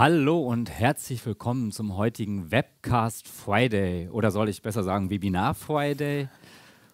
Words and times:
Hallo 0.00 0.40
und 0.40 0.70
herzlich 0.70 1.26
willkommen 1.26 1.72
zum 1.72 1.94
heutigen 1.94 2.50
Webcast 2.50 3.28
Friday. 3.28 4.08
Oder 4.08 4.30
soll 4.30 4.48
ich 4.48 4.62
besser 4.62 4.82
sagen 4.82 5.10
Webinar 5.10 5.52
Friday? 5.52 6.30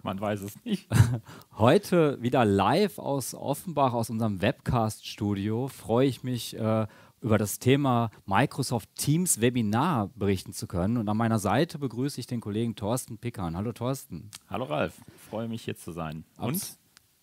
Man 0.02 0.20
weiß 0.20 0.40
es 0.40 0.64
nicht. 0.64 0.88
Heute 1.56 2.20
wieder 2.20 2.44
live 2.44 2.98
aus 2.98 3.32
Offenbach, 3.32 3.92
aus 3.92 4.10
unserem 4.10 4.42
Webcast-Studio, 4.42 5.68
freue 5.68 6.08
ich 6.08 6.24
mich, 6.24 6.58
äh, 6.58 6.88
über 7.20 7.38
das 7.38 7.60
Thema 7.60 8.10
Microsoft 8.24 8.88
Teams 8.96 9.40
Webinar 9.40 10.10
berichten 10.16 10.52
zu 10.52 10.66
können. 10.66 10.96
Und 10.96 11.08
an 11.08 11.16
meiner 11.16 11.38
Seite 11.38 11.78
begrüße 11.78 12.18
ich 12.18 12.26
den 12.26 12.40
Kollegen 12.40 12.74
Thorsten 12.74 13.18
Pickern. 13.18 13.56
Hallo 13.56 13.70
Thorsten. 13.70 14.32
Hallo 14.50 14.64
Ralf, 14.64 14.94
freue 15.30 15.46
mich 15.46 15.62
hier 15.62 15.76
zu 15.76 15.92
sein. 15.92 16.24
Und 16.38 16.76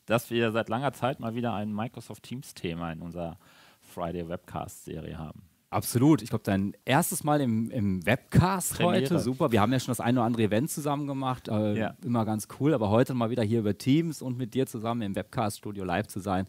dass 0.05 0.30
wir 0.30 0.54
seit 0.54 0.70
langer 0.70 0.94
Zeit 0.94 1.20
mal 1.20 1.36
wieder 1.36 1.54
ein 1.54 1.76
Microsoft 1.76 2.23
Teams 2.23 2.54
Thema 2.54 2.94
in 2.94 3.02
unserer 3.02 3.38
Friday 3.81 4.30
Webcast 4.30 4.86
Serie 4.86 5.18
haben. 5.18 5.44
Absolut. 5.73 6.22
Ich 6.22 6.30
glaube, 6.30 6.44
dein 6.44 6.73
erstes 6.86 7.23
Mal 7.23 7.41
im, 7.41 7.70
im 7.72 8.05
Webcast 8.05 8.76
Premiere. 8.76 9.02
heute. 9.02 9.20
Super. 9.20 9.52
Wir 9.52 9.62
haben 9.62 9.72
ja 9.73 9.80
schon 9.80 9.91
das 9.91 9.99
eine 9.99 10.20
oder 10.20 10.26
andere 10.26 10.44
Event 10.44 10.70
zusammen 10.70 11.08
gemacht. 11.08 11.48
Äh, 11.48 11.77
Ja. 11.77 11.96
Immer 12.04 12.26
ganz 12.26 12.48
cool. 12.59 12.73
Aber 12.73 12.90
heute 12.90 13.13
mal 13.13 13.30
wieder 13.30 13.44
hier 13.44 13.59
über 13.59 13.77
Teams 13.77 14.22
und 14.22 14.38
mit 14.38 14.54
dir 14.54 14.66
zusammen 14.68 15.02
im 15.02 15.16
Webcast-Studio 15.16 15.84
live 15.84 16.08
zu 16.08 16.20
sein. 16.20 16.46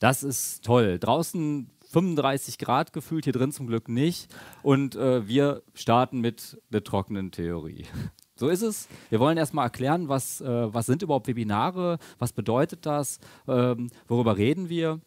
Das 0.00 0.22
ist 0.22 0.64
toll. 0.64 0.98
Draußen 0.98 1.70
35 1.92 2.58
Grad 2.58 2.92
gefühlt, 2.92 3.24
hier 3.24 3.32
drin 3.32 3.52
zum 3.52 3.66
Glück 3.68 3.88
nicht. 3.88 4.34
Und 4.62 4.96
äh, 4.96 5.26
wir 5.28 5.62
starten 5.74 6.20
mit 6.20 6.60
der 6.70 6.84
trockenen 6.84 7.30
Theorie. 7.30 7.84
So 8.36 8.48
ist 8.48 8.62
es. 8.62 8.88
Wir 9.10 9.20
wollen 9.20 9.38
erstmal 9.38 9.66
erklären, 9.66 10.08
was, 10.08 10.40
äh, 10.40 10.74
was 10.74 10.86
sind 10.86 11.02
überhaupt 11.02 11.28
Webinare, 11.28 11.98
was 12.18 12.32
bedeutet 12.32 12.84
das, 12.84 13.20
ähm, 13.46 13.90
worüber 14.08 14.36
reden 14.36 14.68
wir. 14.68 15.00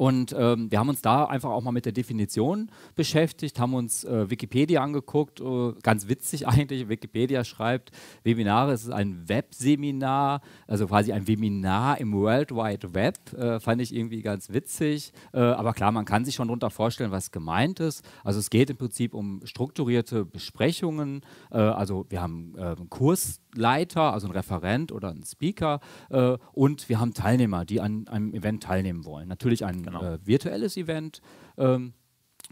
Und 0.00 0.34
ähm, 0.34 0.70
wir 0.70 0.78
haben 0.78 0.88
uns 0.88 1.02
da 1.02 1.26
einfach 1.26 1.50
auch 1.50 1.60
mal 1.60 1.72
mit 1.72 1.84
der 1.84 1.92
Definition 1.92 2.70
beschäftigt, 2.94 3.60
haben 3.60 3.74
uns 3.74 4.02
äh, 4.02 4.30
Wikipedia 4.30 4.82
angeguckt, 4.82 5.42
äh, 5.42 5.72
ganz 5.82 6.08
witzig 6.08 6.48
eigentlich. 6.48 6.88
Wikipedia 6.88 7.44
schreibt, 7.44 7.90
Webinare 8.24 8.72
ist 8.72 8.90
ein 8.90 9.28
Webseminar, 9.28 10.40
also 10.66 10.86
quasi 10.86 11.12
ein 11.12 11.28
Webinar 11.28 12.00
im 12.00 12.14
World 12.14 12.50
Wide 12.50 12.94
Web. 12.94 13.34
Äh, 13.34 13.60
fand 13.60 13.82
ich 13.82 13.94
irgendwie 13.94 14.22
ganz 14.22 14.48
witzig. 14.48 15.12
Äh, 15.34 15.40
aber 15.40 15.74
klar, 15.74 15.92
man 15.92 16.06
kann 16.06 16.24
sich 16.24 16.34
schon 16.34 16.48
darunter 16.48 16.70
vorstellen, 16.70 17.10
was 17.10 17.30
gemeint 17.30 17.78
ist. 17.78 18.02
Also 18.24 18.38
es 18.38 18.48
geht 18.48 18.70
im 18.70 18.78
Prinzip 18.78 19.12
um 19.12 19.42
strukturierte 19.44 20.24
Besprechungen. 20.24 21.20
Äh, 21.50 21.58
also 21.58 22.06
wir 22.08 22.22
haben 22.22 22.54
einen 22.56 22.88
Kursleiter, 22.88 24.14
also 24.14 24.28
einen 24.28 24.34
Referent 24.34 24.92
oder 24.92 25.10
einen 25.10 25.24
Speaker 25.24 25.80
äh, 26.08 26.38
und 26.52 26.88
wir 26.88 27.00
haben 27.00 27.12
Teilnehmer, 27.12 27.66
die 27.66 27.82
an 27.82 28.08
einem 28.08 28.32
Event 28.32 28.62
teilnehmen 28.62 29.04
wollen. 29.04 29.28
Natürlich 29.28 29.66
ein 29.66 29.89
Genau. 29.90 30.02
äh, 30.14 30.18
virtuelles 30.26 30.76
Event. 30.76 31.20
Ähm, 31.56 31.92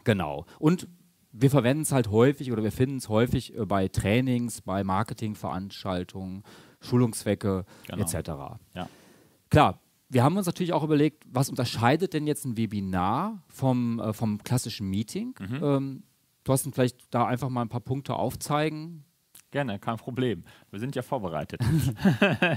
genau. 0.05 0.45
Und 0.59 0.89
wir 1.33 1.51
verwenden 1.51 1.83
es 1.83 1.93
halt 1.93 2.11
häufig 2.11 2.51
oder 2.53 2.63
wir 2.63 2.73
finden 2.73 2.97
es 2.97 3.09
häufig 3.09 3.57
äh, 3.57 3.65
bei 3.67 3.89
Trainings, 3.89 4.63
bei 4.63 4.83
Marketingveranstaltungen, 4.85 6.43
Schulungszwecke 6.81 7.65
Genau. 7.89 8.03
etc. 8.03 8.31
Ja. 8.75 8.89
Klar, 9.51 9.81
wir 10.09 10.23
haben 10.25 10.37
uns 10.37 10.47
natürlich 10.47 10.73
auch 10.73 10.85
überlegt, 10.85 11.25
was 11.29 11.51
unterscheidet 11.51 12.15
denn 12.15 12.27
jetzt 12.27 12.45
ein 12.45 12.57
Webinar 12.57 13.43
vom, 13.49 14.01
äh, 14.01 14.13
vom 14.13 14.43
klassischen 14.43 14.89
Meeting? 14.89 15.35
Mhm. 15.39 15.61
Ähm, 15.63 16.03
Thorsten, 16.45 16.73
vielleicht 16.73 17.13
da 17.13 17.27
einfach 17.27 17.51
mal 17.51 17.63
ein 17.63 17.69
paar 17.69 17.81
Punkte 17.81 18.15
aufzeigen. 18.15 19.05
Gerne, 19.51 19.79
kein 19.79 19.97
Problem. 19.97 20.45
Wir 20.71 20.79
sind 20.79 20.95
ja 20.95 21.01
vorbereitet. 21.01 21.63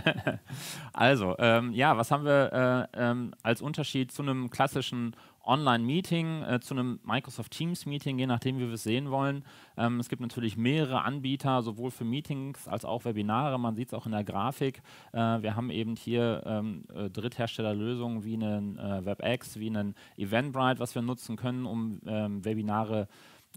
also, 0.94 1.36
ähm, 1.40 1.72
ja, 1.72 1.96
was 1.96 2.12
haben 2.12 2.26
wir 2.26 2.90
äh, 2.94 3.02
ähm, 3.02 3.34
als 3.44 3.62
Unterschied 3.62 4.12
zu 4.12 4.22
einem 4.22 4.50
klassischen 4.50 5.16
Online-Meeting, 5.46 6.44
äh, 6.44 6.60
zu 6.60 6.74
einem 6.74 7.00
Microsoft 7.06 7.54
Teams-Meeting, 7.54 8.20
je 8.20 8.28
nachdem, 8.28 8.58
wie 8.58 8.68
wir 8.68 8.74
es 8.74 8.84
sehen 8.84 9.10
wollen? 9.10 9.46
Ähm, 9.78 10.02
es 10.02 10.10
gibt 10.10 10.22
natürlich 10.22 10.58
mehrere 10.58 11.04
Anbieter, 11.04 11.62
sowohl 11.62 11.92
für 11.92 12.04
Meetings 12.04 12.68
als 12.68 12.84
auch 12.84 13.06
Webinare. 13.06 13.58
Man 13.58 13.76
sieht 13.76 13.88
es 13.88 13.94
auch 13.94 14.06
in 14.06 14.12
der 14.12 14.26
Grafik. 14.26 14.82
Äh, 15.14 15.18
wir 15.18 15.56
haben 15.56 15.70
eben 15.70 15.96
hier 15.96 16.44
ähm, 16.46 16.84
äh, 16.94 17.10
Drittherstellerlösungen 17.10 18.26
wie 18.26 18.34
einen 18.34 18.78
äh, 18.78 19.06
WebEx, 19.06 19.58
wie 19.58 19.68
einen 19.68 19.96
Eventbrite, 20.18 20.80
was 20.82 20.94
wir 20.94 21.02
nutzen 21.02 21.38
können, 21.38 21.66
um 21.66 22.02
ähm, 22.06 22.44
Webinare 22.44 23.04
äh, 23.04 23.06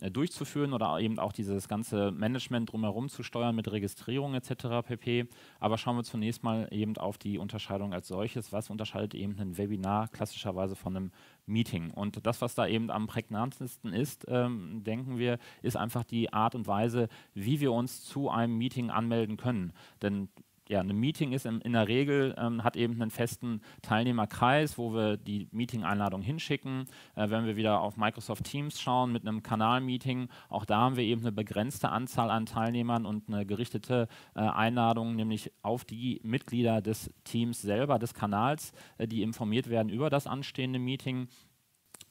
durchzuführen 0.01 0.73
oder 0.73 0.99
eben 0.99 1.19
auch 1.19 1.33
dieses 1.33 1.69
ganze 1.69 2.11
Management 2.11 2.73
drumherum 2.73 3.09
zu 3.09 3.23
steuern 3.23 3.55
mit 3.55 3.71
Registrierung 3.71 4.35
etc. 4.35 4.87
pp. 4.87 5.29
Aber 5.61 5.79
schauen 5.79 5.97
wir 5.97 6.03
zunächst 6.03 6.43
mal 6.43 6.69
eben 6.71 6.97
auf 6.97 7.17
die 7.17 7.39
Unterscheidung 7.39 7.93
als 7.93 8.09
solches. 8.09 8.53
Was 8.53 8.71
unterscheidet 8.71 9.15
eben 9.15 9.39
ein 9.39 9.57
Webinar 9.57 10.09
klassischerweise 10.09 10.75
von 10.75 10.97
einem 10.97 11.13
Meeting? 11.47 11.91
Und 11.91 12.27
das, 12.27 12.41
was 12.41 12.55
da 12.55 12.67
eben 12.67 12.91
am 12.91 13.07
prägnantesten 13.07 13.93
ist, 13.93 14.27
ähm, 14.29 14.83
denken 14.85 15.19
wir, 15.19 15.39
ist 15.63 15.77
einfach 15.77 16.05
die 16.05 16.33
Art 16.33 16.55
und 16.55 16.67
Weise, 16.67 17.09
wie 17.35 17.61
wir 17.61 17.73
uns 17.73 18.05
zu 18.05 18.31
einem 18.31 18.59
Meeting 18.59 18.91
anmelden 18.91 19.37
können. 19.37 19.73
Denn 20.03 20.29
ja, 20.69 20.81
ein 20.81 20.89
Meeting 20.99 21.33
ist 21.33 21.45
in, 21.45 21.61
in 21.61 21.75
der 21.75 21.89
Regel, 21.89 22.35
ähm, 22.39 22.65
hat 22.65 22.77
eben 22.77 22.95
einen 22.95 23.11
festen 23.11 23.61
Teilnehmerkreis, 23.83 24.79
wo 24.79 24.95
wir 24.95 25.17
die 25.19 25.49
Meeting-Einladung 25.53 26.23
hinschicken. 26.23 26.87
Äh, 27.17 27.29
wenn 27.29 27.45
wir 27.45 27.57
wieder 27.57 27.81
auf 27.81 27.97
Microsoft 27.97 28.45
Teams 28.45 28.81
schauen 28.81 29.13
mit 29.13 29.27
einem 29.27 29.43
Kanal-Meeting, 29.43 30.29
auch 30.49 30.65
da 30.65 30.79
haben 30.79 30.97
wir 30.97 31.05
eben 31.05 31.21
eine 31.21 31.33
begrenzte 31.33 31.91
Anzahl 31.91 32.31
an 32.31 32.47
Teilnehmern 32.47 33.05
und 33.05 33.29
eine 33.29 33.45
gerichtete 33.45 34.09
äh, 34.35 34.41
Einladung, 34.41 35.17
nämlich 35.17 35.53
auf 35.63 35.85
die 35.85 36.21
Mitglieder 36.25 36.81
des 36.81 37.11
Teams 37.25 37.61
selber, 37.61 37.99
des 37.99 38.15
Kanals, 38.15 38.73
äh, 38.97 39.07
die 39.07 39.23
informiert 39.23 39.69
werden 39.69 39.91
über 39.91 40.09
das 40.09 40.27
anstehende 40.27 40.79
Meeting. 40.79 41.29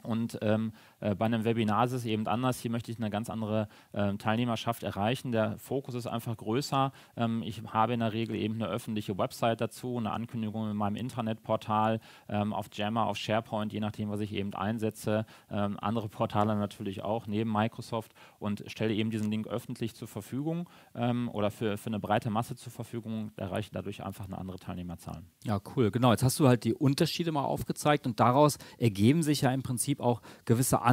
Und 0.03 0.37
ähm, 0.41 0.73
äh, 1.03 1.15
bei 1.15 1.25
einem 1.25 1.43
Webinar 1.43 1.85
ist 1.85 1.91
es 1.91 2.05
eben 2.05 2.27
anders. 2.27 2.59
Hier 2.59 2.71
möchte 2.71 2.91
ich 2.91 2.97
eine 2.97 3.09
ganz 3.09 3.29
andere 3.29 3.67
ähm, 3.93 4.17
Teilnehmerschaft 4.17 4.83
erreichen. 4.83 5.31
Der 5.31 5.57
Fokus 5.57 5.95
ist 5.95 6.07
einfach 6.07 6.37
größer. 6.37 6.91
Ähm, 7.17 7.43
ich 7.43 7.61
habe 7.67 7.93
in 7.93 7.99
der 7.99 8.13
Regel 8.13 8.35
eben 8.35 8.55
eine 8.55 8.67
öffentliche 8.67 9.17
Website 9.17 9.59
dazu, 9.59 9.97
eine 9.97 10.11
Ankündigung 10.11 10.71
in 10.71 10.77
meinem 10.77 10.95
Internetportal, 10.95 11.99
ähm, 12.29 12.53
auf 12.53 12.67
Jammer, 12.71 13.07
auf 13.07 13.17
SharePoint, 13.17 13.73
je 13.73 13.81
nachdem, 13.81 14.09
was 14.09 14.21
ich 14.21 14.33
eben 14.33 14.53
einsetze. 14.53 15.25
Ähm, 15.51 15.77
andere 15.81 16.07
Portale 16.07 16.55
natürlich 16.55 17.03
auch 17.03 17.27
neben 17.27 17.51
Microsoft 17.51 18.13
und 18.39 18.63
stelle 18.67 18.93
eben 18.93 19.09
diesen 19.09 19.29
Link 19.29 19.47
öffentlich 19.47 19.95
zur 19.95 20.07
Verfügung 20.07 20.69
ähm, 20.95 21.29
oder 21.29 21.51
für, 21.51 21.77
für 21.77 21.87
eine 21.87 21.99
breite 21.99 22.29
Masse 22.29 22.55
zur 22.55 22.71
Verfügung. 22.71 23.31
Erreiche 23.35 23.71
dadurch 23.73 24.03
einfach 24.03 24.25
eine 24.25 24.37
andere 24.37 24.57
Teilnehmerzahl. 24.57 25.23
Ja, 25.43 25.59
cool. 25.75 25.91
Genau, 25.91 26.11
jetzt 26.11 26.23
hast 26.23 26.39
du 26.39 26.47
halt 26.47 26.63
die 26.63 26.73
Unterschiede 26.73 27.31
mal 27.31 27.43
aufgezeigt 27.43 28.07
und 28.07 28.19
daraus 28.19 28.57
ergeben 28.77 29.21
sich 29.21 29.41
ja 29.41 29.51
im 29.51 29.63
Prinzip 29.63 29.99
auch 29.99 30.21
gewisse 30.45 30.81
Anforderungen, 30.81 30.92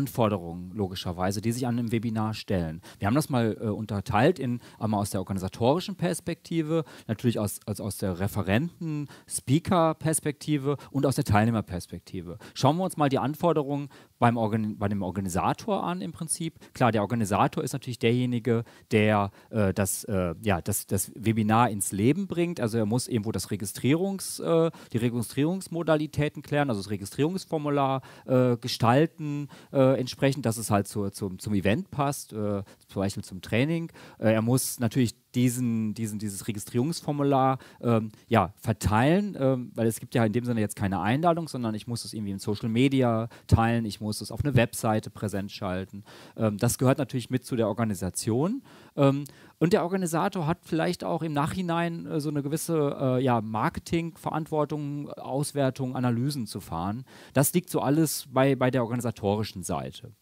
logischerweise, 0.73 1.41
die 1.41 1.53
sich 1.53 1.67
an 1.67 1.79
einem 1.79 1.93
Webinar 1.93 2.35
stellen. 2.35 2.81
Wir 2.99 3.07
haben 3.07 3.15
das 3.15 3.29
mal 3.29 3.57
äh, 3.61 3.67
unterteilt 3.67 4.39
in 4.39 4.61
einmal 4.79 5.01
aus 5.01 5.11
der 5.11 5.21
organisatorischen 5.21 5.97
Perspektive, 5.97 6.85
natürlich 7.07 7.39
aus, 7.39 7.61
als 7.67 7.81
aus 7.81 7.99
der 7.99 8.19
Referenten, 8.21 9.09
Speaker-Perspektive 9.29 10.77
und 10.91 11.07
aus 11.07 11.17
der 11.17 11.25
Teilnehmerperspektive. 11.25 12.39
Schauen 12.55 12.77
wir 12.77 12.85
uns 12.85 12.97
mal 12.97 13.09
die 13.09 13.19
Anforderungen 13.19 13.89
beim, 14.21 14.37
Organ 14.37 14.79
bei 14.79 14.89
dem 14.89 15.03
Organisator 15.03 15.83
an 15.83 16.01
im 16.03 16.13
Prinzip. 16.13 16.55
Klar, 16.75 16.93
der 16.93 17.03
Organisator 17.03 17.65
ist 17.65 17.73
natürlich 17.73 17.99
derjenige, 17.99 18.65
der 18.93 19.31
äh, 19.51 19.73
das, 19.73 20.05
äh, 20.05 20.35
ja, 20.43 20.61
das, 20.61 20.87
das 20.87 21.11
Webinar 21.17 21.71
ins 21.71 21.91
Leben 21.91 22.27
bringt. 22.27 22.61
Also 22.61 22.79
er 22.79 22.87
muss 22.87 23.09
irgendwo 23.09 23.33
das 23.33 23.51
Registrierungs, 23.51 24.39
äh, 24.39 24.71
die 24.93 24.99
Registrierungsmodalitäten 24.99 26.43
klären, 26.43 26.69
also 26.69 26.81
das 26.81 26.91
Registrierungsformular 26.91 28.03
äh, 28.27 28.57
gestalten 28.59 29.49
äh, 29.73 29.80
entsprechend, 29.81 30.47
dass 30.47 30.57
es 30.57 30.71
halt 30.71 30.89
zur, 30.89 31.13
zum, 31.13 31.39
zum 31.39 31.55
Event 31.55 31.91
passt, 31.91 32.33
äh, 32.33 32.63
zum 32.89 33.03
Beispiel 33.03 33.25
zum 33.25 33.41
Training. 33.41 33.91
Äh, 34.19 34.33
er 34.33 34.43
muss 34.43 34.81
natürlich 34.81 35.15
diesen, 35.35 35.95
diesen, 35.95 36.19
dieses 36.19 36.47
Registrierungsformular 36.49 37.59
ähm, 37.81 38.11
ja, 38.29 38.53
verteilen, 38.57 39.37
ähm, 39.39 39.71
weil 39.75 39.87
es 39.87 40.01
gibt 40.01 40.15
ja 40.15 40.25
in 40.25 40.33
dem 40.33 40.45
Sinne 40.45 40.61
jetzt 40.61 40.77
keine 40.77 41.01
Einladung, 41.01 41.49
sondern 41.49 41.75
ich 41.75 41.87
muss 41.87 42.05
es 42.05 42.13
irgendwie 42.13 42.33
in 42.33 42.39
Social 42.39 42.69
Media 42.69 43.29
teilen, 43.47 43.85
ich 43.85 44.01
muss 44.01 44.21
es 44.21 44.31
auf 44.31 44.45
eine 44.45 44.55
Webseite 44.55 45.11
präsent 45.11 45.53
schalten. 45.53 46.05
Ähm, 46.37 46.59
das 46.59 46.79
gehört 46.79 46.99
natürlich 46.99 47.31
mit 47.31 47.45
zu 47.45 47.57
der 47.57 47.69
Organisation. 47.69 48.63
Ähm, 48.97 49.25
und 49.59 49.73
der 49.73 49.83
Organisator 49.83 50.47
hat 50.47 50.59
vielleicht 50.63 51.05
auch 51.05 51.23
im 51.23 51.33
Nachhinein 51.33 52.07
äh, 52.07 52.21
so 52.21 52.31
eine 52.31 52.43
gewisse 52.43 52.97
äh, 53.01 53.23
ja, 53.23 53.41
Marketingverantwortung, 53.41 55.11
Auswertung, 55.11 55.97
Analysen 55.97 56.47
zu 56.47 56.61
fahren. 56.61 57.05
Das 57.35 57.53
liegt 57.53 57.71
so 57.71 57.81
alles 57.81 58.27
bei, 58.33 58.57
bei 58.57 58.71
der 58.71 58.83
organisatorischen 58.83 59.63
Seite. 59.63 60.13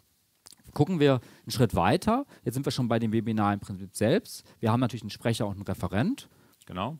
Gucken 0.78 1.00
wir 1.00 1.14
einen 1.14 1.50
Schritt 1.50 1.74
weiter. 1.74 2.24
Jetzt 2.44 2.54
sind 2.54 2.64
wir 2.64 2.70
schon 2.70 2.86
bei 2.86 3.00
dem 3.00 3.12
Webinar 3.12 3.52
im 3.52 3.58
Prinzip 3.58 3.96
selbst. 3.96 4.44
Wir 4.60 4.70
haben 4.70 4.78
natürlich 4.78 5.02
einen 5.02 5.10
Sprecher 5.10 5.48
und 5.48 5.54
einen 5.54 5.62
Referent. 5.62 6.28
Genau. 6.66 6.98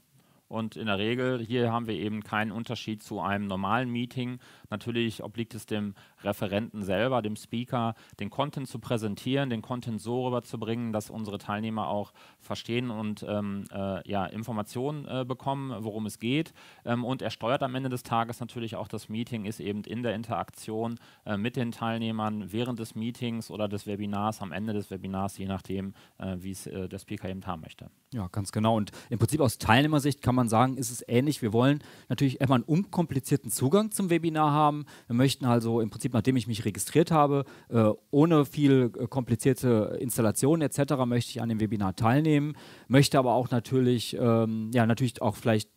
Und 0.48 0.76
in 0.76 0.86
der 0.86 0.98
Regel, 0.98 1.44
hier 1.44 1.70
haben 1.70 1.86
wir 1.86 1.94
eben 1.94 2.22
keinen 2.24 2.52
Unterschied 2.52 3.02
zu 3.02 3.20
einem 3.20 3.46
normalen 3.46 3.90
Meeting. 3.90 4.38
Natürlich 4.70 5.22
obliegt 5.22 5.54
es 5.54 5.66
dem 5.66 5.94
Referenten 6.22 6.82
selber, 6.82 7.22
dem 7.22 7.36
Speaker, 7.36 7.94
den 8.18 8.30
Content 8.30 8.66
zu 8.66 8.78
präsentieren, 8.78 9.50
den 9.50 9.62
Content 9.62 10.00
so 10.00 10.26
rüberzubringen, 10.26 10.92
dass 10.92 11.10
unsere 11.10 11.38
Teilnehmer 11.38 11.88
auch 11.88 12.12
verstehen 12.40 12.90
und 12.90 13.24
ähm, 13.28 13.64
äh, 13.72 14.08
ja, 14.08 14.24
Informationen 14.26 15.06
äh, 15.06 15.24
bekommen, 15.26 15.76
worum 15.84 16.06
es 16.06 16.18
geht. 16.18 16.54
Ähm, 16.84 17.04
und 17.04 17.20
er 17.20 17.30
steuert 17.30 17.62
am 17.62 17.74
Ende 17.74 17.90
des 17.90 18.02
Tages 18.02 18.40
natürlich 18.40 18.76
auch 18.76 18.88
das 18.88 19.08
Meeting, 19.08 19.44
ist 19.44 19.60
eben 19.60 19.84
in 19.84 20.02
der 20.02 20.14
Interaktion 20.14 20.98
äh, 21.26 21.36
mit 21.36 21.56
den 21.56 21.72
Teilnehmern 21.72 22.52
während 22.52 22.78
des 22.78 22.94
Meetings 22.94 23.50
oder 23.50 23.68
des 23.68 23.86
Webinars, 23.86 24.40
am 24.40 24.52
Ende 24.52 24.72
des 24.72 24.90
Webinars, 24.90 25.36
je 25.36 25.46
nachdem, 25.46 25.92
äh, 26.18 26.36
wie 26.38 26.52
es 26.52 26.66
äh, 26.66 26.88
der 26.88 26.98
Speaker 26.98 27.28
eben 27.28 27.46
haben 27.46 27.60
möchte. 27.60 27.90
Ja, 28.14 28.26
ganz 28.28 28.52
genau. 28.52 28.74
Und 28.74 28.90
im 29.10 29.18
Prinzip 29.18 29.40
aus 29.40 29.58
Teilnehmersicht 29.58 30.22
kann 30.22 30.34
man 30.34 30.48
sagen, 30.48 30.78
ist 30.78 30.90
es 30.90 31.04
ähnlich. 31.06 31.42
Wir 31.42 31.52
wollen 31.52 31.82
natürlich 32.08 32.40
erstmal 32.40 32.60
einen 32.60 32.64
unkomplizierten 32.64 33.50
Zugang 33.50 33.90
zum 33.90 34.08
Webinar 34.08 34.50
haben. 34.50 34.86
Wir 35.08 35.14
möchten 35.14 35.44
also 35.44 35.82
im 35.82 35.90
Prinzip, 35.90 36.14
nachdem 36.14 36.36
ich 36.36 36.46
mich 36.46 36.64
registriert 36.64 37.10
habe, 37.10 37.44
äh, 37.68 37.90
ohne 38.10 38.46
viel 38.46 38.92
äh, 38.98 39.06
komplizierte 39.08 39.98
Installationen 40.00 40.62
etc., 40.66 40.94
möchte 41.04 41.32
ich 41.32 41.42
an 41.42 41.50
dem 41.50 41.60
Webinar 41.60 41.96
teilnehmen, 41.96 42.56
möchte 42.86 43.18
aber 43.18 43.34
auch 43.34 43.50
natürlich, 43.50 44.16
ähm, 44.18 44.70
ja, 44.72 44.86
natürlich 44.86 45.20
auch 45.20 45.36
vielleicht 45.36 45.68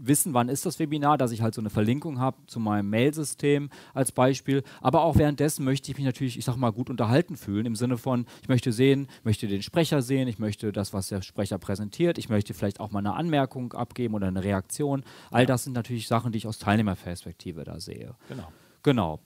wissen, 0.00 0.34
wann 0.34 0.48
ist 0.48 0.66
das 0.66 0.78
Webinar, 0.78 1.18
dass 1.18 1.32
ich 1.32 1.42
halt 1.42 1.54
so 1.54 1.60
eine 1.60 1.70
Verlinkung 1.70 2.18
habe 2.18 2.38
zu 2.46 2.60
meinem 2.60 2.90
Mailsystem 2.90 3.70
als 3.94 4.12
Beispiel. 4.12 4.62
Aber 4.80 5.02
auch 5.02 5.16
währenddessen 5.16 5.64
möchte 5.64 5.90
ich 5.90 5.96
mich 5.96 6.06
natürlich, 6.06 6.38
ich 6.38 6.44
sag 6.44 6.56
mal, 6.56 6.70
gut 6.70 6.90
unterhalten 6.90 7.36
fühlen, 7.36 7.66
im 7.66 7.76
Sinne 7.76 7.98
von, 7.98 8.26
ich 8.42 8.48
möchte 8.48 8.72
sehen, 8.72 9.08
möchte 9.24 9.48
den 9.48 9.62
Sprecher 9.62 10.02
sehen, 10.02 10.28
ich 10.28 10.38
möchte 10.38 10.72
das, 10.72 10.92
was 10.92 11.08
der 11.08 11.22
Sprecher 11.22 11.58
präsentiert, 11.58 12.18
ich 12.18 12.28
möchte 12.28 12.54
vielleicht 12.54 12.80
auch 12.80 12.90
mal 12.90 13.00
eine 13.00 13.14
Anmerkung 13.14 13.72
abgeben 13.72 14.14
oder 14.14 14.28
eine 14.28 14.44
Reaktion. 14.44 15.04
All 15.30 15.46
das 15.46 15.64
sind 15.64 15.72
natürlich 15.72 16.08
Sachen, 16.08 16.32
die 16.32 16.38
ich 16.38 16.46
aus 16.46 16.58
Teilnehmerperspektive 16.58 17.64
da 17.64 17.80
sehe. 17.80 18.14
Genau. 18.28 18.48
Genau. 18.82 19.20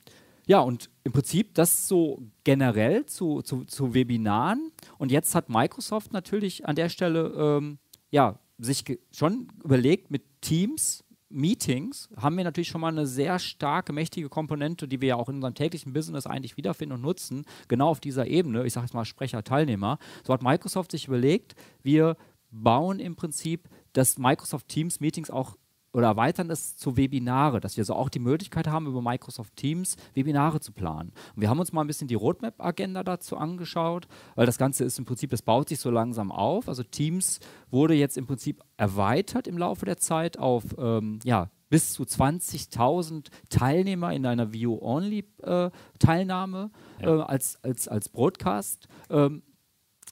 Ja, 0.47 0.61
und 0.61 0.91
im 1.05 1.13
Prinzip 1.13 1.55
das 1.55 1.87
so 1.87 2.23
generell 2.43 3.07
zu, 3.07 3.43
zu, 3.43 3.65
zu 3.65 3.95
Webinaren. 3.95 4.73
Und 4.99 5.13
jetzt 5.13 5.35
hat 5.35 5.49
Microsoft 5.49 6.13
natürlich 6.13 6.67
an 6.67 6.75
der 6.75 6.89
Stelle 6.89 7.33
ähm, 7.37 7.79
ja, 8.11 8.39
sich 8.65 8.99
schon 9.13 9.49
überlegt, 9.63 10.11
mit 10.11 10.23
Teams, 10.41 11.05
Meetings 11.33 12.11
haben 12.17 12.37
wir 12.37 12.45
natürlich 12.45 12.69
schon 12.69 12.81
mal 12.81 12.89
eine 12.89 13.07
sehr 13.07 13.39
starke, 13.39 13.93
mächtige 13.93 14.29
Komponente, 14.29 14.87
die 14.87 15.01
wir 15.01 15.09
ja 15.09 15.17
auch 15.17 15.29
in 15.29 15.37
unserem 15.37 15.55
täglichen 15.55 15.93
Business 15.93 16.27
eigentlich 16.27 16.57
wiederfinden 16.57 16.95
und 16.97 17.03
nutzen, 17.03 17.45
genau 17.69 17.89
auf 17.89 18.01
dieser 18.01 18.27
Ebene, 18.27 18.67
ich 18.67 18.75
sage 18.75 18.87
jetzt 18.87 18.95
mal 18.95 19.05
Sprecher, 19.05 19.43
Teilnehmer. 19.43 19.99
So 20.25 20.33
hat 20.33 20.43
Microsoft 20.43 20.93
sich 20.93 21.09
überlegt, 21.09 21.55
wir 21.83 22.17
bauen 22.51 23.01
im 23.01 23.17
Prinzip 23.17 23.69
das 23.95 24.19
Microsoft 24.19 24.69
Teams 24.69 25.01
Meetings 25.01 25.31
auch 25.31 25.57
oder 25.93 26.09
erweitern 26.09 26.51
es 26.51 26.77
zu 26.77 26.97
Webinare, 26.97 27.61
dass 27.61 27.77
wir 27.77 27.85
so 27.85 27.95
auch 27.95 28.09
die 28.09 28.19
Möglichkeit 28.19 28.67
haben, 28.67 28.87
über 28.87 29.01
Microsoft 29.03 29.55
Teams 29.57 29.97
Webinare 30.15 30.59
zu 30.61 30.73
planen. 30.73 31.13
Und 31.35 31.43
wir 31.43 31.51
haben 31.51 31.61
uns 31.61 31.73
mal 31.73 31.83
ein 31.83 31.87
bisschen 31.87 32.09
die 32.09 32.15
Roadmap-Agenda 32.15 33.05
dazu 33.05 33.37
angeschaut, 33.37 34.09
weil 34.35 34.47
das 34.47 34.57
Ganze 34.59 34.85
ist 34.85 34.99
im 34.99 35.05
Prinzip, 35.05 35.31
das 35.31 35.43
baut 35.43 35.69
sich 35.69 35.79
so 35.81 35.91
langsam 35.91 36.33
auf. 36.33 36.67
Also 36.69 36.83
Teams 36.83 37.41
wurde 37.71 37.93
jetzt 37.95 38.17
im 38.17 38.27
Prinzip 38.27 38.63
erweitert 38.77 39.47
im 39.47 39.59
Laufe 39.59 39.85
der 39.85 39.99
Zeit 39.99 40.39
auf 40.39 40.65
ähm, 40.79 41.19
ja, 41.25 41.51
bis 41.69 41.93
zu 41.93 42.05
20.000 42.05 43.27
Teilnehmer 43.49 44.13
in 44.13 44.25
einer 44.27 44.53
View-Only-Teilnahme 44.53 46.71
äh, 47.01 47.05
ja. 47.05 47.19
äh, 47.19 47.23
als, 47.23 47.59
als, 47.63 47.89
als 47.89 48.09
Broadcast. 48.09 48.87
Ähm, 49.11 49.43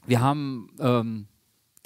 wir 0.06 0.20
haben 0.20 0.68
ähm, 0.78 1.28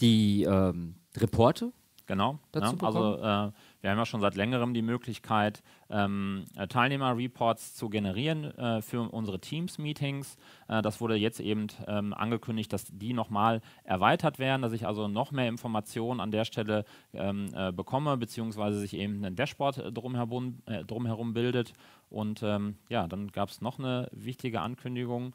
die 0.00 0.44
ähm, 0.44 0.96
Reporte 1.16 1.72
Genau. 2.06 2.38
Dazu 2.52 2.76
ja, 2.76 2.86
also 2.86 3.16
äh, 3.16 3.50
wir 3.84 3.90
haben 3.90 3.98
ja 3.98 4.06
schon 4.06 4.22
seit 4.22 4.34
längerem 4.34 4.72
die 4.72 4.80
Möglichkeit, 4.80 5.62
ähm, 5.90 6.46
äh, 6.56 6.66
Teilnehmer-Reports 6.66 7.74
zu 7.74 7.90
generieren 7.90 8.44
äh, 8.56 8.80
für 8.80 9.02
unsere 9.12 9.38
Teams-Meetings. 9.40 10.38
Äh, 10.68 10.80
das 10.80 11.02
wurde 11.02 11.16
jetzt 11.16 11.38
eben 11.38 11.66
ähm, 11.86 12.14
angekündigt, 12.14 12.72
dass 12.72 12.86
die 12.90 13.12
nochmal 13.12 13.60
erweitert 13.84 14.38
werden, 14.38 14.62
dass 14.62 14.72
ich 14.72 14.86
also 14.86 15.06
noch 15.06 15.32
mehr 15.32 15.48
Informationen 15.48 16.20
an 16.20 16.30
der 16.30 16.46
Stelle 16.46 16.86
ähm, 17.12 17.50
äh, 17.52 17.72
bekomme, 17.72 18.16
beziehungsweise 18.16 18.78
sich 18.78 18.94
eben 18.94 19.22
ein 19.22 19.36
Dashboard 19.36 19.76
äh, 19.76 19.92
drumherum, 19.92 20.62
drumherum 20.86 21.34
bildet. 21.34 21.74
Und 22.08 22.42
ähm, 22.42 22.78
ja, 22.88 23.06
dann 23.06 23.32
gab 23.32 23.50
es 23.50 23.60
noch 23.60 23.78
eine 23.78 24.08
wichtige 24.12 24.62
Ankündigung. 24.62 25.34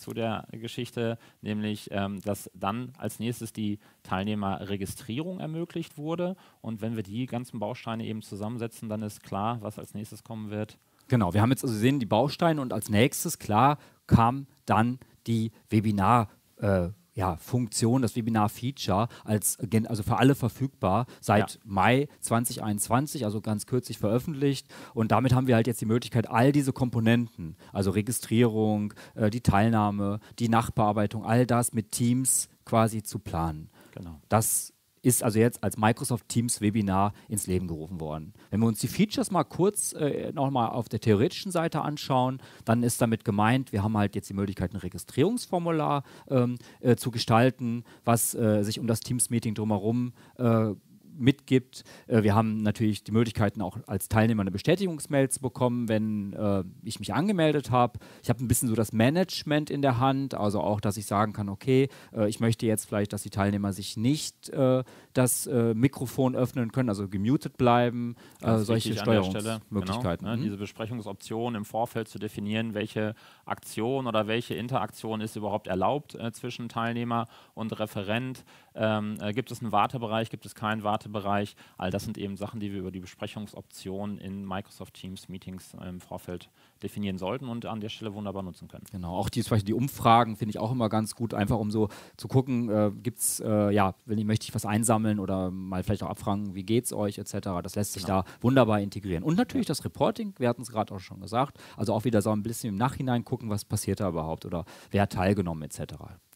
Zu 0.00 0.12
der 0.12 0.46
Geschichte, 0.50 1.18
nämlich 1.42 1.88
ähm, 1.92 2.20
dass 2.22 2.50
dann 2.54 2.92
als 2.98 3.18
nächstes 3.18 3.52
die 3.52 3.78
Teilnehmerregistrierung 4.02 5.40
ermöglicht 5.40 5.98
wurde. 5.98 6.36
Und 6.60 6.80
wenn 6.80 6.96
wir 6.96 7.02
die 7.02 7.26
ganzen 7.26 7.60
Bausteine 7.60 8.04
eben 8.04 8.22
zusammensetzen, 8.22 8.88
dann 8.88 9.02
ist 9.02 9.22
klar, 9.22 9.58
was 9.60 9.78
als 9.78 9.94
nächstes 9.94 10.24
kommen 10.24 10.50
wird. 10.50 10.78
Genau, 11.08 11.34
wir 11.34 11.42
haben 11.42 11.50
jetzt 11.50 11.64
also 11.64 11.74
gesehen 11.74 12.00
die 12.00 12.06
Bausteine 12.06 12.60
und 12.60 12.72
als 12.72 12.88
nächstes, 12.88 13.38
klar, 13.38 13.78
kam 14.06 14.46
dann 14.64 14.98
die 15.26 15.52
Webinar- 15.68 16.28
äh, 16.58 16.90
ja, 17.20 17.36
Funktion, 17.36 18.00
das 18.00 18.16
Webinar-Feature, 18.16 19.08
als 19.24 19.58
also 19.86 20.02
für 20.02 20.16
alle 20.16 20.34
verfügbar 20.34 21.04
seit 21.20 21.54
ja. 21.54 21.60
Mai 21.64 22.08
2021, 22.20 23.26
also 23.26 23.42
ganz 23.42 23.66
kürzlich 23.66 23.98
veröffentlicht. 23.98 24.66
Und 24.94 25.12
damit 25.12 25.34
haben 25.34 25.46
wir 25.46 25.54
halt 25.54 25.66
jetzt 25.66 25.82
die 25.82 25.86
Möglichkeit, 25.86 26.30
all 26.30 26.50
diese 26.50 26.72
Komponenten, 26.72 27.56
also 27.74 27.90
Registrierung, 27.90 28.94
äh, 29.16 29.28
die 29.28 29.42
Teilnahme, 29.42 30.20
die 30.38 30.48
Nachbearbeitung, 30.48 31.22
all 31.22 31.44
das 31.44 31.74
mit 31.74 31.92
Teams 31.92 32.48
quasi 32.64 33.02
zu 33.02 33.18
planen. 33.18 33.68
Genau. 33.92 34.18
Das 34.30 34.72
ist 35.02 35.22
also 35.22 35.38
jetzt 35.38 35.62
als 35.62 35.76
Microsoft 35.76 36.28
Teams 36.28 36.60
Webinar 36.60 37.12
ins 37.28 37.46
Leben 37.46 37.66
gerufen 37.66 38.00
worden. 38.00 38.34
Wenn 38.50 38.60
wir 38.60 38.66
uns 38.66 38.80
die 38.80 38.88
Features 38.88 39.30
mal 39.30 39.44
kurz 39.44 39.92
äh, 39.92 40.32
nochmal 40.32 40.70
auf 40.70 40.88
der 40.88 41.00
theoretischen 41.00 41.52
Seite 41.52 41.82
anschauen, 41.82 42.40
dann 42.64 42.82
ist 42.82 43.00
damit 43.00 43.24
gemeint, 43.24 43.72
wir 43.72 43.82
haben 43.82 43.96
halt 43.96 44.14
jetzt 44.14 44.28
die 44.28 44.34
Möglichkeit, 44.34 44.74
ein 44.74 44.78
Registrierungsformular 44.78 46.04
ähm, 46.28 46.58
äh, 46.80 46.96
zu 46.96 47.10
gestalten, 47.10 47.84
was 48.04 48.34
äh, 48.34 48.62
sich 48.62 48.78
um 48.78 48.86
das 48.86 49.00
Teams-Meeting 49.00 49.54
drumherum 49.54 50.12
äh, 50.36 50.72
mitgibt. 51.20 51.84
Äh, 52.06 52.22
wir 52.22 52.34
haben 52.34 52.62
natürlich 52.62 53.04
die 53.04 53.12
Möglichkeiten, 53.12 53.62
auch 53.62 53.78
als 53.86 54.08
Teilnehmer 54.08 54.40
eine 54.42 54.50
Bestätigungsmail 54.50 55.28
zu 55.28 55.40
bekommen, 55.40 55.88
wenn 55.88 56.32
äh, 56.32 56.64
ich 56.82 56.98
mich 56.98 57.14
angemeldet 57.14 57.70
habe. 57.70 57.98
Ich 58.22 58.28
habe 58.28 58.42
ein 58.42 58.48
bisschen 58.48 58.68
so 58.68 58.74
das 58.74 58.92
Management 58.92 59.70
in 59.70 59.82
der 59.82 60.00
Hand, 60.00 60.34
also 60.34 60.60
auch, 60.60 60.80
dass 60.80 60.96
ich 60.96 61.06
sagen 61.06 61.32
kann, 61.32 61.48
okay, 61.48 61.88
äh, 62.12 62.28
ich 62.28 62.40
möchte 62.40 62.66
jetzt 62.66 62.86
vielleicht, 62.86 63.12
dass 63.12 63.22
die 63.22 63.30
Teilnehmer 63.30 63.72
sich 63.72 63.96
nicht 63.96 64.48
äh, 64.50 64.82
das 65.12 65.46
äh, 65.46 65.74
Mikrofon 65.74 66.34
öffnen 66.34 66.72
können, 66.72 66.88
also 66.88 67.08
gemutet 67.08 67.56
bleiben, 67.56 68.16
solche 68.40 68.96
Steuerungsmöglichkeiten. 68.96 70.24
Genau, 70.24 70.36
ne, 70.36 70.36
mhm. 70.36 70.42
Diese 70.42 70.56
Besprechungsoption 70.56 71.54
im 71.54 71.64
Vorfeld 71.64 72.08
zu 72.08 72.18
definieren, 72.18 72.74
welche 72.74 73.14
Aktion 73.44 74.06
oder 74.06 74.26
welche 74.26 74.54
Interaktion 74.54 75.20
ist 75.20 75.36
überhaupt 75.36 75.66
erlaubt 75.66 76.16
zwischen 76.32 76.68
Teilnehmer 76.68 77.28
und 77.54 77.78
Referent. 77.78 78.44
Ähm, 78.74 79.18
gibt 79.34 79.50
es 79.50 79.60
einen 79.60 79.72
Wartebereich, 79.72 80.30
gibt 80.30 80.46
es 80.46 80.54
keinen 80.54 80.82
Wartebereich? 80.82 81.09
Bereich. 81.12 81.56
All 81.78 81.90
das 81.90 82.04
sind 82.04 82.18
eben 82.18 82.36
Sachen, 82.36 82.60
die 82.60 82.72
wir 82.72 82.80
über 82.80 82.90
die 82.90 83.00
Besprechungsoptionen 83.00 84.18
in 84.18 84.46
Microsoft 84.46 84.94
Teams 84.94 85.28
Meetings 85.28 85.74
im 85.86 86.00
Vorfeld 86.00 86.48
definieren 86.82 87.18
sollten 87.18 87.48
und 87.48 87.66
an 87.66 87.80
der 87.80 87.88
Stelle 87.88 88.14
wunderbar 88.14 88.42
nutzen 88.42 88.68
können. 88.68 88.84
Genau, 88.90 89.16
auch 89.16 89.28
die, 89.28 89.42
zum 89.42 89.50
Beispiel 89.50 89.66
die 89.66 89.74
Umfragen 89.74 90.36
finde 90.36 90.50
ich 90.50 90.58
auch 90.58 90.72
immer 90.72 90.88
ganz 90.88 91.14
gut, 91.14 91.34
einfach 91.34 91.58
um 91.58 91.70
so 91.70 91.88
zu 92.16 92.28
gucken, 92.28 92.70
äh, 92.70 92.90
gibt 93.02 93.18
es, 93.18 93.40
äh, 93.40 93.70
ja, 93.70 93.94
wenn 94.06 94.18
ich 94.18 94.24
möchte 94.24 94.44
ich 94.44 94.54
was 94.54 94.64
einsammeln 94.64 95.18
oder 95.18 95.50
mal 95.50 95.82
vielleicht 95.82 96.02
auch 96.02 96.10
abfragen, 96.10 96.54
wie 96.54 96.62
geht 96.62 96.86
es 96.86 96.92
euch 96.92 97.18
etc. 97.18 97.48
Das 97.62 97.74
lässt 97.74 97.92
sich 97.92 98.04
genau. 98.04 98.22
da 98.22 98.30
wunderbar 98.40 98.80
integrieren. 98.80 99.22
Und 99.22 99.36
natürlich 99.36 99.66
das 99.66 99.84
Reporting, 99.84 100.34
wir 100.38 100.48
hatten 100.48 100.62
es 100.62 100.70
gerade 100.70 100.94
auch 100.94 101.00
schon 101.00 101.20
gesagt, 101.20 101.58
also 101.76 101.92
auch 101.92 102.04
wieder 102.04 102.22
so 102.22 102.30
ein 102.30 102.42
bisschen 102.42 102.70
im 102.70 102.76
Nachhinein 102.76 103.24
gucken, 103.24 103.50
was 103.50 103.64
passiert 103.64 104.00
da 104.00 104.08
überhaupt 104.08 104.46
oder 104.46 104.64
wer 104.90 105.02
hat 105.02 105.12
teilgenommen 105.12 105.62
etc. 105.62 105.94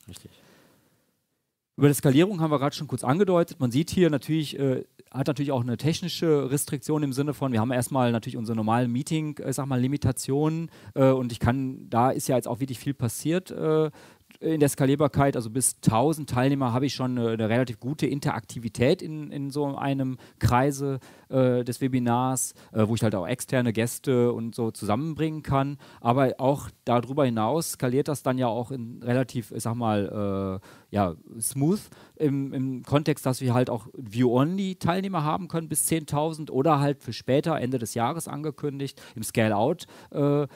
Richtig. 0.08 0.30
Über 1.76 1.88
die 1.88 1.94
Skalierung 1.94 2.40
haben 2.40 2.52
wir 2.52 2.60
gerade 2.60 2.76
schon 2.76 2.86
kurz 2.86 3.02
angedeutet. 3.02 3.58
Man 3.58 3.72
sieht 3.72 3.90
hier 3.90 4.08
natürlich, 4.08 4.56
äh, 4.56 4.84
hat 5.10 5.26
natürlich 5.26 5.50
auch 5.50 5.62
eine 5.62 5.76
technische 5.76 6.48
Restriktion 6.48 7.02
im 7.02 7.12
Sinne 7.12 7.34
von, 7.34 7.50
wir 7.52 7.60
haben 7.60 7.72
erstmal 7.72 8.12
natürlich 8.12 8.36
unsere 8.36 8.54
normalen 8.54 8.92
Meeting, 8.92 9.38
äh, 9.38 9.52
sag 9.52 9.66
mal, 9.66 9.80
Limitationen 9.80 10.70
äh, 10.94 11.10
und 11.10 11.32
ich 11.32 11.40
kann, 11.40 11.90
da 11.90 12.10
ist 12.10 12.28
ja 12.28 12.36
jetzt 12.36 12.46
auch 12.46 12.60
wirklich 12.60 12.78
viel 12.78 12.94
passiert 12.94 13.50
äh, 13.50 13.90
in 14.40 14.60
der 14.60 14.68
Skalierbarkeit, 14.68 15.36
also 15.36 15.50
bis 15.50 15.76
1000 15.76 16.28
Teilnehmer 16.28 16.72
habe 16.72 16.86
ich 16.86 16.94
schon 16.94 17.18
eine, 17.18 17.30
eine 17.30 17.48
relativ 17.48 17.80
gute 17.80 18.06
Interaktivität 18.06 19.02
in, 19.02 19.30
in 19.30 19.50
so 19.50 19.76
einem 19.76 20.18
Kreise 20.38 20.98
äh, 21.28 21.64
des 21.64 21.80
Webinars, 21.80 22.54
äh, 22.72 22.86
wo 22.86 22.94
ich 22.94 23.02
halt 23.02 23.14
auch 23.14 23.26
externe 23.26 23.72
Gäste 23.72 24.32
und 24.32 24.54
so 24.54 24.70
zusammenbringen 24.70 25.42
kann. 25.42 25.78
Aber 26.00 26.34
auch 26.38 26.68
darüber 26.84 27.24
hinaus 27.24 27.72
skaliert 27.72 28.08
das 28.08 28.22
dann 28.22 28.38
ja 28.38 28.48
auch 28.48 28.70
in 28.70 29.02
relativ, 29.02 29.52
ich 29.52 29.62
sag 29.62 29.74
mal, 29.74 30.60
äh, 30.60 30.94
ja, 30.94 31.14
smooth 31.40 31.80
im, 32.16 32.52
im 32.52 32.82
Kontext, 32.82 33.26
dass 33.26 33.40
wir 33.40 33.54
halt 33.54 33.70
auch 33.70 33.88
View-Only-Teilnehmer 33.94 35.24
haben 35.24 35.48
können 35.48 35.68
bis 35.68 35.88
10.000 35.88 36.50
oder 36.50 36.80
halt 36.80 37.02
für 37.02 37.12
später, 37.12 37.58
Ende 37.60 37.78
des 37.78 37.94
Jahres 37.94 38.28
angekündigt, 38.28 39.00
im 39.14 39.22
Scale-Out. 39.22 39.86
Äh, 40.10 40.46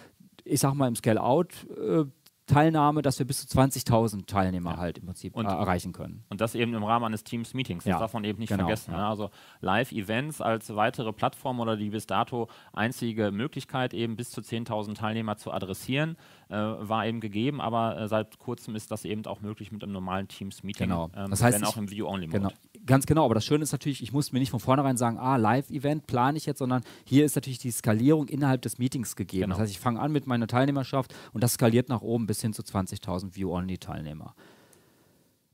ich 0.45 0.61
sag 0.61 0.75
mal, 0.75 0.89
im 0.89 0.97
Scale-Out 0.97 1.67
äh, 1.77 2.05
Teilnahme, 2.49 3.03
dass 3.03 3.19
wir 3.19 3.27
bis 3.27 3.47
zu 3.47 3.59
20.000 3.59 4.27
Teilnehmer 4.27 4.73
ja. 4.73 4.77
halt 4.79 4.99
im 4.99 5.07
Prinzip 5.07 5.37
und, 5.37 5.47
äh, 5.47 5.51
erreichen 5.51 5.93
können. 5.93 6.25
Und 6.31 6.41
das 6.41 6.55
eben 6.55 6.75
im 6.75 6.83
Rahmen 6.83 7.05
eines 7.05 7.23
Teams-Meetings. 7.23 7.85
Das 7.85 7.91
ja. 7.91 7.99
darf 7.99 8.15
man 8.15 8.25
eben 8.25 8.39
nicht 8.39 8.49
genau. 8.49 8.65
vergessen. 8.65 8.93
Ne? 8.95 9.07
Also 9.07 9.31
Live-Events 9.61 10.41
als 10.41 10.75
weitere 10.75 11.13
Plattform 11.13 11.61
oder 11.61 11.77
die 11.77 11.91
bis 11.91 12.07
dato 12.07 12.49
einzige 12.73 13.31
Möglichkeit, 13.31 13.95
eben 13.95 14.17
bis 14.17 14.31
zu 14.31 14.41
10.000 14.41 14.95
Teilnehmer 14.95 15.37
zu 15.37 15.53
adressieren, 15.53 16.17
äh, 16.49 16.55
war 16.57 17.07
eben 17.07 17.21
gegeben. 17.21 17.61
Aber 17.61 17.99
äh, 17.99 18.09
seit 18.09 18.39
kurzem 18.39 18.75
ist 18.75 18.91
das 18.91 19.05
eben 19.05 19.25
auch 19.27 19.41
möglich 19.41 19.71
mit 19.71 19.83
einem 19.85 19.93
normalen 19.93 20.27
Teams-Meeting. 20.27 20.89
Genau. 20.89 21.11
Ähm, 21.15 21.31
das 21.31 21.43
heißt, 21.43 21.61
wenn 21.61 21.67
auch 21.67 21.77
im 21.77 21.91
View-Only-Mode. 21.91 22.39
Genau. 22.39 22.53
Ganz 22.87 23.05
genau. 23.05 23.27
Aber 23.27 23.35
das 23.35 23.45
Schöne 23.45 23.63
ist 23.63 23.73
natürlich, 23.73 24.03
ich 24.03 24.13
muss 24.13 24.33
mir 24.33 24.39
nicht 24.39 24.51
von 24.51 24.61
vornherein 24.61 24.97
sagen, 24.97 25.19
ah, 25.19 25.37
Live-Event 25.37 26.07
plane 26.07 26.39
ich 26.39 26.47
jetzt, 26.47 26.59
sondern 26.59 26.83
hier 27.05 27.27
ist 27.27 27.37
natürlich 27.37 27.59
die 27.59 27.71
Skalierung 27.71 28.29
innerhalb 28.29 28.63
des 28.63 28.79
Meetings 28.79 29.15
gegeben. 29.15 29.43
Genau. 29.43 29.57
Das 29.57 29.65
heißt, 29.65 29.73
ich 29.73 29.79
fange 29.79 30.01
an 30.01 30.11
mit 30.11 30.27
meiner 30.27 30.47
Teilnehmerschaft 30.47 31.15
und 31.35 31.45
das 31.45 31.53
skaliert 31.53 31.91
nach 31.91 32.01
oben 32.01 32.27
bis 32.27 32.38
hin 32.41 32.53
zu 32.53 32.63
20.000 32.63 33.35
View-Only-Teilnehmer. 33.35 34.35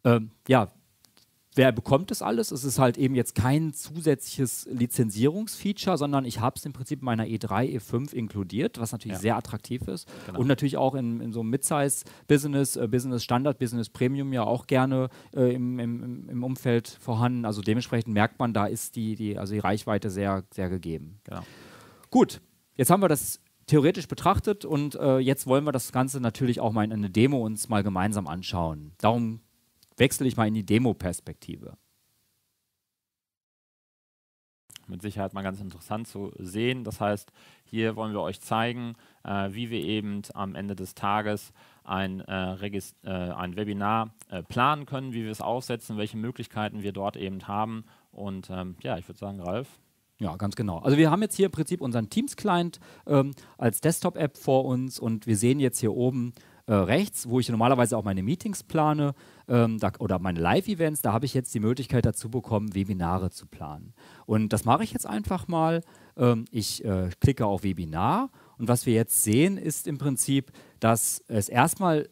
Ähm, 0.05 0.31
ja, 0.49 0.71
wer 1.55 1.73
bekommt 1.73 2.11
das 2.11 2.23
alles? 2.23 2.51
Es 2.51 2.65
ist 2.65 2.79
halt 2.79 2.99
eben 2.99 3.15
jetzt 3.15 3.35
kein 3.35 3.73
zusätzliches 3.73 4.67
Lizenzierungsfeature, 4.71 5.97
sondern 5.97 6.25
ich 6.25 6.41
habe 6.41 6.57
es 6.57 6.65
im 6.65 6.73
Prinzip 6.73 7.01
in 7.01 7.05
meiner 7.05 7.25
E3, 7.25 7.79
E5 7.79 8.13
inkludiert, 8.13 8.79
was 8.79 8.93
natürlich 8.93 9.17
ja. 9.17 9.21
sehr 9.21 9.37
attraktiv 9.37 9.87
ist. 9.89 10.09
Genau. 10.27 10.41
Und 10.41 10.47
natürlich 10.47 10.77
auch 10.77 10.95
in, 10.95 11.21
in 11.21 11.33
so 11.33 11.41
einem 11.41 11.51
Mid-Size-Business, 11.51 12.77
äh, 12.77 12.89
Business 12.89 13.23
Standard, 13.23 13.59
Business 13.59 13.89
Premium 13.89 14.33
ja 14.33 14.43
auch 14.43 14.67
gerne 14.67 15.09
äh, 15.35 15.55
im, 15.55 15.79
im, 15.79 16.29
im 16.29 16.45
Umfeld 16.45 16.89
vorhanden. 16.89 17.45
Also 17.45 17.63
dementsprechend 17.63 18.13
merkt 18.13 18.39
man, 18.39 18.53
da 18.53 18.67
ist 18.67 18.97
die, 18.97 19.15
die, 19.15 19.39
also 19.39 19.55
die 19.55 19.61
Reichweite 19.61 20.11
sehr, 20.11 20.45
sehr 20.53 20.69
gegeben. 20.69 21.21
Genau. 21.25 21.43
Gut, 22.11 22.41
jetzt 22.77 22.91
haben 22.91 23.03
wir 23.03 23.09
das 23.09 23.41
theoretisch 23.67 24.09
betrachtet 24.09 24.65
und 24.65 24.95
äh, 24.97 25.19
jetzt 25.19 25.47
wollen 25.47 25.65
wir 25.65 25.73
das 25.73 25.93
Ganze 25.93 26.21
natürlich 26.21 26.61
auch 26.61 26.73
mal 26.73 26.85
in 26.85 26.93
eine 26.93 27.11
Demo 27.11 27.45
uns 27.45 27.69
mal 27.69 27.83
gemeinsam 27.83 28.27
anschauen. 28.27 28.93
Darum 28.99 29.41
wechsle 29.97 30.27
ich 30.27 30.37
mal 30.37 30.49
in 30.49 30.55
die 30.55 30.67
Demo-Perspektive. 30.67 31.77
Mit 34.87 35.01
Sicherheit 35.01 35.33
mal 35.33 35.43
ganz 35.43 35.61
interessant 35.61 36.07
zu 36.07 36.33
sehen. 36.39 36.85
Das 36.85 37.01
heißt, 37.01 37.33
hier 37.65 37.97
wollen 37.97 38.13
wir 38.13 38.21
euch 38.21 38.41
zeigen, 38.43 38.97
äh, 39.25 39.49
wie 39.53 39.71
wir 39.71 39.81
eben 39.81 40.21
am 40.35 40.55
Ende 40.55 40.77
des 40.77 40.95
Tages 40.95 41.55
ein, 41.85 42.21
äh, 42.21 42.55
äh, 42.55 43.09
ein 43.09 43.57
Webinar 43.57 44.15
äh, 44.29 44.43
planen 44.43 44.85
können, 44.85 45.15
wie 45.15 45.25
wir 45.25 45.31
es 45.31 45.41
aufsetzen, 45.41 45.97
welche 45.97 46.19
Möglichkeiten 46.19 46.83
wir 46.83 46.93
dort 46.93 47.17
eben 47.17 47.49
haben. 47.49 47.85
Und 48.13 48.51
ähm, 48.51 48.77
ja, 48.83 48.99
ich 48.99 49.09
würde 49.09 49.19
sagen, 49.19 49.41
Ralf, 49.41 49.81
ja, 50.21 50.37
ganz 50.37 50.55
genau. 50.55 50.79
Also 50.79 50.97
wir 50.97 51.11
haben 51.11 51.23
jetzt 51.23 51.35
hier 51.37 51.47
im 51.47 51.53
Prinzip 51.53 51.81
unseren 51.81 52.09
Teams-Client 52.09 52.79
ähm, 53.07 53.33
als 53.59 53.81
Desktop-App 53.81 54.37
vor 54.37 54.65
uns 54.65 54.99
und 54.99 55.27
wir 55.27 55.37
sehen 55.37 55.59
jetzt 55.59 55.81
hier 55.81 55.93
oben 55.93 56.33
äh, 56.67 56.73
rechts, 56.73 57.29
wo 57.29 57.41
ich 57.41 57.49
normalerweise 57.49 57.97
auch 57.97 58.05
meine 58.05 58.23
Meetings 58.23 58.63
plane 58.63 59.15
ähm, 59.49 59.79
da, 59.79 59.93
oder 59.99 60.19
meine 60.19 60.41
Live-Events, 60.41 61.03
da 61.03 61.13
habe 61.13 61.27
ich 61.27 61.35
jetzt 61.35 61.53
die 61.55 61.61
Möglichkeit 61.61 62.07
dazu 62.07 62.31
bekommen, 62.31 62.75
Webinare 62.75 63.31
zu 63.31 63.47
planen. 63.47 63.93
Und 64.25 64.53
das 64.53 64.65
mache 64.65 64.85
ich 64.85 64.93
jetzt 64.93 65.07
einfach 65.07 65.49
mal. 65.49 65.83
Ähm, 66.17 66.47
ich 66.51 66.85
äh, 66.85 67.11
klicke 67.21 67.45
auf 67.45 67.65
Webinar 67.65 68.31
und 68.57 68.69
was 68.69 68.87
wir 68.87 68.95
jetzt 68.95 69.25
sehen, 69.25 69.59
ist 69.59 69.87
im 69.87 69.99
Prinzip, 69.99 70.53
dass 70.81 71.23
es 71.29 71.49
erstmal 71.49 72.09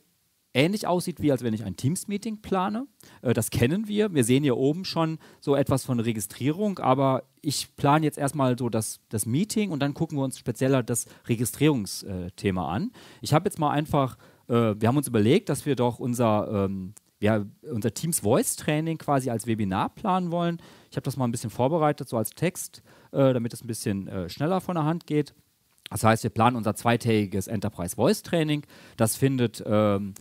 ähnlich 0.55 0.87
aussieht, 0.87 1.21
wie 1.21 1.33
als 1.33 1.43
wenn 1.43 1.55
ich 1.55 1.65
ein 1.65 1.77
Teams-Meeting 1.77 2.43
plane. 2.43 2.87
Äh, 3.23 3.33
das 3.33 3.51
kennen 3.51 3.89
wir. 3.89 4.15
Wir 4.15 4.25
sehen 4.25 4.43
hier 4.43 4.57
oben 4.57 4.85
schon 4.85 5.19
so 5.41 5.57
etwas 5.57 5.85
von 5.85 6.01
Registrierung, 6.01 6.79
aber 6.79 7.25
ich 7.41 7.75
plane 7.77 8.05
jetzt 8.05 8.19
erstmal 8.19 8.59
so 8.59 8.69
das, 8.69 9.01
das 9.09 9.27
Meeting 9.27 9.71
und 9.71 9.81
dann 9.81 9.95
gucken 9.95 10.19
wir 10.19 10.25
uns 10.25 10.39
spezieller 10.39 10.83
das 10.83 11.07
Registrierungsthema 11.29 12.69
an. 12.69 12.93
Ich 13.21 13.33
habe 13.35 13.47
jetzt 13.47 13.59
mal 13.59 13.71
einfach, 13.71 14.17
äh, 14.49 14.75
wir 14.79 14.89
haben 14.89 14.97
uns 14.97 15.09
überlegt, 15.09 15.49
dass 15.49 15.67
wir 15.67 15.77
doch 15.77 15.99
unser, 15.99 16.67
ähm, 16.67 16.95
ja, 17.21 17.45
unser 17.63 17.95
Teams 17.95 18.21
Voice 18.21 18.57
Training 18.57 18.99
quasi 18.99 19.31
als 19.31 19.47
Webinar 19.47 19.91
planen 19.95 20.33
wollen. 20.33 20.59
Ich 20.91 20.97
habe 20.97 21.05
das 21.05 21.17
mal 21.17 21.25
ein 21.25 21.33
bisschen 21.33 21.51
vorbereitet, 21.51 22.09
so 22.09 22.17
als 22.17 22.31
Text, 22.31 22.83
äh, 23.13 23.33
damit 23.33 23.53
es 23.53 23.63
ein 23.63 23.69
bisschen 23.69 24.09
äh, 24.09 24.29
schneller 24.29 24.61
von 24.61 24.75
der 24.75 24.85
Hand 24.85 25.07
geht. 25.07 25.35
Das 25.91 26.05
heißt, 26.05 26.23
wir 26.23 26.31
planen 26.31 26.57
unser 26.57 26.75
zweitägiges 26.75 27.49
Enterprise 27.49 27.97
Voice 27.97 28.23
Training. 28.23 28.65
Das 28.97 29.17
findet 29.17 29.63
ähm, 29.67 30.15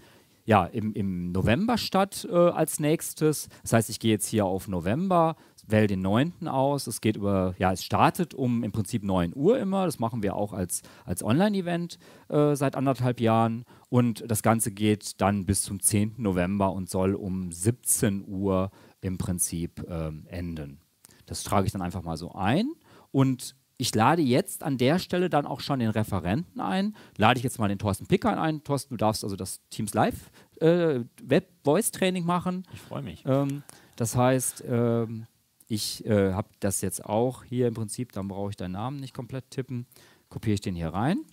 ja, 0.51 0.65
im, 0.65 0.91
im 0.91 1.31
November 1.31 1.77
statt 1.77 2.27
äh, 2.29 2.35
als 2.35 2.81
nächstes. 2.81 3.47
Das 3.61 3.71
heißt, 3.71 3.89
ich 3.89 4.01
gehe 4.01 4.11
jetzt 4.11 4.27
hier 4.27 4.43
auf 4.43 4.67
November, 4.67 5.37
wähle 5.65 5.87
den 5.87 6.01
9. 6.01 6.49
aus. 6.49 6.87
Es 6.87 6.99
geht 6.99 7.15
über, 7.15 7.55
ja, 7.57 7.71
es 7.71 7.85
startet 7.85 8.33
um 8.33 8.61
im 8.65 8.73
Prinzip 8.73 9.01
9 9.01 9.31
Uhr 9.33 9.57
immer. 9.57 9.85
Das 9.85 9.97
machen 9.99 10.23
wir 10.23 10.35
auch 10.35 10.51
als, 10.51 10.81
als 11.05 11.23
Online-Event 11.23 11.99
äh, 12.27 12.53
seit 12.57 12.75
anderthalb 12.75 13.21
Jahren. 13.21 13.63
Und 13.87 14.29
das 14.29 14.43
Ganze 14.43 14.73
geht 14.73 15.21
dann 15.21 15.45
bis 15.45 15.61
zum 15.61 15.79
10. 15.79 16.15
November 16.17 16.73
und 16.73 16.89
soll 16.89 17.15
um 17.15 17.53
17 17.53 18.25
Uhr 18.27 18.71
im 18.99 19.17
Prinzip 19.17 19.85
ähm, 19.87 20.25
enden. 20.27 20.81
Das 21.27 21.43
trage 21.43 21.65
ich 21.65 21.71
dann 21.71 21.81
einfach 21.81 22.03
mal 22.03 22.17
so 22.17 22.33
ein. 22.33 22.73
Und 23.11 23.55
ich 23.81 23.95
lade 23.95 24.21
jetzt 24.21 24.61
an 24.61 24.77
der 24.77 24.99
Stelle 24.99 25.27
dann 25.27 25.47
auch 25.47 25.59
schon 25.59 25.79
den 25.79 25.89
Referenten 25.89 26.61
ein. 26.61 26.95
Lade 27.17 27.39
ich 27.39 27.43
jetzt 27.43 27.57
mal 27.57 27.67
den 27.67 27.79
Thorsten 27.79 28.05
Pickern 28.05 28.37
ein. 28.37 28.63
Thorsten, 28.63 28.93
du 28.93 28.97
darfst 28.97 29.23
also 29.23 29.35
das 29.35 29.59
Teams 29.71 29.95
Live 29.95 30.29
äh, 30.59 30.99
Web-Voice-Training 31.23 32.23
machen. 32.23 32.63
Ich 32.71 32.79
freue 32.79 33.01
mich. 33.01 33.23
Ähm, 33.25 33.63
das 33.95 34.15
heißt, 34.15 34.65
ähm, 34.67 35.25
ich 35.67 36.05
äh, 36.05 36.31
habe 36.31 36.49
das 36.59 36.81
jetzt 36.81 37.03
auch 37.03 37.43
hier 37.43 37.67
im 37.67 37.73
Prinzip, 37.73 38.11
dann 38.11 38.27
brauche 38.27 38.51
ich 38.51 38.55
deinen 38.55 38.73
Namen 38.73 38.97
nicht 38.97 39.15
komplett 39.15 39.49
tippen. 39.49 39.87
Kopiere 40.29 40.53
ich 40.53 40.61
den 40.61 40.75
hier 40.75 40.89
rein. 40.89 41.25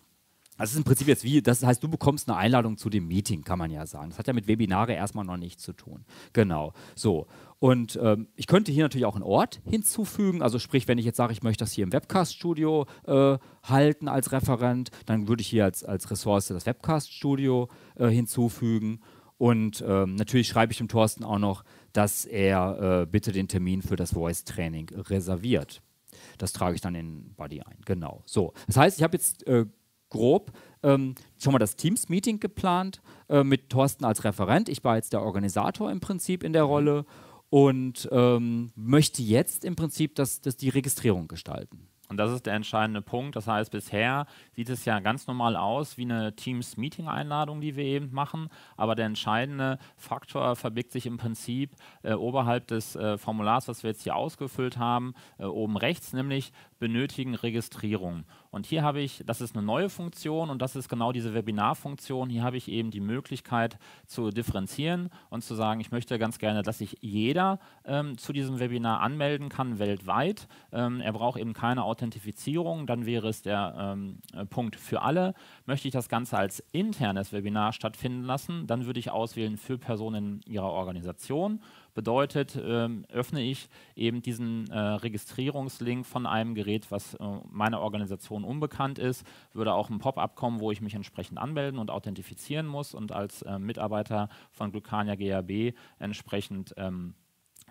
Das 0.58 0.72
ist 0.72 0.76
im 0.76 0.84
Prinzip 0.84 1.08
jetzt 1.08 1.24
wie, 1.24 1.40
das 1.40 1.64
heißt, 1.64 1.82
du 1.82 1.88
bekommst 1.88 2.28
eine 2.28 2.36
Einladung 2.36 2.76
zu 2.76 2.90
dem 2.90 3.06
Meeting, 3.06 3.42
kann 3.42 3.58
man 3.58 3.70
ja 3.70 3.86
sagen. 3.86 4.10
Das 4.10 4.18
hat 4.18 4.26
ja 4.26 4.32
mit 4.32 4.48
Webinare 4.48 4.92
erstmal 4.92 5.24
noch 5.24 5.36
nichts 5.36 5.62
zu 5.62 5.72
tun. 5.72 6.04
Genau. 6.32 6.72
So. 6.94 7.26
Und 7.60 7.98
ähm, 8.02 8.28
ich 8.36 8.46
könnte 8.46 8.70
hier 8.72 8.84
natürlich 8.84 9.06
auch 9.06 9.14
einen 9.14 9.24
Ort 9.24 9.60
hinzufügen. 9.64 10.42
Also 10.42 10.58
sprich, 10.58 10.86
wenn 10.88 10.98
ich 10.98 11.04
jetzt 11.04 11.16
sage, 11.16 11.32
ich 11.32 11.42
möchte 11.42 11.64
das 11.64 11.72
hier 11.72 11.84
im 11.84 11.92
Webcast-Studio 11.92 12.86
äh, 13.06 13.38
halten 13.62 14.08
als 14.08 14.32
Referent, 14.32 14.90
dann 15.06 15.28
würde 15.28 15.40
ich 15.40 15.48
hier 15.48 15.64
als, 15.64 15.84
als 15.84 16.10
Ressource 16.10 16.48
das 16.48 16.66
Webcast-Studio 16.66 17.68
äh, 17.96 18.08
hinzufügen. 18.08 19.00
Und 19.38 19.84
ähm, 19.86 20.16
natürlich 20.16 20.48
schreibe 20.48 20.72
ich 20.72 20.78
dem 20.78 20.88
Thorsten 20.88 21.24
auch 21.24 21.38
noch, 21.38 21.64
dass 21.92 22.24
er 22.24 23.02
äh, 23.02 23.06
bitte 23.06 23.30
den 23.30 23.46
Termin 23.46 23.82
für 23.82 23.96
das 23.96 24.12
Voice-Training 24.12 24.90
reserviert. 25.08 25.82
Das 26.38 26.52
trage 26.52 26.74
ich 26.74 26.80
dann 26.80 26.94
in 26.94 27.34
Body 27.34 27.60
ein. 27.60 27.78
Genau. 27.84 28.22
So. 28.26 28.52
Das 28.66 28.76
heißt, 28.76 28.98
ich 28.98 29.04
habe 29.04 29.16
jetzt 29.16 29.46
äh, 29.46 29.66
grob 30.08 30.52
ähm, 30.82 31.14
schon 31.38 31.52
mal 31.52 31.58
das 31.58 31.76
Teams-Meeting 31.76 32.40
geplant 32.40 33.00
äh, 33.28 33.42
mit 33.42 33.70
Thorsten 33.70 34.04
als 34.04 34.24
Referent. 34.24 34.68
Ich 34.68 34.84
war 34.84 34.96
jetzt 34.96 35.12
der 35.12 35.22
Organisator 35.22 35.90
im 35.90 36.00
Prinzip 36.00 36.42
in 36.42 36.52
der 36.52 36.64
Rolle 36.64 37.04
und 37.50 38.08
ähm, 38.12 38.70
möchte 38.74 39.22
jetzt 39.22 39.64
im 39.64 39.76
Prinzip 39.76 40.14
das, 40.14 40.40
das 40.40 40.56
die 40.56 40.68
Registrierung 40.68 41.28
gestalten. 41.28 41.88
Und 42.08 42.16
das 42.16 42.32
ist 42.32 42.46
der 42.46 42.54
entscheidende 42.54 43.02
Punkt. 43.02 43.36
Das 43.36 43.46
heißt, 43.46 43.70
bisher 43.70 44.26
sieht 44.52 44.70
es 44.70 44.86
ja 44.86 44.98
ganz 45.00 45.26
normal 45.26 45.56
aus 45.56 45.98
wie 45.98 46.04
eine 46.04 46.34
Teams-Meeting-Einladung, 46.34 47.60
die 47.60 47.76
wir 47.76 47.84
eben 47.84 48.12
machen. 48.12 48.48
Aber 48.76 48.94
der 48.94 49.06
entscheidende 49.06 49.78
Faktor 49.96 50.56
verbirgt 50.56 50.92
sich 50.92 51.04
im 51.04 51.18
Prinzip 51.18 51.72
äh, 52.02 52.14
oberhalb 52.14 52.66
des 52.68 52.96
äh, 52.96 53.18
Formulars, 53.18 53.68
was 53.68 53.82
wir 53.82 53.90
jetzt 53.90 54.04
hier 54.04 54.16
ausgefüllt 54.16 54.78
haben, 54.78 55.12
äh, 55.38 55.44
oben 55.44 55.76
rechts, 55.76 56.14
nämlich 56.14 56.52
benötigen 56.78 57.34
Registrierung. 57.34 58.24
Und 58.50 58.66
hier 58.66 58.82
habe 58.82 59.00
ich, 59.00 59.22
das 59.26 59.40
ist 59.40 59.56
eine 59.56 59.64
neue 59.64 59.88
Funktion 59.88 60.50
und 60.50 60.62
das 60.62 60.76
ist 60.76 60.88
genau 60.88 61.12
diese 61.12 61.34
Webinar-Funktion. 61.34 62.30
Hier 62.30 62.42
habe 62.42 62.56
ich 62.56 62.68
eben 62.68 62.90
die 62.90 63.00
Möglichkeit 63.00 63.78
zu 64.06 64.30
differenzieren 64.30 65.10
und 65.30 65.42
zu 65.42 65.54
sagen, 65.54 65.80
ich 65.80 65.90
möchte 65.90 66.18
ganz 66.18 66.38
gerne, 66.38 66.62
dass 66.62 66.78
sich 66.78 66.98
jeder 67.00 67.58
ähm, 67.84 68.16
zu 68.16 68.32
diesem 68.32 68.58
Webinar 68.58 69.00
anmelden 69.00 69.48
kann, 69.48 69.78
weltweit. 69.78 70.48
Ähm, 70.72 71.00
er 71.00 71.12
braucht 71.12 71.38
eben 71.38 71.52
keine 71.52 71.84
Authentifizierung, 71.84 72.86
dann 72.86 73.06
wäre 73.06 73.28
es 73.28 73.42
der 73.42 73.74
ähm, 73.78 74.18
äh, 74.32 74.46
Punkt 74.46 74.76
für 74.76 75.02
alle. 75.02 75.34
Möchte 75.66 75.88
ich 75.88 75.92
das 75.92 76.08
Ganze 76.08 76.38
als 76.38 76.60
internes 76.72 77.32
Webinar 77.32 77.72
stattfinden 77.72 78.22
lassen, 78.22 78.66
dann 78.66 78.86
würde 78.86 79.00
ich 79.00 79.10
auswählen 79.10 79.56
für 79.56 79.78
Personen 79.78 80.40
ihrer 80.46 80.70
Organisation 80.70 81.60
Bedeutet, 81.98 82.56
ähm, 82.62 83.04
öffne 83.08 83.42
ich 83.42 83.68
eben 83.96 84.22
diesen 84.22 84.70
äh, 84.70 84.78
Registrierungslink 84.78 86.06
von 86.06 86.26
einem 86.26 86.54
Gerät, 86.54 86.92
was 86.92 87.14
äh, 87.14 87.24
meiner 87.50 87.80
Organisation 87.80 88.44
unbekannt 88.44 89.00
ist, 89.00 89.26
würde 89.52 89.74
auch 89.74 89.90
ein 89.90 89.98
Pop-up 89.98 90.36
kommen, 90.36 90.60
wo 90.60 90.70
ich 90.70 90.80
mich 90.80 90.94
entsprechend 90.94 91.38
anmelden 91.38 91.80
und 91.80 91.90
authentifizieren 91.90 92.68
muss 92.68 92.94
und 92.94 93.10
als 93.10 93.42
äh, 93.42 93.58
Mitarbeiter 93.58 94.28
von 94.52 94.70
Glucania 94.70 95.16
GAB 95.16 95.74
entsprechend 95.98 96.72
ähm, 96.76 97.14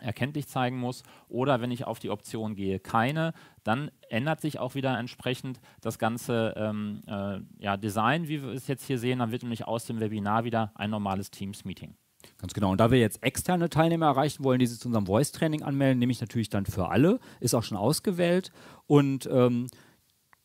erkenntlich 0.02 0.50
zeigen 0.50 0.78
muss. 0.78 1.04
Oder 1.30 1.62
wenn 1.62 1.72
ich 1.72 1.88
auf 1.88 2.00
die 2.00 2.10
Option 2.10 2.56
gehe, 2.56 2.82
keine, 2.82 3.32
dann 3.64 3.92
ändert 4.10 4.42
sich 4.42 4.60
auch 4.60 4.76
wieder 4.76 5.00
entsprechend 5.00 5.62
das 5.80 6.00
ganze 6.00 6.54
ähm, 6.58 7.02
äh, 7.08 7.40
ja, 7.60 7.78
Design, 7.78 8.28
wie 8.28 8.44
wir 8.44 8.50
es 8.50 8.68
jetzt 8.68 8.88
hier 8.88 9.00
sehen. 9.00 9.20
Dann 9.20 9.32
wird 9.32 9.44
nämlich 9.44 9.66
aus 9.66 9.86
dem 9.86 10.02
Webinar 10.02 10.44
wieder 10.44 10.74
ein 10.76 10.90
normales 10.90 11.32
Teams-Meeting. 11.32 11.96
Ganz 12.40 12.54
genau. 12.54 12.72
Und 12.72 12.80
da 12.80 12.92
wir 12.92 13.00
jetzt 13.00 13.24
externe 13.24 13.70
Teilnehmer 13.70 14.08
erreichen 14.08 14.44
wollen, 14.44 14.60
die 14.60 14.68
sich 14.68 14.80
zu 14.80 14.88
unserem 14.88 15.08
Voice-Training 15.08 15.64
anmelden, 15.64 15.98
nehme 16.00 16.12
ich 16.12 16.22
natürlich 16.22 16.50
dann 16.50 16.66
für 16.66 16.90
alle, 16.90 17.20
ist 17.40 17.56
auch 17.56 17.64
schon 17.64 17.78
ausgewählt. 17.78 18.52
Und 18.86 19.28
ähm, 19.32 19.68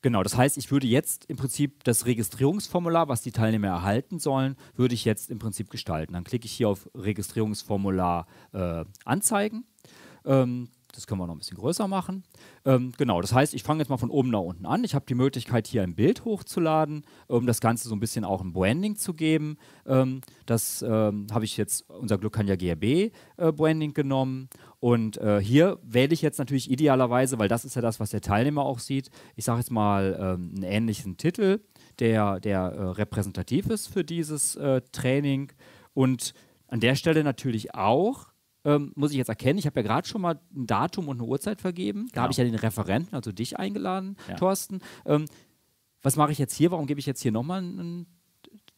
Genau, 0.03 0.25
das 0.25 0.37
heißt, 0.37 0.59
ich 0.59 0.73
würde 0.73 0.89
jetzt 0.89 1.27
im 1.27 1.37
Prinzip 1.37 1.85
das 1.85 2.07
Registrierungsformular, 2.07 3.09
was 3.09 3.23
die 3.23 3.31
Teilnehmer 3.31 3.69
erhalten 3.69 4.19
sollen, 4.19 4.57
würde 4.75 4.95
ich 4.95 5.05
jetzt 5.05 5.31
im 5.31 5.39
Prinzip 5.39 5.71
gestalten. 5.71 6.15
Dann 6.15 6.25
klicke 6.25 6.45
ich 6.45 6.53
hier 6.53 6.69
auf 6.69 6.91
Registrierungsformular 6.97 8.27
äh, 8.53 8.85
anzeigen. 9.05 9.65
Ähm, 10.25 10.71
das 10.93 11.07
können 11.07 11.21
wir 11.21 11.27
noch 11.27 11.35
ein 11.35 11.39
bisschen 11.39 11.57
größer 11.57 11.89
machen. 11.89 12.23
Ähm, 12.65 12.93
genau, 12.97 13.21
das 13.21 13.33
heißt, 13.33 13.55
ich 13.55 13.63
fange 13.63 13.81
jetzt 13.81 13.89
mal 13.89 13.97
von 13.97 14.11
oben 14.11 14.31
nach 14.31 14.41
unten 14.41 14.67
an. 14.67 14.85
Ich 14.85 14.95
habe 14.95 15.07
die 15.07 15.15
Möglichkeit, 15.15 15.67
hier 15.67 15.83
ein 15.83 15.95
Bild 15.95 16.25
hochzuladen, 16.25 17.05
um 17.29 17.47
das 17.47 17.61
Ganze 17.61 17.89
so 17.89 17.95
ein 17.95 18.01
bisschen 18.01 18.25
auch 18.25 18.43
ein 18.43 18.53
Branding 18.53 18.97
zu 18.97 19.15
geben. 19.15 19.57
Ähm, 19.87 20.21
das 20.47 20.83
ähm, 20.83 21.27
habe 21.33 21.45
ich 21.45 21.57
jetzt, 21.57 21.89
unser 21.91 22.19
Glück 22.19 22.35
kann 22.35 22.47
ja 22.47 22.57
GRB 22.57 22.85
äh, 22.85 23.11
Branding 23.53 23.95
genommen. 23.95 24.49
Und 24.81 25.17
äh, 25.19 25.41
hier 25.41 25.79
wähle 25.83 26.13
ich 26.13 26.23
jetzt 26.23 26.39
natürlich 26.39 26.71
idealerweise, 26.71 27.39
weil 27.39 27.49
das 27.49 27.65
ist 27.65 27.77
ja 27.77 27.83
das, 27.83 28.01
was 28.01 28.11
der 28.11 28.21
Teilnehmer 28.21 28.65
auch 28.65 28.81
sieht, 28.81 29.11
ich 29.37 29.45
sage 29.45 29.61
jetzt 29.61 29.71
mal 29.71 30.17
ähm, 30.21 30.53
einen 30.57 30.65
ähnlichen 30.65 31.17
Titel, 31.17 31.61
der, 32.01 32.41
der 32.41 32.61
äh, 32.61 32.83
repräsentativ 32.91 33.69
ist 33.69 33.87
für 33.87 34.05
dieses 34.05 34.57
äh, 34.57 34.83
Training. 34.93 35.53
Und 35.95 36.35
an 36.69 36.81
der 36.81 36.97
Stelle 36.97 37.23
natürlich 37.23 37.75
auch 37.75 38.32
ähm, 38.65 38.93
muss 38.95 39.11
ich 39.11 39.17
jetzt 39.17 39.29
erkennen, 39.29 39.59
ich 39.59 39.67
habe 39.67 39.81
ja 39.81 39.87
gerade 39.87 40.07
schon 40.07 40.21
mal 40.21 40.41
ein 40.55 40.67
Datum 40.67 41.09
und 41.09 41.21
eine 41.21 41.29
Uhrzeit 41.29 41.61
vergeben. 41.61 42.07
Da 42.09 42.13
genau. 42.13 42.23
habe 42.23 42.33
ich 42.33 42.39
ja 42.39 42.45
den 42.45 42.55
Referenten, 42.55 43.15
also 43.15 43.33
dich 43.33 43.59
eingeladen, 43.59 44.17
ja. 44.29 44.37
Thorsten. 44.37 44.81
Ähm, 45.05 45.27
was 46.03 46.17
mache 46.17 46.33
ich 46.33 46.39
jetzt 46.39 46.55
hier? 46.55 46.71
Warum 46.71 46.87
gebe 46.87 47.01
ich 47.01 47.07
jetzt 47.07 47.23
hier 47.23 47.33
nochmal 47.33 47.63
ein 47.63 48.07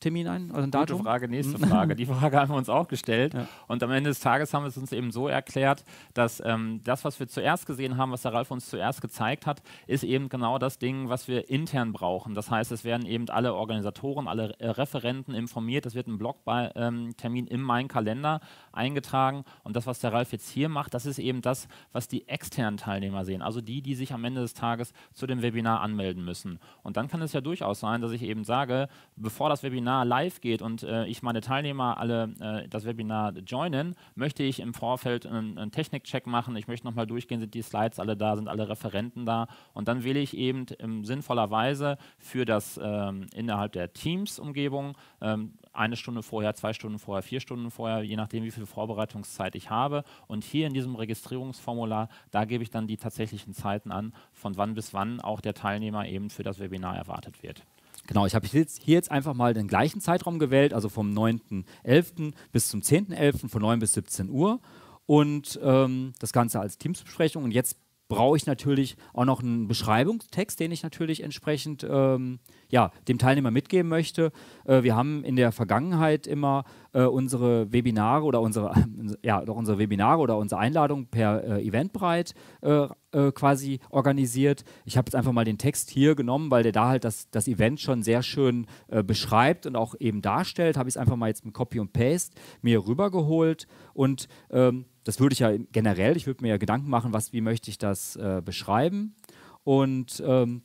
Termin 0.05 0.29
ein? 0.29 0.51
Also 0.51 0.65
ein 0.65 0.71
Datum? 0.71 0.99
Gute 0.99 1.09
Frage, 1.09 1.29
nächste 1.29 1.57
mhm. 1.57 1.71
Frage. 1.71 1.97
Die 1.97 2.05
Frage 2.05 2.39
haben 2.39 2.51
wir 2.51 2.57
uns 2.57 2.69
auch 2.69 2.89
gestellt. 2.89 3.33
Ja. 3.33 3.49
Und 3.69 3.83
am 3.83 3.91
Ende 3.91 4.11
des 4.11 4.21
Tages 4.21 4.53
haben 4.53 4.65
wir 4.65 4.69
es 4.69 4.77
uns 4.77 4.93
eben 4.93 5.11
so 5.13 5.29
erklärt, 5.29 5.83
dass 6.13 6.43
ähm, 6.45 6.83
das, 6.85 7.07
was 7.07 7.19
wir 7.19 7.27
zuerst 7.27 7.65
gesehen 7.65 7.97
haben, 7.97 8.13
was 8.13 8.21
der 8.21 8.35
Ralf 8.35 8.51
uns 8.51 8.69
zuerst 8.69 9.01
gezeigt 9.01 9.47
hat, 9.47 9.63
ist 9.87 10.05
eben 10.05 10.29
genau 10.29 10.59
das 10.59 10.79
Ding, 10.79 11.09
was 11.09 11.27
wir 11.27 11.49
intern 11.49 11.95
brauchen. 11.95 12.35
Das 12.35 12.51
heißt, 12.51 12.71
es 12.71 12.85
werden 12.85 13.07
eben 13.07 13.31
alle 13.31 13.55
Organisatoren, 13.55 14.29
alle 14.29 14.55
äh, 14.59 14.69
Referenten 14.69 15.35
informiert. 15.35 15.87
Es 15.87 15.95
wird 15.95 16.07
ein 16.07 16.19
Blogtermin 16.19 17.15
ähm, 17.17 17.47
in 17.47 17.63
meinen 17.63 17.89
Kalender 17.89 18.41
eingetragen. 18.73 19.45
Und 19.63 19.75
das, 19.75 19.87
was 19.87 20.01
der 20.01 20.13
Ralf 20.13 20.33
jetzt 20.33 20.51
hier 20.51 20.69
macht, 20.69 20.93
das 20.93 21.07
ist 21.07 21.19
eben 21.19 21.41
das, 21.41 21.67
was 21.93 22.09
die 22.09 22.29
externen 22.29 22.77
Teilnehmer 22.77 23.25
sehen. 23.25 23.41
Also 23.41 23.63
die, 23.63 23.81
die 23.81 23.95
sich 23.95 24.13
am 24.13 24.23
Ende 24.25 24.43
des 24.43 24.53
Tages 24.53 24.93
zu 25.15 25.27
dem 25.27 25.41
Webinar 25.41 25.81
anmelden 25.81 26.23
müssen. 26.27 26.59
Und 26.83 26.99
dann 26.99 27.09
kann 27.09 27.23
es 27.23 27.33
ja 27.33 27.41
durchaus 27.41 27.81
sein, 27.81 28.03
dass 28.03 28.13
ich 28.13 28.23
eben 28.23 28.45
sage, 28.45 28.89
bevor 29.17 29.49
das 29.49 29.63
Webinar 29.63 29.94
Webinar 29.95 30.05
live 30.05 30.41
geht 30.41 30.63
und 30.63 30.83
äh, 30.83 31.07
ich 31.07 31.23
meine 31.23 31.41
Teilnehmer 31.41 31.99
alle 31.99 32.35
äh, 32.41 32.69
das 32.69 32.85
Webinar 32.85 33.33
joinen, 33.39 33.95
möchte 34.15 34.43
ich 34.43 34.61
im 34.61 34.75
Vorfeld 34.75 35.27
einen, 35.27 35.57
einen 35.57 35.71
Technikcheck 35.71 36.27
machen. 36.27 36.57
Ich 36.57 36.67
möchte 36.67 36.87
nochmal 36.87 37.07
durchgehen, 37.07 37.41
sind 37.41 37.55
die 37.55 37.63
Slides 37.63 38.01
alle 38.01 38.17
da, 38.17 38.37
sind 38.37 38.49
alle 38.49 38.69
Referenten 38.69 39.25
da 39.25 39.47
und 39.73 39.87
dann 39.87 40.03
wähle 40.03 40.21
ich 40.21 40.37
eben 40.37 40.67
in 40.79 41.05
sinnvoller 41.05 41.51
Weise 41.51 41.97
für 42.19 42.45
das 42.45 42.81
ähm, 42.83 43.27
innerhalb 43.35 43.73
der 43.73 43.93
Teams-Umgebung 43.93 44.97
ähm, 45.21 45.55
eine 45.73 45.97
Stunde 45.97 46.23
vorher, 46.23 46.55
zwei 46.55 46.73
Stunden 46.73 46.99
vorher, 46.99 47.23
vier 47.23 47.41
Stunden 47.41 47.71
vorher, 47.71 48.03
je 48.03 48.17
nachdem, 48.17 48.45
wie 48.45 48.51
viel 48.51 48.67
Vorbereitungszeit 48.67 49.55
ich 49.55 49.71
habe. 49.71 50.05
Und 50.27 50.45
hier 50.45 50.67
in 50.67 50.73
diesem 50.73 50.95
Registrierungsformular, 50.95 52.09
da 52.31 52.45
gebe 52.45 52.63
ich 52.63 52.71
dann 52.71 52.87
die 52.87 52.97
tatsächlichen 52.97 53.55
Zeiten 53.55 53.91
an, 53.91 54.13
von 54.33 54.57
wann 54.57 54.75
bis 54.75 54.95
wann 54.95 55.21
auch 55.21 55.41
der 55.41 55.55
Teilnehmer 55.55 56.07
eben 56.07 56.31
für 56.31 56.45
das 56.45 56.61
Webinar 56.61 56.97
erwartet 56.97 57.43
wird. 57.43 57.65
Genau, 58.07 58.27
ich 58.27 58.35
habe 58.35 58.47
hier 58.47 58.67
jetzt 58.85 59.11
einfach 59.11 59.35
mal 59.35 59.55
den 59.55 59.67
gleichen 59.67 60.01
Zeitraum 60.01 60.39
gewählt, 60.39 60.75
also 60.75 60.89
vom 60.89 61.13
9.11. 61.13 62.35
bis 62.53 62.69
zum 62.69 62.81
10.11. 62.81 63.49
von 63.49 63.63
9 63.63 63.79
bis 63.79 63.95
17 63.95 64.29
Uhr 64.29 64.61
und 65.07 65.59
ähm, 65.63 66.13
das 66.19 66.33
Ganze 66.33 66.61
als 66.61 66.79
Teamsbesprechung. 66.79 67.45
Und 67.45 67.51
jetzt 67.51 67.79
brauche 68.15 68.37
ich 68.37 68.47
natürlich 68.47 68.97
auch 69.13 69.25
noch 69.25 69.43
einen 69.43 69.67
Beschreibungstext, 69.67 70.61
den 70.61 70.71
ich 70.71 70.85
natürlich 70.85 71.25
entsprechend 71.25 71.85
ähm, 71.89 72.39
ja, 72.69 72.93
dem 73.09 73.19
Teilnehmer 73.19 73.51
mitgeben 73.51 73.89
möchte. 73.89 74.31
Äh, 74.65 74.85
wir 74.85 74.95
haben 74.95 75.25
in 75.25 75.35
der 75.35 75.51
Vergangenheit 75.51 76.29
immer 76.29 76.63
äh, 76.93 77.03
unsere 77.03 77.73
Webinare 77.73 78.25
oder 78.25 78.41
unsere, 78.41 78.71
äh, 78.71 79.17
ja, 79.27 79.45
doch 79.45 79.57
unsere 79.57 79.79
Webinare 79.79 80.21
oder 80.21 80.39
unsere 80.39 80.61
Einladung 80.61 81.07
per 81.07 81.43
äh, 81.43 81.67
Eventbrite 81.67 82.35
äh, 82.63 82.87
äh, 83.11 83.33
quasi 83.33 83.81
organisiert. 83.91 84.63
Ich 84.85 84.97
habe 84.97 85.09
jetzt 85.09 85.17
einfach 85.17 85.33
mal 85.33 85.45
den 85.45 85.59
Text 85.59 85.91
hier 85.91 86.15
genommen, 86.15 86.53
weil 86.53 86.63
der 86.63 86.73
da 86.73 86.87
halt 86.87 87.03
das, 87.03 87.29
das 87.31 87.49
Event 87.49 87.81
schon 87.81 88.05
sehr 88.05 88.23
schön 88.23 88.67
beschreibt 89.05 89.67
und 89.67 89.77
auch 89.77 89.95
eben 89.99 90.23
darstellt. 90.23 90.77
Habe 90.77 90.89
ich 90.89 90.95
es 90.95 90.97
einfach 90.97 91.17
mal 91.17 91.29
jetzt 91.29 91.45
mit 91.45 91.55
Copy 91.55 91.81
und 91.81 91.93
Paste 91.93 92.37
mir 92.63 92.87
rübergeholt 92.87 93.67
und 93.93 94.29
ähm, 94.51 94.85
das 95.05 95.21
würde 95.21 95.35
ich 95.35 95.39
ja 95.39 95.53
generell, 95.73 96.17
ich 96.17 96.27
würde 96.27 96.43
mir 96.43 96.49
ja 96.49 96.57
Gedanken 96.57 96.89
machen, 96.89 97.13
was, 97.13 97.33
wie 97.33 97.41
möchte 97.41 97.71
ich 97.71 97.79
das 97.79 98.19
beschreiben 98.45 99.15
und 99.63 100.23
ähm, 100.27 100.63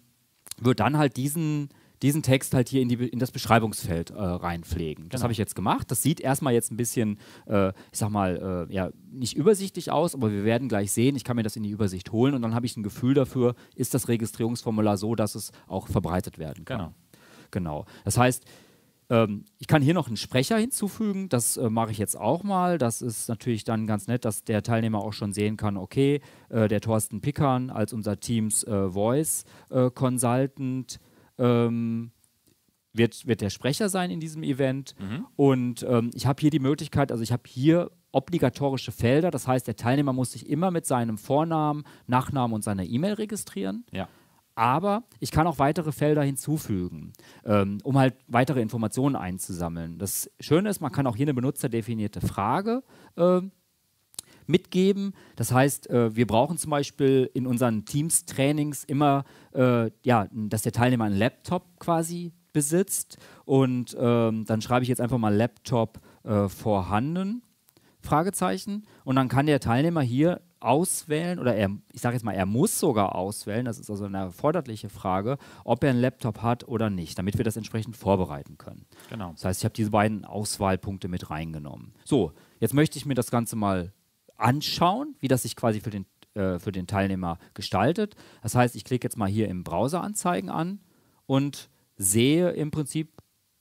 würde 0.58 0.76
dann 0.76 0.98
halt 0.98 1.18
diesen 1.18 1.70
diesen 2.02 2.24
Text 2.24 2.54
halt 2.54 2.70
hier 2.70 2.82
in, 2.82 2.90
die, 2.90 2.96
in 2.96 3.20
das 3.20 3.32
Beschreibungsfeld 3.32 4.12
äh, 4.12 4.16
reinpflegen. 4.16 5.06
Das 5.10 5.20
genau. 5.20 5.24
habe 5.24 5.34
ich 5.34 5.38
jetzt 5.38 5.56
gemacht. 5.56 5.92
Das 5.92 6.02
sieht 6.02 6.22
erstmal 6.22 6.54
jetzt 6.54 6.72
ein 6.72 6.78
bisschen, 6.78 7.20
äh, 7.46 7.70
ich 7.92 8.00
sag 8.00 8.10
mal, 8.10 8.68
äh, 8.70 8.74
ja, 8.74 8.92
nicht 9.12 9.36
übersichtlich 9.36 9.92
aus, 9.92 10.16
aber 10.16 10.32
wir 10.32 10.46
werden 10.46 10.70
gleich 10.70 10.92
sehen, 10.92 11.16
ich 11.16 11.24
kann 11.24 11.36
mir 11.36 11.44
das 11.44 11.56
in 11.56 11.64
die 11.64 11.70
Übersicht 11.70 12.12
holen 12.12 12.34
und 12.34 12.42
dann 12.42 12.56
habe 12.56 12.66
ich 12.66 12.78
ein 12.78 12.84
Gefühl 12.84 13.14
dafür, 13.14 13.56
ist 13.76 13.94
das 13.94 14.08
Registrierungsformular 14.08 14.98
so, 14.98 15.16
dass 15.16 15.36
es 15.36 15.52
auch 15.68 15.88
verbreitet 15.88 16.38
werden 16.40 16.66
kann. 16.66 16.78
Genau. 16.78 16.94
Genau. 17.52 17.86
Das 18.06 18.18
heißt, 18.18 18.46
ähm, 19.10 19.46
ich 19.58 19.68
kann 19.68 19.82
hier 19.82 19.94
noch 19.94 20.08
einen 20.08 20.18
Sprecher 20.18 20.58
hinzufügen, 20.58 21.30
das 21.30 21.58
äh, 21.58 21.70
mache 21.70 21.92
ich 21.92 21.98
jetzt 21.98 22.18
auch 22.18 22.44
mal. 22.44 22.78
Das 22.78 23.02
ist 23.02 23.28
natürlich 23.28 23.64
dann 23.64 23.88
ganz 23.88 24.08
nett, 24.08 24.26
dass 24.26 24.44
der 24.44 24.64
Teilnehmer 24.64 25.00
auch 25.00 25.14
schon 25.14 25.34
sehen 25.34 25.58
kann, 25.58 25.78
okay, 25.78 26.22
äh, 26.50 26.68
der 26.68 26.82
Thorsten 26.82 27.22
Pickern 27.22 27.70
als 27.70 27.94
unser 27.94 28.20
Teams 28.20 28.64
äh, 28.64 28.90
Voice 28.90 29.46
äh, 29.70 29.90
Consultant 29.90 31.00
ähm, 31.38 32.12
wird, 32.94 33.28
wird 33.28 33.42
der 33.42 33.50
Sprecher 33.50 33.90
sein 33.90 34.12
in 34.12 34.20
diesem 34.20 34.44
Event. 34.44 34.96
Mhm. 35.00 35.26
Und 35.36 35.86
ähm, 35.90 36.12
ich 36.14 36.26
habe 36.26 36.40
hier 36.42 36.52
die 36.52 36.60
Möglichkeit, 36.60 37.12
also 37.12 37.24
ich 37.24 37.32
habe 37.32 37.44
hier 37.48 37.92
obligatorische 38.12 38.92
Felder, 38.92 39.32
das 39.32 39.48
heißt, 39.48 39.68
der 39.68 39.76
Teilnehmer 39.76 40.14
muss 40.14 40.32
sich 40.32 40.50
immer 40.50 40.72
mit 40.72 40.86
seinem 40.86 41.18
Vornamen, 41.18 41.84
Nachnamen 42.08 42.56
und 42.56 42.64
seiner 42.64 42.84
E-Mail 42.84 43.14
registrieren. 43.14 43.86
Ja. 43.92 44.08
Aber 44.60 45.04
ich 45.22 45.32
kann 45.32 45.48
auch 45.48 45.58
weitere 45.58 45.94
Felder 45.94 46.22
hinzufügen, 46.22 47.14
ähm, 47.46 47.78
um 47.84 47.98
halt 47.98 48.16
weitere 48.28 48.62
Informationen 48.62 49.16
einzusammeln. 49.16 49.98
Das 49.98 50.30
Schöne 50.42 50.70
ist, 50.70 50.82
man 50.82 50.92
kann 50.92 51.08
auch 51.08 51.16
hier 51.16 51.24
eine 51.24 51.34
benutzerdefinierte 51.34 52.20
Frage 52.20 52.84
äh, 53.16 53.40
mitgeben. 54.48 55.14
Das 55.38 55.54
heißt, 55.54 55.90
äh, 55.90 56.14
wir 56.14 56.28
brauchen 56.28 56.58
zum 56.58 56.72
Beispiel 56.72 57.32
in 57.34 57.48
unseren 57.48 57.86
Teams-Trainings 57.86 58.84
immer, 58.84 59.24
äh, 59.54 59.92
ja, 60.04 60.28
dass 60.34 60.64
der 60.64 60.74
Teilnehmer 60.74 61.06
einen 61.06 61.18
Laptop 61.18 61.80
quasi 61.80 62.34
besitzt. 62.52 63.18
Und 63.46 63.96
ähm, 63.98 64.44
dann 64.44 64.62
schreibe 64.62 64.84
ich 64.84 64.90
jetzt 64.90 65.00
einfach 65.00 65.20
mal 65.20 65.34
Laptop 65.34 66.02
äh, 66.26 66.50
vorhanden, 66.50 67.44
Fragezeichen. 68.02 68.86
Und 69.06 69.16
dann 69.16 69.30
kann 69.30 69.46
der 69.46 69.62
Teilnehmer 69.62 70.02
hier 70.02 70.42
auswählen, 70.60 71.40
oder 71.40 71.56
er, 71.56 71.70
ich 71.92 72.02
sage 72.02 72.16
jetzt 72.16 72.24
mal, 72.24 72.34
er 72.34 72.46
muss 72.46 72.80
sogar 72.80 73.16
auswählen, 73.16 73.66
das 73.66 73.80
ist 73.80 73.90
also 73.90 74.06
eine 74.06 74.18
erforderliche 74.18 74.90
Frage, 74.90 75.38
ob 75.64 75.84
er 75.84 75.92
einen 75.92 76.02
Laptop 76.02 76.42
hat 76.42 76.68
oder 76.68 76.90
nicht, 76.90 77.18
damit 77.18 77.38
wir 77.38 77.46
das 77.46 77.58
entsprechend 77.58 77.96
vorbereiten 77.96 78.58
können. 78.58 78.86
Genau. 79.10 79.32
Das 79.34 79.46
heißt, 79.46 79.62
ich 79.62 79.66
habe 79.66 79.74
diese 79.74 79.92
beiden 79.92 80.26
Auswahlpunkte 80.26 81.08
mit 81.08 81.30
reingenommen. 81.30 81.94
So, 82.04 82.34
jetzt 82.60 82.74
möchte 82.74 82.98
ich 82.98 83.06
mir 83.06 83.16
das 83.16 83.32
Ganze 83.32 83.56
mal 83.56 83.94
anschauen, 84.36 85.16
wie 85.20 85.28
das 85.28 85.44
sich 85.44 85.56
quasi 85.56 85.82
für 85.82 85.90
den, 85.90 86.06
äh, 86.34 86.60
für 86.60 86.72
den 86.72 86.88
Teilnehmer 86.88 87.38
gestaltet. 87.54 88.16
Das 88.42 88.56
heißt, 88.56 88.76
ich 88.76 88.84
klicke 88.84 89.06
jetzt 89.06 89.18
mal 89.18 89.30
hier 89.30 89.48
im 89.48 89.64
Browser 89.64 90.02
Anzeigen 90.02 90.50
an 90.50 90.80
und 91.26 91.70
sehe 91.96 92.52
im 92.52 92.72
Prinzip, 92.72 93.12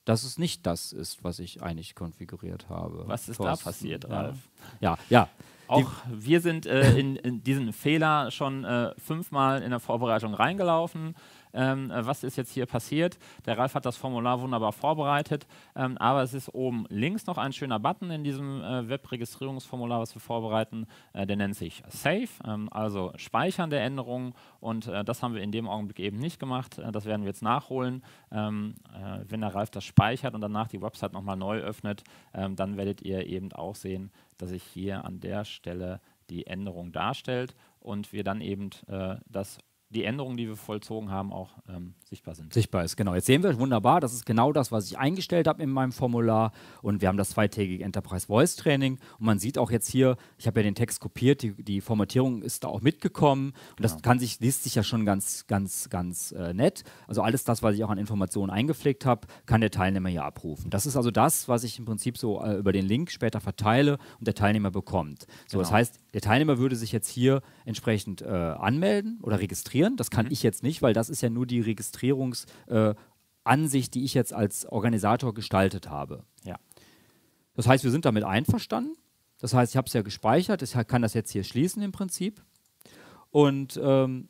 dass 0.04 0.24
es 0.24 0.38
nicht 0.38 0.64
das 0.66 0.92
ist, 0.92 1.22
was 1.22 1.38
ich 1.38 1.62
eigentlich 1.62 1.94
konfiguriert 1.94 2.70
habe. 2.70 3.04
Was 3.06 3.28
ist 3.28 3.36
Thorsten, 3.36 3.64
da 3.64 3.70
passiert, 3.70 4.08
Ralf? 4.08 4.36
Ja, 4.80 4.96
ja. 5.10 5.28
Auch 5.68 5.90
wir 6.10 6.40
sind 6.40 6.66
äh, 6.66 6.90
in, 6.98 7.16
in, 7.16 7.42
diesen 7.42 7.72
Fehler 7.72 8.30
schon 8.30 8.64
äh, 8.64 8.92
fünfmal 8.98 9.62
in 9.62 9.70
der 9.70 9.80
Vorbereitung 9.80 10.34
reingelaufen 10.34 11.14
ähm, 11.52 11.90
äh, 11.90 12.06
was 12.06 12.24
ist 12.24 12.36
jetzt 12.36 12.52
hier 12.52 12.66
passiert. 12.66 13.18
Der 13.46 13.58
Ralf 13.58 13.74
hat 13.74 13.86
das 13.86 13.96
Formular 13.96 14.40
wunderbar 14.40 14.72
vorbereitet, 14.72 15.46
ähm, 15.74 15.98
aber 15.98 16.22
es 16.22 16.34
ist 16.34 16.54
oben 16.54 16.86
links 16.88 17.26
noch 17.26 17.38
ein 17.38 17.52
schöner 17.52 17.78
Button 17.78 18.10
in 18.10 18.24
diesem 18.24 18.62
äh, 18.62 18.88
Webregistrierungsformular, 18.88 20.00
was 20.00 20.14
wir 20.14 20.20
vorbereiten. 20.20 20.86
Äh, 21.12 21.26
der 21.26 21.36
nennt 21.36 21.56
sich 21.56 21.82
Save, 21.88 22.28
ähm, 22.46 22.68
also 22.72 23.12
Speichern 23.16 23.70
der 23.70 23.82
Änderungen 23.82 24.34
und 24.60 24.86
äh, 24.86 25.04
das 25.04 25.22
haben 25.22 25.34
wir 25.34 25.42
in 25.42 25.52
dem 25.52 25.68
Augenblick 25.68 26.00
eben 26.00 26.18
nicht 26.18 26.38
gemacht. 26.38 26.78
Äh, 26.78 26.92
das 26.92 27.04
werden 27.04 27.22
wir 27.22 27.28
jetzt 27.28 27.42
nachholen. 27.42 28.02
Ähm, 28.30 28.74
äh, 28.94 29.20
wenn 29.28 29.40
der 29.40 29.54
Ralf 29.54 29.70
das 29.70 29.84
speichert 29.84 30.34
und 30.34 30.40
danach 30.40 30.68
die 30.68 30.82
Website 30.82 31.12
nochmal 31.12 31.36
neu 31.36 31.58
öffnet, 31.58 32.04
ähm, 32.34 32.56
dann 32.56 32.76
werdet 32.76 33.02
ihr 33.02 33.26
eben 33.26 33.52
auch 33.52 33.74
sehen, 33.74 34.10
dass 34.38 34.50
sich 34.50 34.62
hier 34.62 35.04
an 35.04 35.20
der 35.20 35.44
Stelle 35.44 36.00
die 36.30 36.46
Änderung 36.46 36.92
darstellt 36.92 37.54
und 37.80 38.12
wir 38.12 38.24
dann 38.24 38.40
eben 38.40 38.70
das 39.26 39.58
die 39.90 40.04
Änderungen, 40.04 40.36
die 40.36 40.46
wir 40.46 40.56
vollzogen 40.56 41.10
haben, 41.10 41.32
auch 41.32 41.50
ähm, 41.68 41.94
sichtbar 42.04 42.34
sind. 42.34 42.52
Sichtbar 42.52 42.84
ist, 42.84 42.96
genau. 42.96 43.14
Jetzt 43.14 43.26
sehen 43.26 43.42
wir, 43.42 43.58
wunderbar, 43.58 44.00
das 44.00 44.12
ist 44.12 44.26
genau 44.26 44.52
das, 44.52 44.70
was 44.70 44.86
ich 44.86 44.98
eingestellt 44.98 45.48
habe 45.48 45.62
in 45.62 45.70
meinem 45.70 45.92
Formular. 45.92 46.52
Und 46.82 47.00
wir 47.00 47.08
haben 47.08 47.16
das 47.16 47.30
zweitägige 47.30 47.82
Enterprise 47.84 48.26
Voice 48.26 48.56
Training. 48.56 48.98
Und 49.18 49.26
man 49.26 49.38
sieht 49.38 49.56
auch 49.56 49.70
jetzt 49.70 49.88
hier, 49.88 50.16
ich 50.36 50.46
habe 50.46 50.60
ja 50.60 50.64
den 50.64 50.74
Text 50.74 51.00
kopiert, 51.00 51.42
die, 51.42 51.54
die 51.54 51.80
Formatierung 51.80 52.42
ist 52.42 52.64
da 52.64 52.68
auch 52.68 52.82
mitgekommen. 52.82 53.54
Und 53.70 53.82
das 53.82 53.92
genau. 53.92 54.02
kann 54.02 54.18
sich, 54.18 54.40
liest 54.40 54.64
sich 54.64 54.74
ja 54.74 54.82
schon 54.82 55.06
ganz, 55.06 55.46
ganz, 55.46 55.88
ganz 55.88 56.32
äh, 56.32 56.52
nett. 56.52 56.84
Also 57.06 57.22
alles 57.22 57.44
das, 57.44 57.62
was 57.62 57.74
ich 57.74 57.82
auch 57.82 57.90
an 57.90 57.98
Informationen 57.98 58.50
eingepflegt 58.50 59.06
habe, 59.06 59.26
kann 59.46 59.62
der 59.62 59.70
Teilnehmer 59.70 60.10
hier 60.10 60.24
abrufen. 60.24 60.68
Das 60.68 60.84
ist 60.84 60.96
also 60.96 61.10
das, 61.10 61.48
was 61.48 61.64
ich 61.64 61.78
im 61.78 61.86
Prinzip 61.86 62.18
so 62.18 62.42
äh, 62.42 62.56
über 62.56 62.72
den 62.72 62.84
Link 62.84 63.10
später 63.10 63.40
verteile 63.40 63.98
und 64.18 64.26
der 64.26 64.34
Teilnehmer 64.34 64.70
bekommt. 64.70 65.22
So, 65.46 65.56
genau. 65.56 65.62
das 65.62 65.72
heißt, 65.72 66.00
der 66.14 66.20
Teilnehmer 66.20 66.58
würde 66.58 66.76
sich 66.76 66.92
jetzt 66.92 67.08
hier 67.08 67.42
entsprechend 67.64 68.22
äh, 68.22 68.26
anmelden 68.26 69.18
oder 69.22 69.40
registrieren. 69.40 69.96
Das 69.96 70.10
kann 70.10 70.26
mhm. 70.26 70.32
ich 70.32 70.42
jetzt 70.42 70.62
nicht, 70.62 70.82
weil 70.82 70.94
das 70.94 71.10
ist 71.10 71.20
ja 71.20 71.30
nur 71.30 71.46
die 71.46 71.60
Registrierungsansicht, 71.60 72.96
äh, 73.46 73.90
die 73.92 74.04
ich 74.04 74.14
jetzt 74.14 74.32
als 74.32 74.66
Organisator 74.66 75.34
gestaltet 75.34 75.90
habe. 75.90 76.24
Ja. 76.44 76.56
Das 77.54 77.66
heißt, 77.66 77.84
wir 77.84 77.90
sind 77.90 78.04
damit 78.04 78.24
einverstanden. 78.24 78.96
Das 79.40 79.54
heißt, 79.54 79.72
ich 79.72 79.76
habe 79.76 79.86
es 79.86 79.92
ja 79.92 80.02
gespeichert, 80.02 80.62
ich 80.62 80.72
kann 80.88 81.02
das 81.02 81.14
jetzt 81.14 81.30
hier 81.30 81.44
schließen 81.44 81.82
im 81.82 81.92
Prinzip. 81.92 82.42
Und 83.30 83.78
ähm, 83.82 84.28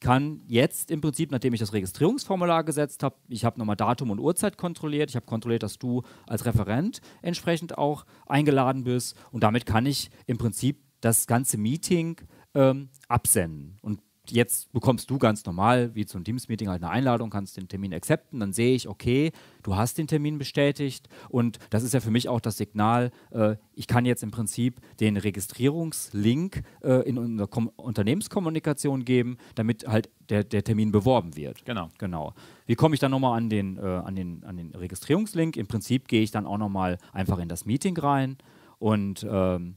kann 0.00 0.42
jetzt 0.46 0.90
im 0.90 1.00
Prinzip, 1.00 1.30
nachdem 1.30 1.54
ich 1.54 1.60
das 1.60 1.72
Registrierungsformular 1.72 2.62
gesetzt 2.64 3.02
habe, 3.02 3.16
ich 3.28 3.44
habe 3.44 3.58
nochmal 3.58 3.76
Datum 3.76 4.10
und 4.10 4.20
Uhrzeit 4.20 4.56
kontrolliert, 4.56 5.10
ich 5.10 5.16
habe 5.16 5.26
kontrolliert, 5.26 5.62
dass 5.62 5.78
du 5.78 6.02
als 6.26 6.44
Referent 6.44 7.00
entsprechend 7.20 7.78
auch 7.78 8.04
eingeladen 8.26 8.84
bist 8.84 9.16
und 9.32 9.42
damit 9.42 9.66
kann 9.66 9.86
ich 9.86 10.10
im 10.26 10.38
Prinzip 10.38 10.78
das 11.00 11.26
ganze 11.26 11.58
Meeting 11.58 12.20
ähm, 12.54 12.88
absenden. 13.08 13.78
Und 13.82 14.00
jetzt 14.30 14.72
bekommst 14.72 15.10
du 15.10 15.18
ganz 15.18 15.44
normal, 15.44 15.94
wie 15.94 16.06
zu 16.06 16.16
einem 16.16 16.24
Teams-Meeting, 16.24 16.68
halt 16.68 16.82
eine 16.82 16.90
Einladung, 16.90 17.30
kannst 17.30 17.56
den 17.56 17.68
Termin 17.68 17.94
akzepten, 17.94 18.40
dann 18.40 18.52
sehe 18.52 18.74
ich, 18.74 18.88
okay, 18.88 19.32
du 19.62 19.76
hast 19.76 19.98
den 19.98 20.06
Termin 20.06 20.38
bestätigt 20.38 21.08
und 21.28 21.58
das 21.70 21.82
ist 21.82 21.94
ja 21.94 22.00
für 22.00 22.10
mich 22.10 22.28
auch 22.28 22.40
das 22.40 22.56
Signal, 22.56 23.10
äh, 23.30 23.56
ich 23.74 23.86
kann 23.86 24.04
jetzt 24.04 24.22
im 24.22 24.30
Prinzip 24.30 24.80
den 25.00 25.16
Registrierungslink 25.16 26.62
äh, 26.82 27.08
in 27.08 27.18
unsere 27.18 27.48
Kom 27.48 27.68
Unternehmenskommunikation 27.76 29.04
geben, 29.04 29.38
damit 29.54 29.86
halt 29.86 30.10
der, 30.28 30.44
der 30.44 30.64
Termin 30.64 30.92
beworben 30.92 31.36
wird. 31.36 31.64
Genau. 31.64 31.88
Genau. 31.98 32.34
Wie 32.66 32.74
komme 32.74 32.94
ich 32.94 33.00
dann 33.00 33.10
nochmal 33.10 33.36
an 33.38 33.48
den, 33.48 33.78
äh, 33.78 33.80
an, 33.80 34.14
den, 34.14 34.44
an 34.44 34.56
den 34.56 34.74
Registrierungslink? 34.74 35.56
Im 35.56 35.66
Prinzip 35.66 36.08
gehe 36.08 36.22
ich 36.22 36.30
dann 36.30 36.46
auch 36.46 36.58
nochmal 36.58 36.98
einfach 37.12 37.38
in 37.38 37.48
das 37.48 37.64
Meeting 37.64 37.96
rein 37.96 38.36
und 38.78 39.26
ähm, 39.28 39.76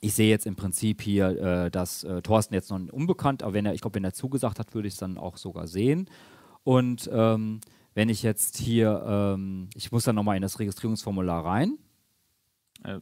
ich 0.00 0.14
sehe 0.14 0.30
jetzt 0.30 0.46
im 0.46 0.56
Prinzip 0.56 1.02
hier, 1.02 1.28
äh, 1.28 1.70
dass 1.70 2.04
äh, 2.04 2.22
Thorsten 2.22 2.54
jetzt 2.54 2.70
noch 2.70 2.80
unbekannt, 2.92 3.42
aber 3.42 3.52
wenn 3.52 3.66
er, 3.66 3.74
ich 3.74 3.80
glaube, 3.80 3.96
wenn 3.96 4.04
er 4.04 4.12
zugesagt 4.12 4.58
hat, 4.58 4.74
würde 4.74 4.88
ich 4.88 4.94
es 4.94 5.00
dann 5.00 5.18
auch 5.18 5.36
sogar 5.36 5.66
sehen. 5.66 6.08
Und 6.64 7.08
ähm, 7.12 7.60
wenn 7.94 8.08
ich 8.08 8.22
jetzt 8.22 8.56
hier, 8.56 9.02
ähm, 9.06 9.68
ich 9.74 9.92
muss 9.92 10.04
dann 10.04 10.14
nochmal 10.14 10.36
in 10.36 10.42
das 10.42 10.58
Registrierungsformular 10.58 11.44
rein. 11.44 11.78
Äh, 12.84 13.00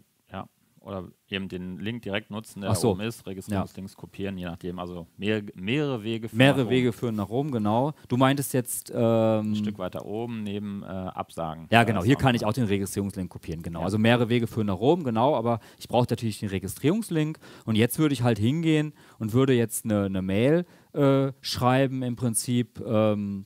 oder 0.88 1.04
eben 1.28 1.48
den 1.48 1.78
Link 1.78 2.02
direkt 2.02 2.30
nutzen, 2.30 2.62
der 2.62 2.74
so. 2.74 2.92
oben 2.92 3.02
ist, 3.02 3.26
Registrierungslinks 3.26 3.92
ja. 3.92 3.98
kopieren, 4.00 4.38
je 4.38 4.46
nachdem. 4.46 4.78
Also 4.78 5.06
mehr, 5.18 5.42
mehrere 5.54 6.02
Wege 6.02 6.28
führen 6.28 6.38
Mehrere 6.38 6.70
Wege 6.70 6.92
führen 6.94 7.14
nach 7.16 7.28
Rom, 7.28 7.50
genau. 7.50 7.92
Du 8.08 8.16
meintest 8.16 8.54
jetzt 8.54 8.90
ähm, 8.94 9.52
ein 9.52 9.54
Stück 9.54 9.78
weiter 9.78 10.06
oben 10.06 10.42
neben 10.42 10.82
äh, 10.82 10.86
Absagen. 10.86 11.66
Ja, 11.70 11.84
genau. 11.84 12.02
Hier 12.02 12.16
kann 12.16 12.34
ich 12.34 12.46
auch 12.46 12.54
den 12.54 12.64
Registrierungslink 12.64 13.28
kopieren, 13.28 13.62
genau. 13.62 13.80
Ja. 13.80 13.84
Also 13.84 13.98
mehrere 13.98 14.30
Wege 14.30 14.46
führen 14.46 14.68
nach 14.68 14.78
Rom, 14.78 15.04
genau. 15.04 15.36
Aber 15.36 15.60
ich 15.78 15.88
brauche 15.88 16.06
natürlich 16.08 16.40
den 16.40 16.48
Registrierungslink. 16.48 17.38
Und 17.66 17.76
jetzt 17.76 17.98
würde 17.98 18.14
ich 18.14 18.22
halt 18.22 18.38
hingehen 18.38 18.94
und 19.18 19.34
würde 19.34 19.52
jetzt 19.52 19.84
eine, 19.84 20.04
eine 20.04 20.22
Mail 20.22 20.64
äh, 20.94 21.32
schreiben 21.42 22.02
im 22.02 22.16
Prinzip, 22.16 22.80
ähm, 22.80 23.44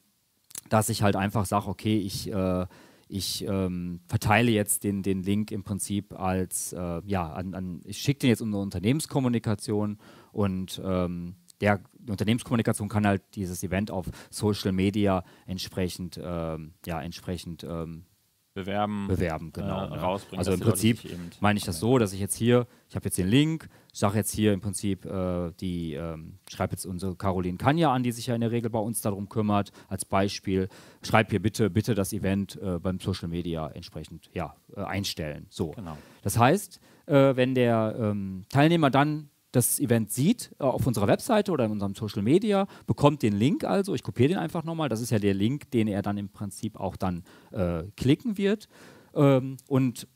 dass 0.68 0.88
ich 0.88 1.02
halt 1.02 1.16
einfach 1.16 1.44
sage, 1.44 1.66
okay, 1.66 1.98
ich 1.98 2.33
äh, 2.33 2.66
ich 3.12 3.44
ähm, 3.46 4.01
verteile 4.09 4.51
jetzt 4.51 4.85
den, 4.85 5.03
den 5.03 5.22
Link 5.22 5.51
im 5.51 5.64
Prinzip 5.64 6.18
als, 6.18 6.72
äh, 6.72 7.03
ja, 7.05 7.31
an, 7.31 7.55
an 7.55 7.83
ich 7.85 7.98
schicke 7.98 8.20
den 8.20 8.31
jetzt 8.31 8.40
in 8.40 8.48
eine 8.48 8.59
Unternehmenskommunikation 8.59 9.98
und 10.33 10.81
ähm, 10.83 11.37
der 11.61 11.81
Unternehmenskommunikation 12.09 12.88
kann 12.88 13.07
halt 13.07 13.22
dieses 13.35 13.62
Event 13.62 13.90
auf 13.90 14.07
Social 14.31 14.72
Media 14.72 15.25
entsprechend, 15.46 16.18
ähm, 16.22 16.72
ja, 16.87 17.03
entsprechend 17.03 17.64
ähm, 17.64 18.07
bewerben, 18.54 19.08
bewerben 19.08 19.52
genau. 19.52 19.86
Äh, 19.86 19.98
rausbringen. 19.98 20.38
Also 20.38 20.52
im 20.52 20.60
Prinzip 20.60 21.00
meine 21.40 21.58
ich 21.58 21.64
das 21.64 21.80
so, 21.80 21.98
dass 21.98 22.12
ich 22.12 22.20
jetzt 22.20 22.36
hier, 22.36 22.66
ich 22.88 22.94
habe 22.94 23.06
jetzt 23.06 23.18
den 23.18 23.28
Link, 23.28 23.68
sage 23.92 24.18
jetzt 24.18 24.32
hier 24.32 24.52
im 24.52 24.60
Prinzip 24.60 25.04
äh, 25.04 25.52
die, 25.60 25.94
ähm, 25.94 26.38
schreibe 26.48 26.72
jetzt 26.72 26.86
unsere 26.86 27.16
Caroline 27.16 27.58
Kanja 27.58 27.92
an, 27.92 28.02
die 28.02 28.12
sich 28.12 28.26
ja 28.26 28.34
in 28.34 28.40
der 28.40 28.50
Regel 28.50 28.70
bei 28.70 28.78
uns 28.78 29.00
darum 29.00 29.28
kümmert, 29.28 29.72
als 29.88 30.04
Beispiel, 30.04 30.68
schreib 31.02 31.30
hier 31.30 31.40
bitte, 31.40 31.70
bitte 31.70 31.94
das 31.94 32.12
Event 32.12 32.60
äh, 32.62 32.78
beim 32.78 33.00
Social 33.00 33.28
Media 33.28 33.68
entsprechend 33.68 34.30
ja, 34.34 34.54
äh, 34.76 34.82
einstellen. 34.82 35.46
So. 35.50 35.72
Genau. 35.72 35.96
Das 36.22 36.38
heißt, 36.38 36.80
äh, 37.06 37.36
wenn 37.36 37.54
der 37.54 37.96
ähm, 37.98 38.44
Teilnehmer 38.48 38.90
dann 38.90 39.28
das 39.52 39.78
Event 39.78 40.10
sieht 40.10 40.50
äh, 40.58 40.64
auf 40.64 40.86
unserer 40.86 41.06
Webseite 41.06 41.52
oder 41.52 41.66
in 41.66 41.70
unserem 41.70 41.94
Social 41.94 42.22
Media, 42.22 42.66
bekommt 42.86 43.22
den 43.22 43.34
Link 43.34 43.64
also, 43.64 43.94
ich 43.94 44.02
kopiere 44.02 44.30
den 44.30 44.38
einfach 44.38 44.64
nochmal, 44.64 44.88
das 44.88 45.00
ist 45.00 45.10
ja 45.10 45.18
der 45.18 45.34
Link, 45.34 45.70
den 45.70 45.86
er 45.88 46.02
dann 46.02 46.18
im 46.18 46.30
Prinzip 46.30 46.76
auch 46.76 46.96
dann 46.96 47.22
äh, 47.52 47.84
klicken 47.96 48.36
wird. 48.38 48.68
Ähm, 49.14 49.58
und 49.68 50.08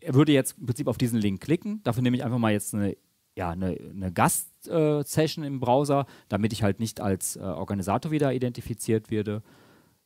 er 0.00 0.14
würde 0.14 0.32
jetzt 0.32 0.58
im 0.58 0.66
Prinzip 0.66 0.88
auf 0.88 0.98
diesen 0.98 1.18
Link 1.20 1.40
klicken. 1.40 1.80
Dafür 1.84 2.02
nehme 2.02 2.16
ich 2.16 2.24
einfach 2.24 2.38
mal 2.38 2.52
jetzt 2.52 2.74
eine, 2.74 2.96
ja, 3.36 3.50
eine, 3.50 3.76
eine 3.90 4.12
Gast-Session 4.12 5.44
äh, 5.44 5.46
im 5.46 5.60
Browser, 5.60 6.06
damit 6.28 6.52
ich 6.52 6.62
halt 6.62 6.80
nicht 6.80 7.00
als 7.00 7.36
äh, 7.36 7.40
Organisator 7.40 8.10
wieder 8.10 8.32
identifiziert 8.34 9.10
werde. 9.10 9.42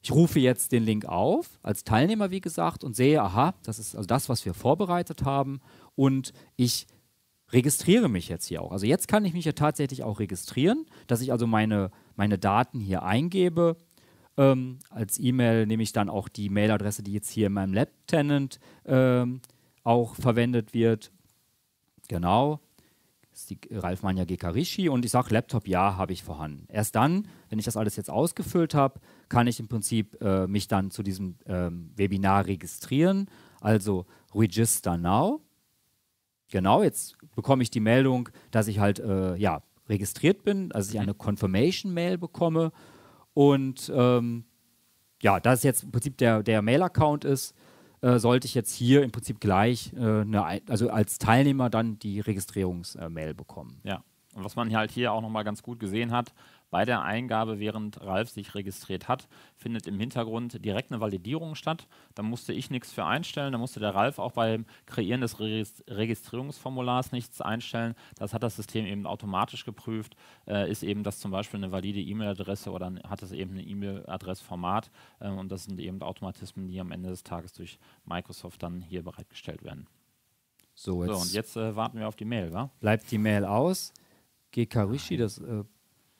Ich 0.00 0.12
rufe 0.12 0.38
jetzt 0.38 0.70
den 0.70 0.84
Link 0.84 1.06
auf, 1.06 1.58
als 1.62 1.82
Teilnehmer 1.82 2.30
wie 2.30 2.40
gesagt, 2.40 2.84
und 2.84 2.94
sehe, 2.94 3.20
aha, 3.20 3.54
das 3.64 3.78
ist 3.78 3.96
also 3.96 4.06
das, 4.06 4.28
was 4.28 4.44
wir 4.44 4.54
vorbereitet 4.54 5.24
haben. 5.24 5.60
Und 5.96 6.32
ich 6.56 6.86
registriere 7.52 8.08
mich 8.08 8.28
jetzt 8.28 8.46
hier 8.46 8.62
auch. 8.62 8.72
Also 8.72 8.86
jetzt 8.86 9.08
kann 9.08 9.24
ich 9.24 9.32
mich 9.32 9.44
ja 9.44 9.52
tatsächlich 9.52 10.02
auch 10.02 10.20
registrieren, 10.20 10.86
dass 11.06 11.20
ich 11.20 11.32
also 11.32 11.46
meine, 11.46 11.90
meine 12.16 12.38
Daten 12.38 12.80
hier 12.80 13.02
eingebe. 13.02 13.76
Ähm, 14.36 14.78
als 14.90 15.18
E-Mail 15.18 15.66
nehme 15.66 15.82
ich 15.82 15.92
dann 15.92 16.08
auch 16.08 16.28
die 16.28 16.48
Mailadresse, 16.48 17.02
die 17.02 17.12
jetzt 17.12 17.30
hier 17.30 17.48
in 17.48 17.54
meinem 17.54 17.74
Lab-Tenant 17.74 18.60
ähm, 18.84 19.40
auch 19.82 20.14
verwendet 20.14 20.74
wird. 20.74 21.10
Genau. 22.08 22.60
Das 23.30 23.40
ist 23.40 23.50
die 23.50 23.58
Ralf 23.70 24.02
Manja 24.02 24.24
Gekarishi 24.24 24.88
und 24.88 25.04
ich 25.04 25.12
sage 25.12 25.32
Laptop, 25.32 25.68
ja, 25.68 25.96
habe 25.96 26.12
ich 26.12 26.24
vorhanden. 26.24 26.66
Erst 26.68 26.96
dann, 26.96 27.28
wenn 27.48 27.58
ich 27.58 27.64
das 27.64 27.76
alles 27.76 27.96
jetzt 27.96 28.10
ausgefüllt 28.10 28.74
habe, 28.74 29.00
kann 29.28 29.46
ich 29.46 29.60
im 29.60 29.68
Prinzip 29.68 30.20
äh, 30.20 30.46
mich 30.46 30.66
dann 30.68 30.90
zu 30.90 31.02
diesem 31.02 31.36
ähm, 31.46 31.92
Webinar 31.94 32.46
registrieren. 32.46 33.30
Also 33.60 34.06
Register 34.34 34.96
Now. 34.96 35.40
Genau, 36.50 36.82
jetzt 36.82 37.16
bekomme 37.34 37.62
ich 37.62 37.70
die 37.70 37.80
Meldung, 37.80 38.28
dass 38.50 38.68
ich 38.68 38.78
halt 38.78 39.00
äh, 39.00 39.36
ja, 39.36 39.62
registriert 39.88 40.44
bin, 40.44 40.72
also 40.72 40.92
ich 40.92 41.00
eine 41.00 41.14
Confirmation-Mail 41.14 42.18
bekomme. 42.18 42.72
Und 43.34 43.92
ähm, 43.94 44.44
ja, 45.22 45.40
da 45.40 45.52
es 45.52 45.62
jetzt 45.62 45.82
im 45.82 45.90
Prinzip 45.90 46.16
der, 46.18 46.42
der 46.42 46.62
Mail-Account 46.62 47.24
ist, 47.24 47.54
äh, 48.00 48.18
sollte 48.18 48.46
ich 48.46 48.54
jetzt 48.54 48.72
hier 48.72 49.02
im 49.02 49.10
Prinzip 49.10 49.40
gleich, 49.40 49.92
äh, 49.94 50.20
eine, 50.20 50.60
also 50.68 50.90
als 50.90 51.18
Teilnehmer 51.18 51.68
dann 51.70 51.98
die 51.98 52.20
Registrierungsmail 52.20 53.34
bekommen. 53.34 53.80
Ja, 53.84 54.02
und 54.34 54.44
was 54.44 54.56
man 54.56 54.74
halt 54.74 54.90
hier 54.90 55.12
auch 55.12 55.20
nochmal 55.20 55.44
ganz 55.44 55.62
gut 55.62 55.80
gesehen 55.80 56.12
hat, 56.12 56.32
bei 56.70 56.84
der 56.84 57.02
Eingabe, 57.02 57.58
während 57.58 58.00
Ralf 58.02 58.30
sich 58.30 58.54
registriert 58.54 59.08
hat, 59.08 59.28
findet 59.56 59.86
im 59.86 59.98
Hintergrund 59.98 60.64
direkt 60.64 60.90
eine 60.90 61.00
Validierung 61.00 61.54
statt. 61.54 61.86
Da 62.14 62.22
musste 62.22 62.52
ich 62.52 62.70
nichts 62.70 62.92
für 62.92 63.04
einstellen, 63.04 63.52
da 63.52 63.58
musste 63.58 63.80
der 63.80 63.94
Ralf 63.94 64.18
auch 64.18 64.32
beim 64.32 64.66
Kreieren 64.86 65.20
des 65.20 65.38
Registrierungsformulars 65.40 67.12
nichts 67.12 67.40
einstellen. 67.40 67.94
Das 68.16 68.34
hat 68.34 68.42
das 68.42 68.56
System 68.56 68.86
eben 68.86 69.06
automatisch 69.06 69.64
geprüft. 69.64 70.16
Äh, 70.46 70.70
ist 70.70 70.82
eben 70.82 71.02
das 71.02 71.18
zum 71.18 71.30
Beispiel 71.30 71.58
eine 71.58 71.72
valide 71.72 72.00
E-Mail-Adresse 72.00 72.70
oder 72.70 72.92
hat 73.08 73.22
es 73.22 73.32
eben 73.32 73.56
ein 73.56 73.68
E-Mail-Adressformat 73.68 74.90
äh, 75.20 75.28
und 75.28 75.50
das 75.50 75.64
sind 75.64 75.80
eben 75.80 76.02
Automatismen, 76.02 76.68
die 76.68 76.80
am 76.80 76.92
Ende 76.92 77.08
des 77.08 77.22
Tages 77.22 77.52
durch 77.52 77.78
Microsoft 78.04 78.62
dann 78.62 78.82
hier 78.82 79.02
bereitgestellt 79.02 79.62
werden. 79.62 79.86
So, 80.74 81.02
jetzt 81.02 81.12
so 81.12 81.20
und 81.20 81.32
jetzt 81.32 81.56
äh, 81.56 81.74
warten 81.74 81.98
wir 81.98 82.06
auf 82.06 82.14
die 82.14 82.24
Mail, 82.24 82.52
wa? 82.52 82.70
Bleibt 82.80 83.10
die 83.10 83.18
Mail 83.18 83.44
aus. 83.44 83.92
GK 84.52 84.84
Rishi, 84.84 85.16
das 85.16 85.38
äh, 85.38 85.64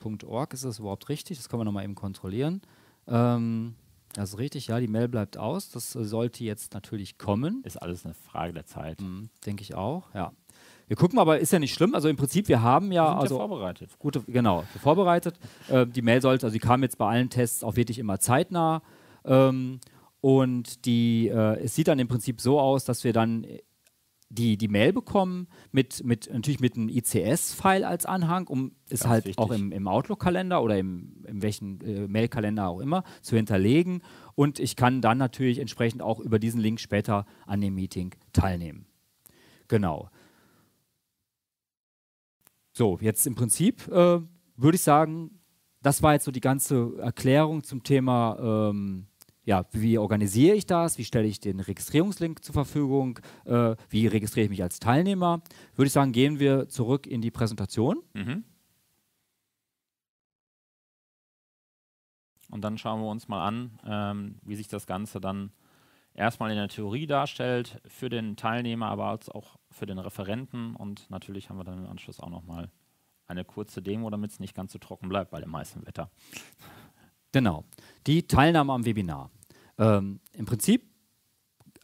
.org, 0.03 0.53
ist 0.53 0.65
das 0.65 0.79
überhaupt 0.79 1.09
richtig? 1.09 1.39
Das 1.39 1.49
können 1.49 1.61
wir 1.61 1.65
nochmal 1.65 1.85
eben 1.85 1.95
kontrollieren. 1.95 2.63
Ähm, 3.07 3.75
das 4.15 4.31
ist 4.31 4.39
richtig, 4.39 4.69
ja, 4.69 4.81
die 4.81 4.89
Mail 4.89 5.09
bleibt 5.09 5.37
aus. 5.37 5.71
Das 5.71 5.93
sollte 5.93 6.43
jetzt 6.45 6.75
natürlich 6.75 7.19
kommen. 7.19 7.63
Ist 7.65 7.81
alles 7.81 8.05
eine 8.05 8.15
Frage 8.15 8.53
der 8.53 8.67
Zeit. 8.67 9.01
Mhm, 9.01 9.31
Denke 9.45 9.63
ich 9.63 9.75
auch, 9.75 10.13
ja. 10.15 10.33
Wir 10.89 10.97
gucken 10.97 11.19
aber, 11.19 11.39
ist 11.39 11.53
ja 11.53 11.59
nicht 11.59 11.75
schlimm. 11.75 11.95
Also 11.95 12.09
im 12.09 12.17
Prinzip, 12.17 12.49
wir 12.49 12.63
haben 12.63 12.91
ja. 12.93 13.05
Wir 13.05 13.11
sind 13.11 13.21
also 13.21 13.35
ja 13.39 13.47
vorbereitet. 13.47 13.91
Gute, 13.99 14.23
genau, 14.23 14.65
vorbereitet. 14.83 15.39
Äh, 15.69 15.87
die 15.87 16.03
Mail 16.03 16.23
sollte, 16.23 16.47
also 16.47 16.55
die 16.55 16.61
kam 16.61 16.83
jetzt 16.83 16.97
bei 16.97 17.07
allen 17.07 17.29
Tests 17.29 17.63
auch 17.63 17.77
wirklich 17.77 17.99
immer 17.99 18.19
zeitnah. 18.19 18.83
Ähm, 19.25 19.81
und 20.21 20.87
die, 20.87 21.29
äh, 21.29 21.61
es 21.63 21.75
sieht 21.75 21.89
dann 21.89 21.99
im 21.99 22.09
Prinzip 22.09 22.41
so 22.41 22.59
aus, 22.59 22.85
dass 22.85 23.05
wir 23.05 23.13
dann 23.13 23.47
die, 24.31 24.59
die 24.59 24.69
Mail 24.69 24.93
bekommen, 24.93 25.49
mit, 25.73 26.05
mit, 26.05 26.31
natürlich 26.33 26.61
mit 26.61 26.77
einem 26.77 26.89
ICS-File 26.89 27.85
als 27.85 28.05
Anhang, 28.05 28.47
um 28.47 28.73
es 28.89 29.07
halt 29.07 29.25
wichtig. 29.25 29.39
auch 29.39 29.51
im, 29.51 29.73
im 29.73 29.89
Outlook-Kalender 29.89 30.63
oder 30.63 30.79
im, 30.79 31.25
in 31.27 31.43
welchen 31.43 31.81
äh, 31.81 32.07
Mail-Kalender 32.07 32.69
auch 32.69 32.81
immer 32.81 33.05
zu 33.23 33.37
hinterlegen. 33.37 34.03
Und 34.35 34.59
ich 34.59 34.77
kann 34.77 35.01
dann 35.01 35.19
natürlich 35.19 35.59
entsprechend 35.59 36.03
auch 36.03 36.21
über 36.21 36.39
diesen 36.39 36.61
Link 36.61 36.79
später 36.81 37.25
an 37.47 37.61
dem 37.61 37.75
Meeting 37.75 38.15
teilnehmen. 38.33 38.87
Genau. 39.67 40.11
So, 42.73 42.99
jetzt 43.01 43.27
im 43.27 43.35
Prinzip 43.35 43.89
äh, 43.89 44.21
würde 44.57 44.77
ich 44.77 44.83
sagen, 44.83 45.41
das 45.83 46.03
war 46.03 46.13
jetzt 46.13 46.25
so 46.25 46.31
die 46.31 46.41
ganze 46.41 46.97
Erklärung 46.99 47.65
zum 47.65 47.83
Thema 47.83 48.71
ähm, 48.71 49.08
ja, 49.49 49.65
wie 49.73 49.97
organisiere 49.97 50.55
ich 50.57 50.67
das? 50.67 50.99
Wie 50.99 51.07
stelle 51.07 51.27
ich 51.27 51.41
den 51.41 51.59
Registrierungslink 51.61 52.45
zur 52.45 52.53
Verfügung? 52.53 53.19
Äh, 53.47 53.77
wie 53.89 54.07
registriere 54.07 54.45
ich 54.45 54.51
mich 54.51 54.63
als 54.63 54.79
Teilnehmer? 54.79 55.41
Würde 55.75 55.87
ich 55.87 55.93
sagen, 55.95 56.13
gehen 56.13 56.39
wir 56.39 56.69
zurück 56.69 57.07
in 57.07 57.23
die 57.23 57.31
Präsentation. 57.31 58.03
Mhm. 58.13 58.45
Und 62.51 62.61
dann 62.61 62.77
schauen 62.77 63.01
wir 63.01 63.09
uns 63.09 63.29
mal 63.29 63.43
an, 63.47 63.79
ähm, 63.87 64.35
wie 64.43 64.55
sich 64.55 64.69
das 64.69 64.87
Ganze 64.87 65.19
dann 65.19 65.51
erstmal 66.13 66.51
in 66.51 66.57
der 66.57 66.69
Theorie 66.69 67.07
darstellt, 67.07 67.81
für 67.87 68.11
den 68.11 68.37
Teilnehmer, 68.37 68.89
aber 68.89 69.19
auch 69.33 69.57
für 69.71 69.87
den 69.87 69.99
Referenten. 69.99 70.77
Und 70.77 71.09
natürlich 71.09 71.49
haben 71.49 71.57
wir 71.57 71.65
dann 71.65 71.79
im 71.79 71.91
Anschluss 71.91 72.21
auch 72.21 72.29
nochmal 72.29 72.71
eine 73.27 73.47
kurze 73.47 73.81
Demo, 73.81 74.11
damit 74.11 74.31
es 74.31 74.41
nicht 74.41 74.55
ganz 74.55 74.73
so 74.73 74.79
trocken 74.79 75.09
bleibt 75.09 75.31
bei 75.31 75.41
dem 75.41 75.51
meisten 75.51 75.87
Wetter. 75.87 76.11
Genau. 77.33 77.65
Die 78.07 78.27
Teilnahme 78.27 78.75
am 78.75 78.85
Webinar. 78.85 79.31
Ähm, 79.79 80.21
Im 80.33 80.47
Prinzip 80.47 80.89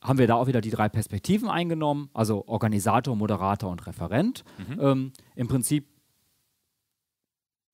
haben 0.03 0.19
wir 0.19 0.27
da 0.27 0.35
auch 0.35 0.47
wieder 0.47 0.61
die 0.61 0.71
drei 0.71 0.89
Perspektiven 0.89 1.49
eingenommen, 1.49 2.11
also 2.13 2.47
Organisator, 2.47 3.17
Moderator 3.17 3.71
und 3.71 3.87
Referent. 3.87 4.45
Mhm. 4.69 4.81
Ähm, 4.81 5.13
Im 5.35 5.49
Prinzip. 5.49 5.89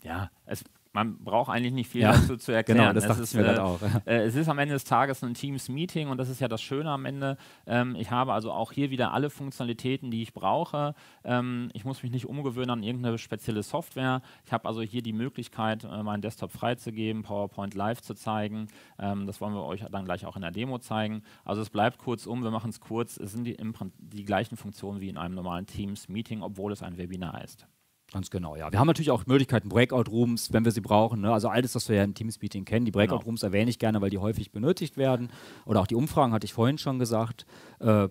Ja, 0.02 0.30
es 0.46 0.64
man 0.92 1.18
braucht 1.22 1.50
eigentlich 1.50 1.72
nicht 1.72 1.88
viel 1.88 2.02
ja, 2.02 2.12
dazu 2.12 2.36
zu 2.36 2.52
erklären. 2.52 2.78
Genau, 2.78 2.92
das 2.92 3.04
es 3.04 3.18
ist, 3.18 3.34
mir 3.34 3.54
äh, 3.54 3.58
auch. 3.58 3.80
Äh, 4.06 4.24
es 4.24 4.34
ist 4.34 4.48
am 4.48 4.58
Ende 4.58 4.74
des 4.74 4.84
Tages 4.84 5.22
ein 5.22 5.34
Teams-Meeting 5.34 6.08
und 6.08 6.18
das 6.18 6.28
ist 6.28 6.40
ja 6.40 6.48
das 6.48 6.60
Schöne 6.60 6.90
am 6.90 7.04
Ende. 7.04 7.36
Ähm, 7.66 7.94
ich 7.96 8.10
habe 8.10 8.32
also 8.32 8.50
auch 8.52 8.72
hier 8.72 8.90
wieder 8.90 9.12
alle 9.12 9.30
Funktionalitäten, 9.30 10.10
die 10.10 10.22
ich 10.22 10.32
brauche. 10.32 10.94
Ähm, 11.24 11.70
ich 11.74 11.84
muss 11.84 12.02
mich 12.02 12.10
nicht 12.10 12.26
umgewöhnen 12.26 12.70
an 12.70 12.82
irgendeine 12.82 13.18
spezielle 13.18 13.62
Software. 13.62 14.22
Ich 14.44 14.52
habe 14.52 14.66
also 14.66 14.82
hier 14.82 15.02
die 15.02 15.12
Möglichkeit, 15.12 15.84
äh, 15.84 16.02
meinen 16.02 16.22
Desktop 16.22 16.50
freizugeben, 16.50 17.22
PowerPoint 17.22 17.74
live 17.74 18.02
zu 18.02 18.14
zeigen. 18.14 18.66
Ähm, 18.98 19.26
das 19.26 19.40
wollen 19.40 19.54
wir 19.54 19.64
euch 19.64 19.84
dann 19.90 20.04
gleich 20.04 20.26
auch 20.26 20.36
in 20.36 20.42
der 20.42 20.50
Demo 20.50 20.78
zeigen. 20.78 21.22
Also 21.44 21.62
es 21.62 21.70
bleibt 21.70 21.98
kurzum, 21.98 22.42
wir 22.42 22.50
machen 22.50 22.70
es 22.70 22.80
kurz, 22.80 23.16
es 23.16 23.32
sind 23.32 23.44
die, 23.44 23.56
die 23.98 24.24
gleichen 24.24 24.56
Funktionen 24.56 25.00
wie 25.00 25.08
in 25.08 25.16
einem 25.16 25.34
normalen 25.34 25.66
Teams-Meeting, 25.66 26.42
obwohl 26.42 26.72
es 26.72 26.82
ein 26.82 26.98
Webinar 26.98 27.44
ist. 27.44 27.66
Ganz 28.12 28.30
genau, 28.30 28.56
ja. 28.56 28.72
Wir 28.72 28.80
haben 28.80 28.88
natürlich 28.88 29.12
auch 29.12 29.26
Möglichkeiten, 29.26 29.68
Breakout-Rooms, 29.68 30.52
wenn 30.52 30.64
wir 30.64 30.72
sie 30.72 30.80
brauchen. 30.80 31.20
Ne? 31.20 31.32
Also 31.32 31.48
alles, 31.48 31.74
was 31.76 31.88
wir 31.88 31.96
ja 31.96 32.04
im 32.04 32.14
Teams-Meeting 32.14 32.64
kennen. 32.64 32.84
Die 32.84 32.90
Breakout-Rooms 32.90 33.42
genau. 33.42 33.50
erwähne 33.50 33.70
ich 33.70 33.78
gerne, 33.78 34.00
weil 34.00 34.10
die 34.10 34.18
häufig 34.18 34.50
benötigt 34.50 34.96
werden. 34.96 35.30
Oder 35.64 35.80
auch 35.80 35.86
die 35.86 35.94
Umfragen, 35.94 36.32
hatte 36.32 36.44
ich 36.44 36.52
vorhin 36.52 36.78
schon 36.78 36.98
gesagt. 36.98 37.46
Äh, 37.78 38.08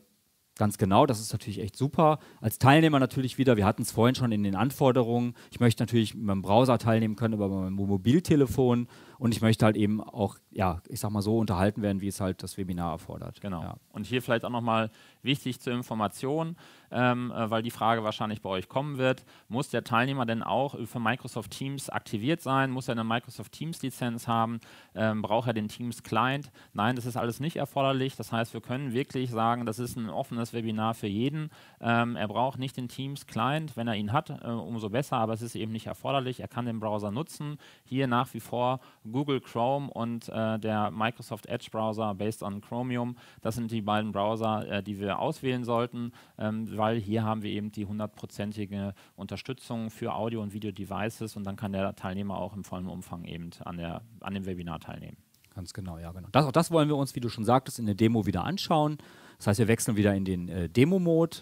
Ganz 0.59 0.77
genau, 0.77 1.05
das 1.05 1.21
ist 1.21 1.31
natürlich 1.31 1.61
echt 1.61 1.77
super. 1.77 2.19
Als 2.41 2.59
Teilnehmer 2.59 2.99
natürlich 2.99 3.37
wieder, 3.37 3.55
wir 3.55 3.65
hatten 3.65 3.83
es 3.83 3.93
vorhin 3.93 4.13
schon 4.13 4.33
in 4.33 4.43
den 4.43 4.57
Anforderungen, 4.57 5.33
ich 5.51 5.61
möchte 5.61 5.81
natürlich 5.81 6.15
mit 6.15 6.25
meinem 6.25 6.41
Browser 6.41 6.77
teilnehmen 6.77 7.15
können, 7.15 7.35
über 7.35 7.47
mein 7.47 7.71
Mobiltelefon 7.71 8.89
und 9.19 9.35
ich 9.35 9.41
möchte 9.41 9.65
halt 9.65 9.75
eben 9.75 10.01
auch, 10.01 10.37
ja, 10.49 10.81
ich 10.87 11.01
sag 11.01 11.11
mal 11.11 11.21
so 11.21 11.37
unterhalten 11.37 11.81
werden, 11.81 11.99
wie 11.99 12.07
es 12.07 12.21
halt 12.21 12.41
das 12.41 12.57
Webinar 12.57 12.93
erfordert. 12.93 13.41
Genau. 13.41 13.61
Ja. 13.61 13.75
Und 13.91 14.05
hier 14.05 14.21
vielleicht 14.21 14.45
auch 14.45 14.49
nochmal 14.49 14.89
wichtig 15.21 15.59
zur 15.59 15.73
Information, 15.73 16.55
ähm, 16.89 17.31
äh, 17.31 17.49
weil 17.51 17.61
die 17.61 17.69
Frage 17.69 18.03
wahrscheinlich 18.05 18.41
bei 18.41 18.49
euch 18.49 18.69
kommen 18.69 18.97
wird, 18.97 19.25
muss 19.49 19.69
der 19.69 19.83
Teilnehmer 19.83 20.25
denn 20.25 20.41
auch 20.41 20.77
für 20.87 21.01
Microsoft 21.01 21.51
Teams 21.51 21.89
aktiviert 21.89 22.41
sein? 22.41 22.71
Muss 22.71 22.87
er 22.87 22.93
eine 22.93 23.03
Microsoft 23.03 23.51
Teams 23.51 23.81
Lizenz 23.81 24.25
haben? 24.25 24.61
Ähm, 24.95 25.21
braucht 25.21 25.47
er 25.47 25.53
den 25.53 25.67
Teams 25.67 26.01
Client? 26.01 26.49
Nein, 26.71 26.95
das 26.95 27.05
ist 27.05 27.17
alles 27.17 27.41
nicht 27.41 27.57
erforderlich. 27.57 28.15
Das 28.15 28.31
heißt, 28.31 28.53
wir 28.53 28.61
können 28.61 28.93
wirklich 28.93 29.31
sagen, 29.31 29.65
das 29.65 29.79
ist 29.79 29.97
ein 29.97 30.09
offenes 30.09 30.53
Webinar 30.53 30.93
für 30.93 31.07
jeden. 31.07 31.49
Ähm, 31.81 32.15
er 32.15 32.29
braucht 32.29 32.57
nicht 32.57 32.77
den 32.77 32.87
Teams 32.87 33.27
Client. 33.27 33.75
Wenn 33.75 33.89
er 33.89 33.95
ihn 33.95 34.13
hat, 34.13 34.29
äh, 34.29 34.47
umso 34.47 34.89
besser, 34.89 35.17
aber 35.17 35.33
es 35.33 35.41
ist 35.41 35.55
eben 35.55 35.73
nicht 35.73 35.87
erforderlich. 35.87 36.39
Er 36.39 36.47
kann 36.47 36.65
den 36.65 36.79
Browser 36.79 37.11
nutzen. 37.11 37.57
Hier 37.83 38.07
nach 38.07 38.33
wie 38.33 38.39
vor 38.39 38.79
Google 39.11 39.41
Chrome 39.41 39.89
und 39.89 40.29
äh, 40.29 40.59
der 40.59 40.91
Microsoft 40.91 41.45
Edge 41.47 41.67
Browser 41.71 42.13
based 42.15 42.43
on 42.43 42.61
Chromium. 42.61 43.15
Das 43.41 43.55
sind 43.55 43.71
die 43.71 43.81
beiden 43.81 44.11
Browser, 44.11 44.67
äh, 44.69 44.83
die 44.83 44.99
wir 44.99 45.19
auswählen 45.19 45.63
sollten. 45.63 46.11
Ähm, 46.37 46.77
weil 46.77 46.97
hier 46.97 47.23
haben 47.23 47.41
wir 47.41 47.51
eben 47.51 47.71
die 47.71 47.85
hundertprozentige 47.85 48.93
Unterstützung 49.15 49.89
für 49.89 50.13
Audio- 50.13 50.41
und 50.41 50.53
Video-Devices 50.53 51.35
und 51.35 51.43
dann 51.43 51.55
kann 51.55 51.71
der 51.71 51.95
Teilnehmer 51.95 52.37
auch 52.37 52.55
im 52.55 52.63
vollen 52.63 52.87
Umfang 52.87 53.25
eben 53.25 53.49
an, 53.63 53.77
der, 53.77 54.01
an 54.21 54.33
dem 54.33 54.45
Webinar 54.45 54.79
teilnehmen. 54.79 55.17
Ganz 55.55 55.73
genau, 55.73 55.97
ja, 55.97 56.11
genau. 56.11 56.29
Das, 56.31 56.45
auch 56.45 56.51
das 56.51 56.71
wollen 56.71 56.87
wir 56.87 56.95
uns, 56.95 57.15
wie 57.15 57.19
du 57.19 57.29
schon 57.29 57.43
sagtest, 57.43 57.79
in 57.79 57.85
der 57.85 57.95
Demo 57.95 58.25
wieder 58.25 58.43
anschauen. 58.43 58.97
Das 59.37 59.47
heißt, 59.47 59.59
wir 59.59 59.67
wechseln 59.67 59.97
wieder 59.97 60.13
in 60.15 60.25
den 60.25 60.47
äh, 60.47 60.69
Demo-Mode. 60.69 61.39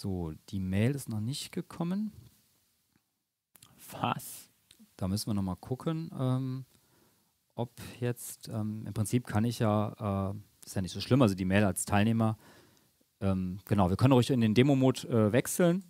So, 0.00 0.32
die 0.48 0.60
Mail 0.60 0.94
ist 0.94 1.10
noch 1.10 1.20
nicht 1.20 1.52
gekommen. 1.52 2.10
Was? 3.90 4.48
Da 4.96 5.08
müssen 5.08 5.26
wir 5.26 5.34
nochmal 5.34 5.56
gucken, 5.56 6.10
ähm, 6.18 6.64
ob 7.54 7.70
jetzt, 8.00 8.48
ähm, 8.48 8.84
im 8.86 8.94
Prinzip 8.94 9.26
kann 9.26 9.44
ich 9.44 9.58
ja, 9.58 10.30
äh, 10.30 10.64
ist 10.64 10.74
ja 10.74 10.80
nicht 10.80 10.92
so 10.92 11.02
schlimm, 11.02 11.20
also 11.20 11.34
die 11.34 11.44
Mail 11.44 11.64
als 11.64 11.84
Teilnehmer, 11.84 12.38
ähm, 13.20 13.58
genau, 13.66 13.90
wir 13.90 13.98
können 13.98 14.14
ruhig 14.14 14.30
in 14.30 14.40
den 14.40 14.54
Demo-Mode 14.54 15.06
äh, 15.06 15.32
wechseln. 15.32 15.84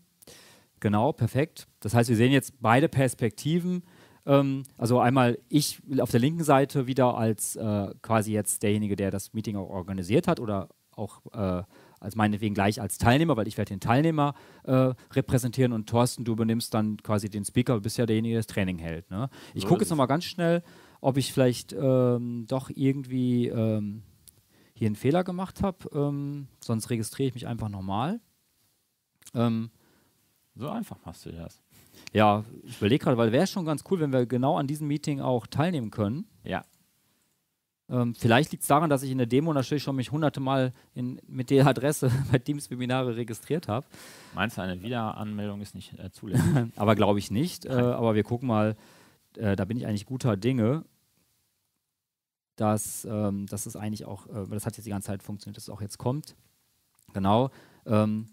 Genau, 0.80 1.12
perfekt. 1.12 1.68
Das 1.78 1.94
heißt, 1.94 2.08
wir 2.08 2.16
sehen 2.16 2.32
jetzt 2.32 2.60
beide 2.60 2.88
Perspektiven. 2.88 3.84
Ähm, 4.26 4.64
also 4.76 4.98
einmal 4.98 5.38
ich 5.48 5.80
auf 6.00 6.10
der 6.10 6.18
linken 6.18 6.42
Seite 6.42 6.88
wieder 6.88 7.16
als 7.16 7.54
äh, 7.54 7.94
quasi 8.02 8.32
jetzt 8.32 8.64
derjenige, 8.64 8.96
der 8.96 9.12
das 9.12 9.34
Meeting 9.34 9.54
auch 9.54 9.70
organisiert 9.70 10.26
hat 10.26 10.40
oder 10.40 10.68
auch 10.90 11.20
äh, 11.32 11.62
als 12.00 12.16
meinetwegen 12.16 12.54
gleich 12.54 12.80
als 12.80 12.98
Teilnehmer, 12.98 13.36
weil 13.36 13.46
ich 13.46 13.58
werde 13.58 13.70
den 13.70 13.80
Teilnehmer 13.80 14.34
äh, 14.64 14.94
repräsentieren 15.12 15.72
und 15.72 15.88
Thorsten, 15.88 16.24
du 16.24 16.32
übernimmst 16.32 16.72
dann 16.74 16.96
quasi 17.02 17.28
den 17.28 17.44
Speaker, 17.44 17.74
du 17.74 17.82
bist 17.82 17.98
ja 17.98 18.06
derjenige, 18.06 18.34
der 18.34 18.40
das 18.40 18.46
Training 18.46 18.78
hält. 18.78 19.10
Ne? 19.10 19.28
Ich 19.54 19.62
so 19.62 19.68
gucke 19.68 19.82
jetzt 19.82 19.90
nochmal 19.90 20.06
ganz 20.06 20.24
schnell, 20.24 20.62
ob 21.00 21.18
ich 21.18 21.32
vielleicht 21.32 21.72
ähm, 21.72 22.46
doch 22.48 22.70
irgendwie 22.74 23.48
ähm, 23.48 24.02
hier 24.72 24.86
einen 24.86 24.96
Fehler 24.96 25.24
gemacht 25.24 25.62
habe. 25.62 25.78
Ähm, 25.92 26.48
sonst 26.64 26.88
registriere 26.88 27.28
ich 27.28 27.34
mich 27.34 27.46
einfach 27.46 27.68
nochmal. 27.68 28.20
Ähm, 29.34 29.70
so 30.54 30.68
einfach 30.68 30.96
machst 31.04 31.26
du 31.26 31.32
das. 31.32 31.62
Ja, 32.12 32.44
ich 32.64 32.78
überlege 32.78 33.04
gerade, 33.04 33.16
weil 33.16 33.30
wäre 33.30 33.46
schon 33.46 33.64
ganz 33.64 33.84
cool, 33.90 34.00
wenn 34.00 34.12
wir 34.12 34.26
genau 34.26 34.56
an 34.56 34.66
diesem 34.66 34.88
Meeting 34.88 35.20
auch 35.20 35.46
teilnehmen 35.46 35.90
können. 35.90 36.26
Ja. 36.44 36.64
Ähm, 37.90 38.14
vielleicht 38.14 38.52
liegt 38.52 38.62
es 38.62 38.68
daran, 38.68 38.88
dass 38.88 39.02
ich 39.02 39.10
in 39.10 39.18
der 39.18 39.26
Demo 39.26 39.52
natürlich 39.52 39.82
schon 39.82 39.96
mich 39.96 40.12
hunderte 40.12 40.40
Mal 40.40 40.72
in, 40.94 41.20
mit 41.26 41.50
der 41.50 41.66
Adresse 41.66 42.10
bei 42.32 42.38
Teams-Webinare 42.38 43.16
registriert 43.16 43.68
habe. 43.68 43.86
Meinst 44.34 44.56
du, 44.56 44.62
eine 44.62 44.80
Wiederanmeldung 44.80 45.60
ist 45.60 45.74
nicht 45.74 45.98
äh, 45.98 46.10
zulässig? 46.10 46.44
aber 46.76 46.94
glaube 46.94 47.18
ich 47.18 47.30
nicht. 47.30 47.66
Äh, 47.66 47.72
aber 47.72 48.14
wir 48.14 48.22
gucken 48.22 48.48
mal, 48.48 48.76
äh, 49.36 49.56
da 49.56 49.64
bin 49.64 49.76
ich 49.76 49.86
eigentlich 49.86 50.06
guter 50.06 50.36
Dinge, 50.36 50.84
dass, 52.56 53.04
ähm, 53.10 53.46
dass 53.46 53.66
es 53.66 53.74
eigentlich 53.74 54.04
auch, 54.04 54.26
äh, 54.28 54.46
das 54.50 54.66
hat 54.66 54.76
jetzt 54.76 54.86
die 54.86 54.90
ganze 54.90 55.06
Zeit 55.06 55.22
funktioniert, 55.22 55.56
dass 55.56 55.64
es 55.64 55.70
auch 55.70 55.80
jetzt 55.80 55.98
kommt. 55.98 56.36
Genau. 57.12 57.50
Ähm, 57.86 58.26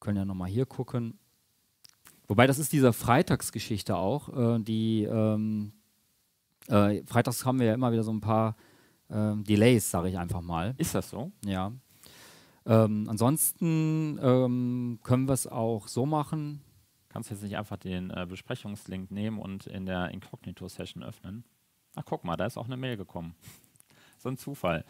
können 0.00 0.16
ja 0.16 0.24
nochmal 0.24 0.48
hier 0.48 0.66
gucken. 0.66 1.18
Wobei 2.26 2.46
das 2.46 2.58
ist 2.58 2.72
diese 2.72 2.92
Freitagsgeschichte 2.92 3.96
auch, 3.96 4.56
äh, 4.56 4.58
die 4.60 5.04
ähm, 5.04 5.72
äh, 6.68 7.02
freitags 7.06 7.44
haben 7.44 7.58
wir 7.58 7.66
ja 7.66 7.74
immer 7.74 7.92
wieder 7.92 8.02
so 8.02 8.12
ein 8.12 8.20
paar 8.20 8.56
ähm, 9.10 9.44
Delays, 9.44 9.90
sage 9.90 10.08
ich 10.08 10.18
einfach 10.18 10.40
mal. 10.40 10.74
Ist 10.78 10.94
das 10.94 11.10
so? 11.10 11.30
Ja. 11.44 11.72
Ähm, 12.66 13.06
ansonsten 13.08 14.18
ähm, 14.22 14.98
können 15.02 15.28
wir 15.28 15.34
es 15.34 15.46
auch 15.46 15.88
so 15.88 16.06
machen. 16.06 16.62
Kannst 17.08 17.30
du 17.30 17.34
jetzt 17.34 17.42
nicht 17.42 17.56
einfach 17.56 17.76
den 17.76 18.10
äh, 18.10 18.26
Besprechungslink 18.28 19.10
nehmen 19.10 19.38
und 19.38 19.66
in 19.66 19.86
der 19.86 20.10
Incognito-Session 20.10 21.02
öffnen? 21.02 21.44
Ach, 21.94 22.02
guck 22.04 22.24
mal, 22.24 22.36
da 22.36 22.46
ist 22.46 22.56
auch 22.56 22.66
eine 22.66 22.76
Mail 22.76 22.96
gekommen. 22.96 23.34
So 24.24 24.30
ein 24.30 24.38
Zufall. 24.38 24.84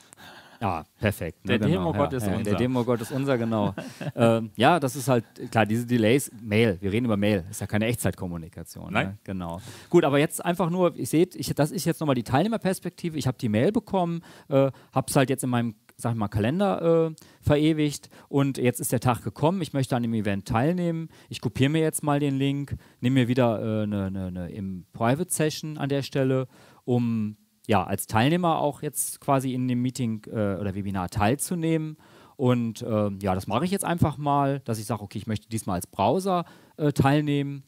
Ja, 0.61 0.85
perfekt. 0.99 1.44
Ne, 1.44 1.59
der 1.59 1.68
genau. 1.68 1.81
Demogott 1.81 2.12
ja, 2.12 2.18
ist 2.18 2.27
ja, 2.27 2.37
unser. 2.37 2.51
Der 2.51 2.55
Demogott 2.55 3.01
ist 3.01 3.11
unser, 3.11 3.37
genau. 3.37 3.75
ähm, 4.14 4.51
ja, 4.57 4.79
das 4.79 4.94
ist 4.94 5.09
halt, 5.09 5.25
klar, 5.51 5.66
diese 5.66 5.85
Delays, 5.85 6.31
Mail, 6.40 6.79
wir 6.81 6.92
reden 6.92 7.07
über 7.07 7.16
Mail, 7.16 7.44
ist 7.51 7.61
ja 7.61 7.66
keine 7.66 7.87
Echtzeitkommunikation. 7.87 8.92
Nein. 8.92 9.07
Ne? 9.09 9.18
Genau. 9.25 9.61
Gut, 9.90 10.05
aber 10.05 10.18
jetzt 10.20 10.42
einfach 10.42 10.70
nur, 10.70 10.94
ihr 10.97 11.07
seht, 11.07 11.35
ich, 11.35 11.53
das 11.55 11.73
ist 11.73 11.85
jetzt 11.85 12.01
nochmal 12.01 12.14
die 12.14 12.23
Teilnehmerperspektive. 12.23 13.18
Ich 13.18 13.27
habe 13.27 13.37
die 13.37 13.49
Mail 13.49 13.73
bekommen, 13.73 14.23
äh, 14.49 14.70
habe 14.92 15.07
es 15.09 15.16
halt 15.16 15.29
jetzt 15.29 15.42
in 15.42 15.51
meinem 15.51 15.75
sag 15.97 16.12
ich 16.12 16.18
mal, 16.18 16.27
Kalender 16.27 17.11
äh, 17.11 17.14
verewigt 17.40 18.11
und 18.29 18.59
jetzt 18.59 18.81
ist 18.81 18.90
der 18.90 18.99
Tag 18.99 19.23
gekommen, 19.23 19.62
ich 19.62 19.73
möchte 19.73 19.94
an 19.94 20.03
dem 20.03 20.12
Event 20.14 20.44
teilnehmen, 20.49 21.09
ich 21.29 21.40
kopiere 21.40 21.70
mir 21.70 21.83
jetzt 21.83 22.03
mal 22.03 22.18
den 22.18 22.37
Link, 22.37 22.75
nehme 23.01 23.20
mir 23.20 23.29
wieder 23.29 23.59
eine 23.59 24.07
äh, 24.07 24.11
ne, 24.11 24.33
ne, 24.33 24.51
im 24.51 24.87
Private 24.92 25.33
Session 25.33 25.79
an 25.79 25.88
der 25.88 26.03
Stelle, 26.03 26.49
um 26.85 27.37
ja, 27.66 27.85
als 27.85 28.07
Teilnehmer 28.07 28.59
auch 28.59 28.83
jetzt 28.83 29.20
quasi 29.20 29.55
in 29.55 29.68
dem 29.68 29.81
Meeting 29.81 30.22
äh, 30.27 30.57
oder 30.57 30.74
Webinar 30.74 31.09
teilzunehmen. 31.09 31.96
Und 32.37 32.83
äh, 32.83 33.11
ja, 33.22 33.35
das 33.35 33.46
mache 33.46 33.64
ich 33.64 33.70
jetzt 33.70 33.85
einfach 33.85 34.18
mal, 34.18 34.61
dass 34.61 34.79
ich 34.79 34.87
sage, 34.87 35.03
okay, 35.03 35.18
ich 35.18 35.27
möchte 35.27 35.48
diesmal 35.48 35.77
als 35.77 35.87
Browser 35.87 36.44
äh, 36.77 36.92
teilnehmen. 36.92 37.62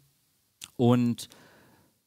Und 0.77 1.29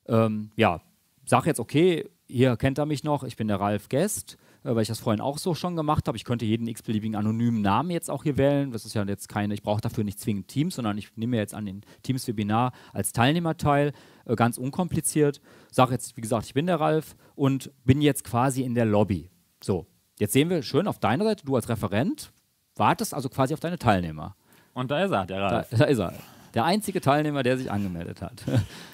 ähm, 0.07 0.51
ja, 0.55 0.81
sage 1.25 1.47
jetzt, 1.47 1.59
okay, 1.59 2.09
hier 2.27 2.57
kennt 2.57 2.77
er 2.77 2.85
mich 2.85 3.03
noch, 3.03 3.23
ich 3.23 3.37
bin 3.37 3.47
der 3.47 3.59
Ralf 3.59 3.89
Guest, 3.89 4.37
weil 4.63 4.81
ich 4.81 4.87
das 4.87 4.99
vorhin 4.99 5.21
auch 5.21 5.37
so 5.37 5.55
schon 5.55 5.75
gemacht 5.75 6.07
habe. 6.07 6.17
Ich 6.17 6.23
könnte 6.23 6.45
jeden 6.45 6.67
x-beliebigen 6.67 7.15
anonymen 7.15 7.61
Namen 7.61 7.91
jetzt 7.91 8.09
auch 8.09 8.23
hier 8.23 8.37
wählen. 8.37 8.71
Das 8.71 8.85
ist 8.85 8.93
ja 8.93 9.03
jetzt 9.03 9.29
keine, 9.29 9.53
ich 9.53 9.63
brauche 9.63 9.81
dafür 9.81 10.03
nicht 10.03 10.19
zwingend 10.19 10.47
Teams, 10.47 10.75
sondern 10.75 10.97
ich 10.97 11.15
nehme 11.15 11.37
jetzt 11.37 11.53
an 11.53 11.65
den 11.65 11.81
Teams-Webinar 12.03 12.73
als 12.93 13.11
Teilnehmer 13.11 13.57
teil, 13.57 13.93
äh, 14.25 14.35
ganz 14.35 14.57
unkompliziert. 14.57 15.41
Sage 15.71 15.93
jetzt, 15.93 16.17
wie 16.17 16.21
gesagt, 16.21 16.45
ich 16.45 16.53
bin 16.53 16.67
der 16.67 16.79
Ralf 16.79 17.15
und 17.35 17.71
bin 17.85 18.01
jetzt 18.01 18.23
quasi 18.23 18.63
in 18.63 18.75
der 18.75 18.85
Lobby. 18.85 19.29
So, 19.63 19.87
jetzt 20.19 20.33
sehen 20.33 20.49
wir 20.49 20.61
schön 20.63 20.87
auf 20.87 20.99
deiner 20.99 21.23
Seite, 21.23 21.45
du 21.45 21.55
als 21.55 21.69
Referent 21.69 22.31
wartest 22.79 23.13
also 23.13 23.29
quasi 23.29 23.53
auf 23.53 23.59
deine 23.59 23.77
Teilnehmer. 23.77 24.35
Und 24.73 24.89
da 24.89 25.03
ist 25.03 25.11
er, 25.11 25.25
der 25.25 25.41
Ralf. 25.41 25.69
Da, 25.69 25.77
da 25.77 25.85
ist 25.85 25.99
er. 25.99 26.13
Der 26.53 26.65
einzige 26.65 26.99
Teilnehmer, 26.99 27.43
der 27.43 27.57
sich 27.57 27.69
angemeldet 27.69 28.21
hat. 28.21 28.43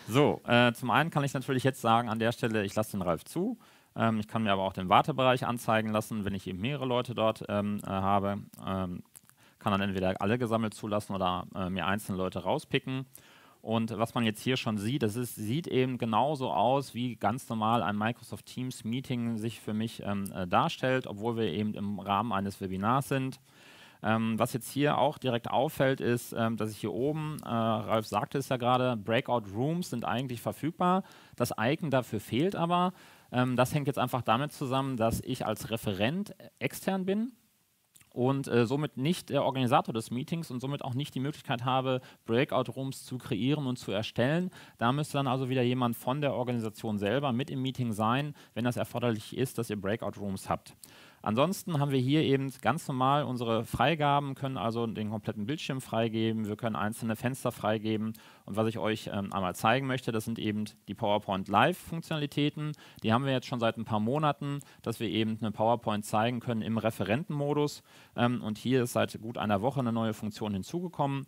so, 0.10 0.42
äh, 0.46 0.74
zum 0.74 0.90
einen 0.90 1.10
kann 1.10 1.24
ich 1.24 1.34
natürlich 1.34 1.64
jetzt 1.64 1.80
sagen, 1.80 2.10
an 2.10 2.20
der 2.20 2.32
Stelle, 2.32 2.66
ich 2.66 2.76
lasse 2.76 2.92
den 2.92 3.02
Ralf 3.02 3.24
zu. 3.24 3.58
Ähm, 3.96 4.20
ich 4.20 4.28
kann 4.28 4.44
mir 4.44 4.52
aber 4.52 4.64
auch 4.64 4.74
den 4.74 4.90
Wartebereich 4.90 5.46
anzeigen 5.46 5.90
lassen, 5.92 6.26
wenn 6.26 6.34
ich 6.34 6.48
eben 6.48 6.60
mehrere 6.60 6.86
Leute 6.86 7.16
dort 7.16 7.46
ähm, 7.50 7.80
äh, 7.84 7.88
habe. 7.88 8.40
Ähm, 8.66 9.04
kann 9.60 9.72
dann 9.72 9.82
entweder 9.82 10.22
alle 10.22 10.38
gesammelt 10.38 10.74
zulassen 10.74 11.16
oder 11.16 11.48
äh, 11.56 11.70
mir 11.70 11.88
einzelne 11.88 12.18
Leute 12.18 12.44
rauspicken. 12.44 13.06
Und 13.66 13.98
was 13.98 14.14
man 14.14 14.24
jetzt 14.24 14.44
hier 14.44 14.58
schon 14.58 14.78
sieht, 14.78 15.02
das 15.02 15.16
ist, 15.16 15.34
sieht 15.34 15.66
eben 15.66 15.98
genauso 15.98 16.52
aus, 16.52 16.94
wie 16.94 17.16
ganz 17.16 17.50
normal 17.50 17.82
ein 17.82 17.98
Microsoft 17.98 18.46
Teams 18.46 18.84
Meeting 18.84 19.38
sich 19.40 19.60
für 19.60 19.74
mich 19.74 20.04
ähm, 20.06 20.32
äh, 20.36 20.46
darstellt, 20.46 21.08
obwohl 21.08 21.36
wir 21.36 21.46
eben 21.46 21.74
im 21.74 22.00
Rahmen 22.00 22.32
eines 22.32 22.62
Webinars 22.62 23.08
sind. 23.08 23.40
Ähm, 24.04 24.38
was 24.38 24.54
jetzt 24.54 24.70
hier 24.70 25.00
auch 25.00 25.18
direkt 25.18 25.50
auffällt, 25.50 26.00
ist, 26.00 26.32
ähm, 26.34 26.58
dass 26.58 26.70
ich 26.70 26.78
hier 26.78 26.94
oben, 26.94 27.38
äh, 27.44 27.48
Ralf 27.48 28.06
sagte 28.06 28.38
es 28.38 28.50
ja 28.50 28.58
gerade, 28.58 28.96
Breakout 28.98 29.46
Rooms 29.56 29.90
sind 29.90 30.06
eigentlich 30.06 30.42
verfügbar. 30.42 31.02
Das 31.36 31.52
Icon 31.60 31.90
dafür 31.90 32.20
fehlt 32.20 32.56
aber. 32.56 32.94
Ähm, 33.36 33.58
das 33.58 33.74
hängt 33.74 33.88
jetzt 33.88 34.00
einfach 34.00 34.22
damit 34.22 34.54
zusammen, 34.54 34.96
dass 34.96 35.20
ich 35.20 35.46
als 35.46 35.70
Referent 35.70 36.34
extern 36.58 37.06
bin 37.06 37.34
und 38.14 38.48
äh, 38.48 38.66
somit 38.66 38.96
nicht 38.96 39.30
der 39.30 39.44
Organisator 39.44 39.94
des 39.94 40.10
Meetings 40.10 40.50
und 40.50 40.62
somit 40.62 40.82
auch 40.86 40.94
nicht 40.94 41.14
die 41.14 41.20
Möglichkeit 41.20 41.66
habe, 41.66 42.00
Breakout-Rooms 42.26 43.04
zu 43.04 43.18
kreieren 43.18 43.68
und 43.68 43.78
zu 43.78 43.92
erstellen. 43.92 44.52
Da 44.78 44.94
müsste 44.94 45.18
dann 45.18 45.28
also 45.28 45.50
wieder 45.50 45.64
jemand 45.64 45.98
von 45.98 46.22
der 46.22 46.34
Organisation 46.34 46.98
selber 46.98 47.34
mit 47.34 47.50
im 47.50 47.62
Meeting 47.62 47.92
sein, 47.92 48.34
wenn 48.54 48.64
das 48.64 48.78
erforderlich 48.78 49.36
ist, 49.36 49.58
dass 49.58 49.70
ihr 49.70 49.82
Breakout-Rooms 49.82 50.50
habt. 50.50 50.78
Ansonsten 51.26 51.80
haben 51.80 51.90
wir 51.90 52.00
hier 52.00 52.22
eben 52.22 52.54
ganz 52.62 52.88
normal 52.88 53.24
unsere 53.24 53.66
Freigaben, 53.66 54.36
können 54.36 54.58
also 54.58 54.86
den 54.86 55.10
kompletten 55.10 55.48
Bildschirm 55.48 55.82
freigeben, 55.82 56.48
wir 56.48 56.56
können 56.56 56.76
einzelne 56.76 57.16
Fenster 57.16 57.52
freigeben. 57.52 58.14
Und 58.46 58.56
was 58.58 58.68
ich 58.68 58.78
euch 58.78 59.10
ähm, 59.12 59.34
einmal 59.34 59.56
zeigen 59.56 59.88
möchte, 59.88 60.12
das 60.12 60.26
sind 60.26 60.38
eben 60.38 60.66
die 60.88 60.94
PowerPoint 60.94 61.48
Live-Funktionalitäten. 61.48 62.74
Die 63.02 63.12
haben 63.12 63.26
wir 63.26 63.32
jetzt 63.32 63.48
schon 63.48 63.60
seit 63.60 63.76
ein 63.78 63.86
paar 63.86 64.00
Monaten, 64.00 64.60
dass 64.84 65.00
wir 65.00 65.10
eben 65.10 65.40
eine 65.42 65.52
PowerPoint 65.52 66.06
zeigen 66.06 66.42
können 66.42 66.62
im 66.62 66.78
Referentenmodus. 66.78 67.82
Ähm, 68.16 68.44
und 68.44 68.60
hier 68.60 68.84
ist 68.84 68.94
seit 68.94 69.20
gut 69.20 69.40
einer 69.40 69.64
Woche 69.64 69.80
eine 69.80 69.92
neue 69.92 70.14
Funktion 70.14 70.54
hinzugekommen 70.54 71.26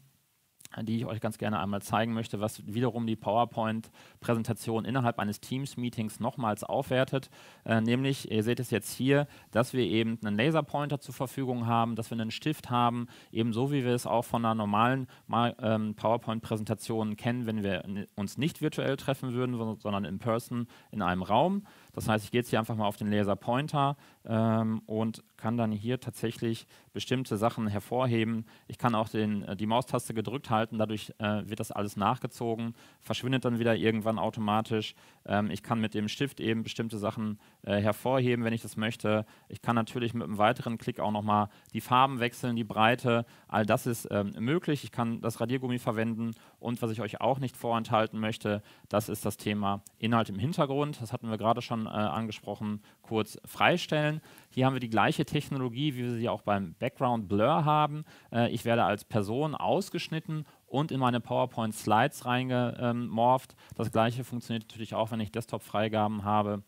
die 0.82 0.98
ich 0.98 1.06
euch 1.06 1.20
ganz 1.20 1.38
gerne 1.38 1.60
einmal 1.60 1.82
zeigen 1.82 2.14
möchte, 2.14 2.40
was 2.40 2.66
wiederum 2.66 3.08
die 3.08 3.16
PowerPoint-Präsentation 3.16 4.86
innerhalb 4.86 5.20
eines 5.20 5.40
Teams-Meetings 5.40 6.20
nochmals 6.20 6.64
aufwertet. 6.64 7.30
Äh, 7.66 7.82
nämlich, 7.82 8.32
ihr 8.32 8.44
seht 8.44 8.60
es 8.60 8.70
jetzt 8.70 8.94
hier, 8.94 9.28
dass 9.52 9.74
wir 9.74 9.84
eben 9.84 10.20
einen 10.24 10.38
Laserpointer 10.38 11.00
zur 11.00 11.14
Verfügung 11.14 11.68
haben, 11.68 11.96
dass 11.96 12.12
wir 12.12 12.20
einen 12.20 12.32
Stift 12.32 12.70
haben, 12.70 13.08
ebenso 13.32 13.72
wie 13.72 13.84
wir 13.84 13.94
es 13.94 14.06
auch 14.06 14.24
von 14.24 14.46
einer 14.46 14.56
normalen 14.56 15.08
ähm, 15.32 15.96
PowerPoint-Präsentation 15.96 17.18
kennen, 17.18 17.46
wenn 17.46 17.64
wir 17.64 18.08
uns 18.16 18.38
nicht 18.38 18.62
virtuell 18.62 18.98
treffen 18.98 19.34
würden, 19.34 19.78
sondern 19.80 20.06
in 20.06 20.20
person 20.20 20.68
in 20.92 21.02
einem 21.02 21.24
Raum. 21.24 21.64
Das 21.94 22.08
heißt, 22.08 22.26
ich 22.26 22.32
gehe 22.32 22.42
jetzt 22.42 22.50
hier 22.50 22.60
einfach 22.60 22.76
mal 22.76 22.86
auf 22.86 22.98
den 22.98 23.12
Laserpointer 23.12 23.98
ähm, 24.28 24.82
und 24.86 25.24
kann 25.38 25.58
dann 25.58 25.72
hier 25.72 26.00
tatsächlich 26.00 26.68
bestimmte 26.94 27.38
Sachen 27.38 27.68
hervorheben. 27.68 28.46
Ich 28.68 28.78
kann 28.78 28.96
auch 28.96 29.08
den, 29.08 29.44
äh, 29.44 29.56
die 29.56 29.68
Maustaste 29.68 30.14
gedrückt 30.14 30.50
halten, 30.50 30.78
dadurch 30.78 31.14
äh, 31.20 31.44
wird 31.46 31.60
das 31.60 31.72
alles 31.72 31.96
nachgezogen, 31.96 32.74
verschwindet 33.02 33.46
dann 33.46 33.60
wieder 33.60 33.76
irgendwann 33.76 34.20
automatisch. 34.20 34.96
Ähm, 35.26 35.50
ich 35.52 35.64
kann 35.64 35.80
mit 35.80 35.94
dem 35.94 36.08
Stift 36.08 36.40
eben 36.40 36.64
bestimmte 36.64 36.98
Sachen 36.98 37.40
äh, 37.62 37.80
hervorheben, 37.80 38.44
wenn 38.44 38.54
ich 38.54 38.62
das 38.62 38.78
möchte. 38.78 39.26
Ich 39.48 39.62
kann 39.62 39.76
natürlich 39.76 40.14
mit 40.14 40.24
einem 40.24 40.38
weiteren 40.38 40.78
Klick 40.78 41.00
auch 41.00 41.12
nochmal 41.12 41.50
die 41.74 41.82
Farben 41.82 42.20
wechseln, 42.20 42.56
die 42.56 42.64
Breite. 42.64 43.26
All 43.48 43.66
das 43.66 43.86
ist 43.86 44.08
ähm, 44.12 44.34
möglich. 44.40 44.84
Ich 44.84 44.92
kann 44.92 45.22
das 45.22 45.40
Radiergummi 45.40 45.80
verwenden 45.80 46.32
und 46.60 46.82
was 46.82 46.92
ich 46.92 47.02
euch 47.02 47.22
auch 47.22 47.40
nicht 47.40 47.56
vorenthalten 47.56 48.20
möchte, 48.20 48.62
das 48.90 49.08
ist 49.08 49.26
das 49.26 49.38
Thema 49.38 49.84
Inhalt 50.00 50.30
im 50.30 50.40
Hintergrund. 50.40 51.02
Das 51.02 51.14
hatten 51.14 51.30
wir 51.30 51.38
gerade 51.38 51.62
schon 51.62 51.86
äh, 51.86 51.90
angesprochen, 51.90 52.82
kurz 53.02 53.40
freistellen. 53.46 54.17
Hier 54.50 54.66
haben 54.66 54.74
wir 54.74 54.80
die 54.80 54.90
gleiche 54.90 55.26
Technologie, 55.26 55.96
wie 55.96 56.04
wir 56.04 56.14
sie 56.14 56.30
auch 56.30 56.42
beim 56.42 56.76
Background 56.80 57.28
Blur 57.28 57.66
haben. 57.66 58.04
Äh, 58.32 58.50
ich 58.52 58.66
werde 58.66 58.84
als 58.84 59.06
Person 59.06 59.56
ausgeschnitten 59.56 60.46
und 60.66 60.92
in 60.92 61.00
meine 61.00 61.20
PowerPoint 61.20 61.74
Slides 61.74 62.26
reingemorpht. 62.26 63.56
Das 63.76 63.92
gleiche 63.92 64.24
funktioniert 64.24 64.68
natürlich 64.68 64.96
auch, 64.96 65.12
wenn 65.12 65.20
ich 65.20 65.32
Desktop-Freigaben 65.32 66.24
habe. 66.24 66.64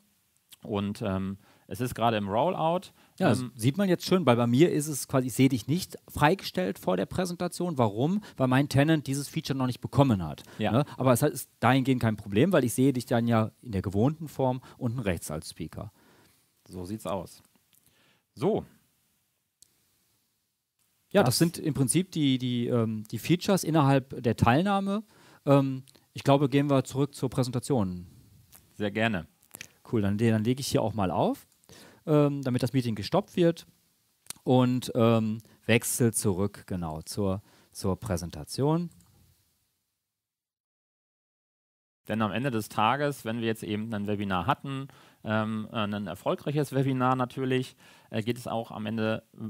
Und 0.63 1.01
ähm, 1.01 1.37
es 1.71 1.81
ist 1.81 1.93
gerade 1.93 2.17
im 2.17 2.27
Rollout. 2.27 2.91
Ja, 3.19 3.31
ähm, 3.31 3.51
sieht 3.55 3.77
man 3.77 3.87
jetzt 3.87 4.05
schön, 4.05 4.25
weil 4.25 4.35
bei 4.35 4.47
mir 4.47 4.71
ist 4.71 4.87
es 4.87 5.07
quasi, 5.07 5.27
ich 5.27 5.33
sehe 5.33 5.49
dich 5.49 5.67
nicht 5.67 5.97
freigestellt 6.09 6.79
vor 6.79 6.97
der 6.97 7.05
Präsentation. 7.05 7.77
Warum? 7.77 8.21
Weil 8.37 8.47
mein 8.47 8.69
Tenant 8.69 9.05
dieses 9.05 9.27
Feature 9.29 9.57
noch 9.57 9.67
nicht 9.67 9.79
bekommen 9.79 10.25
hat. 10.25 10.41
Ja. 10.57 10.71
Ne? 10.71 10.85
Aber 10.97 11.13
es 11.13 11.21
ist 11.21 11.49
dahingehend 11.59 12.01
kein 12.01 12.17
Problem, 12.17 12.51
weil 12.51 12.63
ich 12.63 12.73
sehe 12.73 12.91
dich 12.91 13.05
dann 13.05 13.27
ja 13.27 13.51
in 13.61 13.71
der 13.71 13.83
gewohnten 13.83 14.27
Form 14.27 14.61
unten 14.79 14.99
rechts 14.99 15.29
als 15.29 15.51
Speaker. 15.51 15.91
So 16.69 16.85
sieht's 16.85 17.07
aus. 17.07 17.41
So. 18.35 18.63
Ja, 21.11 21.23
das, 21.23 21.29
das 21.29 21.37
sind 21.39 21.57
im 21.57 21.73
Prinzip 21.73 22.11
die, 22.11 22.37
die, 22.37 22.67
ähm, 22.67 23.03
die 23.09 23.17
Features 23.17 23.63
innerhalb 23.63 24.21
der 24.21 24.35
Teilnahme. 24.35 25.03
Ähm, 25.45 25.83
ich 26.13 26.23
glaube, 26.23 26.47
gehen 26.47 26.69
wir 26.69 26.83
zurück 26.83 27.15
zur 27.15 27.29
Präsentation. 27.29 28.05
Sehr 28.75 28.91
gerne. 28.91 29.27
Cool, 29.91 30.01
dann, 30.01 30.17
dann 30.19 30.43
lege 30.43 30.61
ich 30.61 30.67
hier 30.67 30.83
auch 30.83 30.93
mal 30.93 31.09
auf, 31.09 31.47
ähm, 32.05 32.43
damit 32.43 32.61
das 32.61 32.73
Meeting 32.73 32.93
gestoppt 32.93 33.35
wird 33.35 33.65
und 34.43 34.91
ähm, 34.93 35.39
wechsel 35.65 36.13
zurück 36.13 36.65
genau 36.67 37.01
zur, 37.01 37.41
zur 37.71 37.99
Präsentation. 37.99 38.91
Denn 42.07 42.21
am 42.21 42.31
Ende 42.31 42.51
des 42.51 42.69
Tages, 42.69 43.25
wenn 43.25 43.39
wir 43.39 43.47
jetzt 43.47 43.63
eben 43.63 43.93
ein 43.93 44.07
Webinar 44.07 44.47
hatten, 44.47 44.87
ähm, 45.23 45.67
ein 45.71 46.07
erfolgreiches 46.07 46.73
Webinar 46.73 47.15
natürlich, 47.15 47.75
äh, 48.09 48.21
geht 48.21 48.37
es 48.37 48.47
auch 48.47 48.71
am 48.71 48.85
Ende 48.85 49.23
äh, 49.33 49.45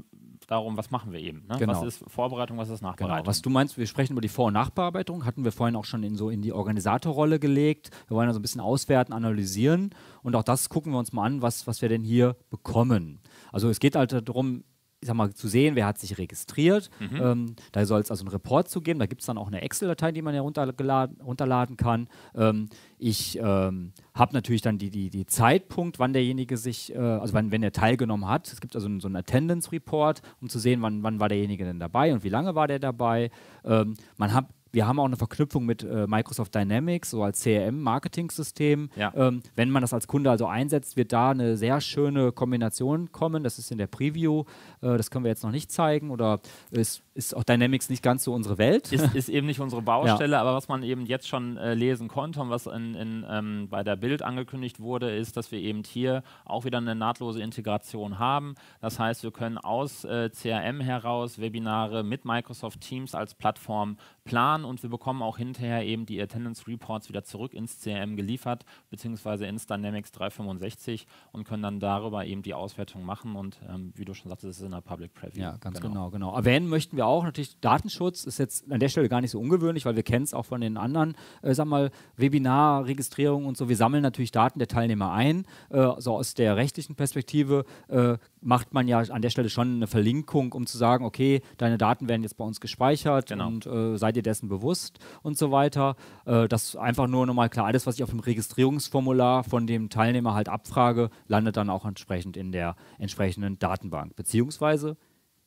darum, 0.46 0.76
was 0.76 0.90
machen 0.90 1.12
wir 1.12 1.20
eben. 1.20 1.46
Ne? 1.48 1.58
Genau. 1.58 1.72
Was 1.72 1.82
ist 1.82 2.04
Vorbereitung, 2.08 2.58
was 2.58 2.68
ist 2.68 2.82
Nachbereitung. 2.82 3.18
Genau. 3.18 3.26
Was 3.26 3.42
du 3.42 3.50
meinst, 3.50 3.78
wir 3.78 3.86
sprechen 3.86 4.12
über 4.12 4.20
die 4.20 4.28
Vor- 4.28 4.46
und 4.46 4.54
Nachbearbeitung, 4.54 5.24
hatten 5.24 5.44
wir 5.44 5.52
vorhin 5.52 5.76
auch 5.76 5.84
schon 5.84 6.02
in 6.02 6.16
so 6.16 6.30
in 6.30 6.42
die 6.42 6.52
Organisatorrolle 6.52 7.38
gelegt. 7.38 7.90
Wir 8.08 8.16
wollen 8.16 8.28
also 8.28 8.40
ein 8.40 8.42
bisschen 8.42 8.60
auswerten, 8.60 9.12
analysieren 9.12 9.90
und 10.22 10.34
auch 10.34 10.42
das 10.42 10.68
gucken 10.68 10.92
wir 10.92 10.98
uns 10.98 11.12
mal 11.12 11.24
an, 11.24 11.42
was, 11.42 11.66
was 11.66 11.82
wir 11.82 11.88
denn 11.88 12.02
hier 12.02 12.36
bekommen. 12.50 13.20
Also 13.52 13.68
es 13.68 13.78
geht 13.78 13.94
halt 13.96 14.28
darum, 14.28 14.64
ich 15.02 15.06
sag 15.06 15.16
mal, 15.16 15.32
zu 15.32 15.48
sehen, 15.48 15.76
wer 15.76 15.86
hat 15.86 15.98
sich 15.98 16.18
registriert. 16.18 16.90
Mhm. 17.00 17.20
Ähm, 17.22 17.56
da 17.72 17.86
soll 17.86 18.02
es 18.02 18.10
also 18.10 18.24
einen 18.24 18.32
Report 18.32 18.68
zu 18.68 18.82
geben. 18.82 18.98
Da 18.98 19.06
gibt 19.06 19.22
es 19.22 19.26
dann 19.26 19.38
auch 19.38 19.46
eine 19.46 19.62
Excel-Datei, 19.62 20.12
die 20.12 20.20
man 20.20 20.34
ja 20.34 20.42
runterladen 20.42 21.76
kann. 21.78 22.08
Ähm, 22.34 22.68
ich 22.98 23.38
ähm, 23.38 23.92
habe 24.14 24.34
natürlich 24.34 24.60
dann 24.60 24.76
die, 24.76 24.90
die, 24.90 25.08
die 25.08 25.24
Zeitpunkt, 25.24 25.98
wann 25.98 26.12
derjenige 26.12 26.58
sich, 26.58 26.94
äh, 26.94 26.98
also 26.98 27.32
wann, 27.32 27.50
wenn 27.50 27.62
er 27.62 27.72
teilgenommen 27.72 28.28
hat. 28.28 28.52
Es 28.52 28.60
gibt 28.60 28.76
also 28.76 28.88
so 28.98 29.08
einen 29.08 29.16
Attendance-Report, 29.16 30.20
um 30.42 30.50
zu 30.50 30.58
sehen, 30.58 30.82
wann, 30.82 31.02
wann 31.02 31.18
war 31.18 31.30
derjenige 31.30 31.64
denn 31.64 31.80
dabei 31.80 32.12
und 32.12 32.22
wie 32.22 32.28
lange 32.28 32.54
war 32.54 32.68
der 32.68 32.78
dabei. 32.78 33.30
Ähm, 33.64 33.94
man 34.18 34.34
hat 34.34 34.48
wir 34.72 34.86
haben 34.86 34.98
auch 34.98 35.04
eine 35.04 35.16
Verknüpfung 35.16 35.66
mit 35.66 35.82
äh, 35.82 36.06
Microsoft 36.06 36.54
Dynamics, 36.54 37.10
so 37.10 37.22
als 37.22 37.42
CRM-Marketing-System. 37.42 38.90
Ja. 38.96 39.12
Ähm, 39.16 39.42
wenn 39.56 39.70
man 39.70 39.82
das 39.82 39.92
als 39.92 40.06
Kunde 40.06 40.30
also 40.30 40.46
einsetzt, 40.46 40.96
wird 40.96 41.12
da 41.12 41.30
eine 41.30 41.56
sehr 41.56 41.80
schöne 41.80 42.32
Kombination 42.32 43.10
kommen. 43.12 43.42
Das 43.42 43.58
ist 43.58 43.70
in 43.70 43.78
der 43.78 43.88
Preview. 43.88 44.44
Äh, 44.80 44.96
das 44.96 45.10
können 45.10 45.24
wir 45.24 45.30
jetzt 45.30 45.42
noch 45.42 45.50
nicht 45.50 45.72
zeigen. 45.72 46.10
Oder 46.10 46.40
ist, 46.70 47.02
ist 47.14 47.36
auch 47.36 47.44
Dynamics 47.44 47.90
nicht 47.90 48.02
ganz 48.02 48.24
so 48.24 48.32
unsere 48.32 48.58
Welt? 48.58 48.92
Ist, 48.92 49.14
ist 49.14 49.28
eben 49.28 49.46
nicht 49.46 49.60
unsere 49.60 49.82
Baustelle, 49.82 50.32
ja. 50.36 50.40
aber 50.40 50.54
was 50.54 50.68
man 50.68 50.82
eben 50.82 51.06
jetzt 51.06 51.28
schon 51.28 51.56
äh, 51.56 51.74
lesen 51.74 52.08
konnte 52.08 52.40
und 52.40 52.50
was 52.50 52.66
in, 52.66 52.94
in, 52.94 53.26
ähm, 53.28 53.68
bei 53.68 53.82
der 53.82 53.96
Bild 53.96 54.22
angekündigt 54.22 54.80
wurde, 54.80 55.14
ist, 55.14 55.36
dass 55.36 55.50
wir 55.50 55.58
eben 55.58 55.82
hier 55.84 56.22
auch 56.44 56.64
wieder 56.64 56.78
eine 56.78 56.94
nahtlose 56.94 57.42
Integration 57.42 58.18
haben. 58.18 58.54
Das 58.80 58.98
heißt, 58.98 59.22
wir 59.22 59.32
können 59.32 59.58
aus 59.58 60.04
äh, 60.04 60.30
CRM 60.30 60.80
heraus 60.80 61.40
Webinare 61.40 62.04
mit 62.04 62.24
Microsoft 62.24 62.80
Teams 62.80 63.14
als 63.14 63.34
Plattform 63.34 63.96
planen 64.24 64.59
und 64.64 64.82
wir 64.82 64.90
bekommen 64.90 65.22
auch 65.22 65.38
hinterher 65.38 65.84
eben 65.84 66.06
die 66.06 66.20
Attendance 66.20 66.66
Reports 66.66 67.08
wieder 67.08 67.24
zurück 67.24 67.54
ins 67.54 67.80
CRM 67.80 68.16
geliefert, 68.16 68.64
beziehungsweise 68.90 69.46
ins 69.46 69.66
Dynamics 69.66 70.12
365 70.12 71.06
und 71.32 71.44
können 71.44 71.62
dann 71.62 71.80
darüber 71.80 72.24
eben 72.24 72.42
die 72.42 72.54
Auswertung 72.54 73.04
machen 73.04 73.36
und 73.36 73.60
ähm, 73.68 73.92
wie 73.96 74.04
du 74.04 74.14
schon 74.14 74.28
sagtest, 74.28 74.50
ist 74.50 74.56
es 74.58 74.62
in 74.64 74.72
der 74.72 74.80
Public 74.80 75.14
Preview. 75.14 75.42
Ja, 75.42 75.56
ganz 75.58 75.80
genau. 75.80 76.10
genau, 76.10 76.10
genau. 76.10 76.36
Erwähnen 76.36 76.68
möchten 76.68 76.96
wir 76.96 77.06
auch 77.06 77.24
natürlich 77.24 77.58
Datenschutz, 77.60 78.24
ist 78.24 78.38
jetzt 78.38 78.70
an 78.70 78.80
der 78.80 78.88
Stelle 78.88 79.08
gar 79.08 79.20
nicht 79.20 79.30
so 79.30 79.40
ungewöhnlich, 79.40 79.84
weil 79.84 79.96
wir 79.96 80.02
kennen 80.02 80.24
es 80.24 80.34
auch 80.34 80.44
von 80.44 80.60
den 80.60 80.76
anderen, 80.76 81.14
äh, 81.42 81.54
sag 81.54 81.66
mal, 81.66 81.90
Webinar-Registrierungen 82.16 83.46
und 83.46 83.56
so. 83.56 83.68
Wir 83.68 83.76
sammeln 83.76 84.02
natürlich 84.02 84.30
Daten 84.30 84.58
der 84.58 84.68
Teilnehmer 84.68 85.12
ein, 85.12 85.46
äh, 85.70 85.88
so 85.98 86.16
aus 86.16 86.34
der 86.34 86.56
rechtlichen 86.56 86.94
Perspektive 86.94 87.64
äh, 87.88 88.16
macht 88.40 88.72
man 88.72 88.88
ja 88.88 89.00
an 89.00 89.22
der 89.22 89.30
Stelle 89.30 89.48
schon 89.48 89.76
eine 89.76 89.86
Verlinkung, 89.86 90.52
um 90.52 90.66
zu 90.66 90.78
sagen, 90.78 91.04
okay, 91.04 91.42
deine 91.58 91.78
Daten 91.78 92.08
werden 92.08 92.22
jetzt 92.22 92.36
bei 92.36 92.44
uns 92.44 92.60
gespeichert 92.60 93.28
genau. 93.28 93.46
und 93.46 93.66
äh, 93.66 93.96
seid 93.96 94.16
ihr 94.16 94.22
dessen 94.22 94.48
bewusst 94.50 94.98
und 95.22 95.38
so 95.38 95.50
weiter. 95.50 95.96
Äh, 96.26 96.46
das 96.48 96.76
einfach 96.76 97.06
nur 97.06 97.26
nochmal 97.26 97.48
klar, 97.48 97.64
alles, 97.64 97.86
was 97.86 97.94
ich 97.94 98.02
auf 98.02 98.10
dem 98.10 98.20
Registrierungsformular 98.20 99.44
von 99.44 99.66
dem 99.66 99.88
Teilnehmer 99.88 100.34
halt 100.34 100.50
abfrage, 100.50 101.08
landet 101.26 101.56
dann 101.56 101.70
auch 101.70 101.86
entsprechend 101.86 102.36
in 102.36 102.52
der 102.52 102.76
entsprechenden 102.98 103.58
Datenbank, 103.58 104.14
beziehungsweise 104.16 104.98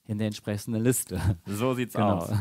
in 0.06 0.18
der 0.18 0.28
entsprechenden 0.28 0.84
Liste. 0.84 1.20
So 1.46 1.76
sieht's 1.76 1.94
genau. 1.94 2.18
aus. 2.18 2.32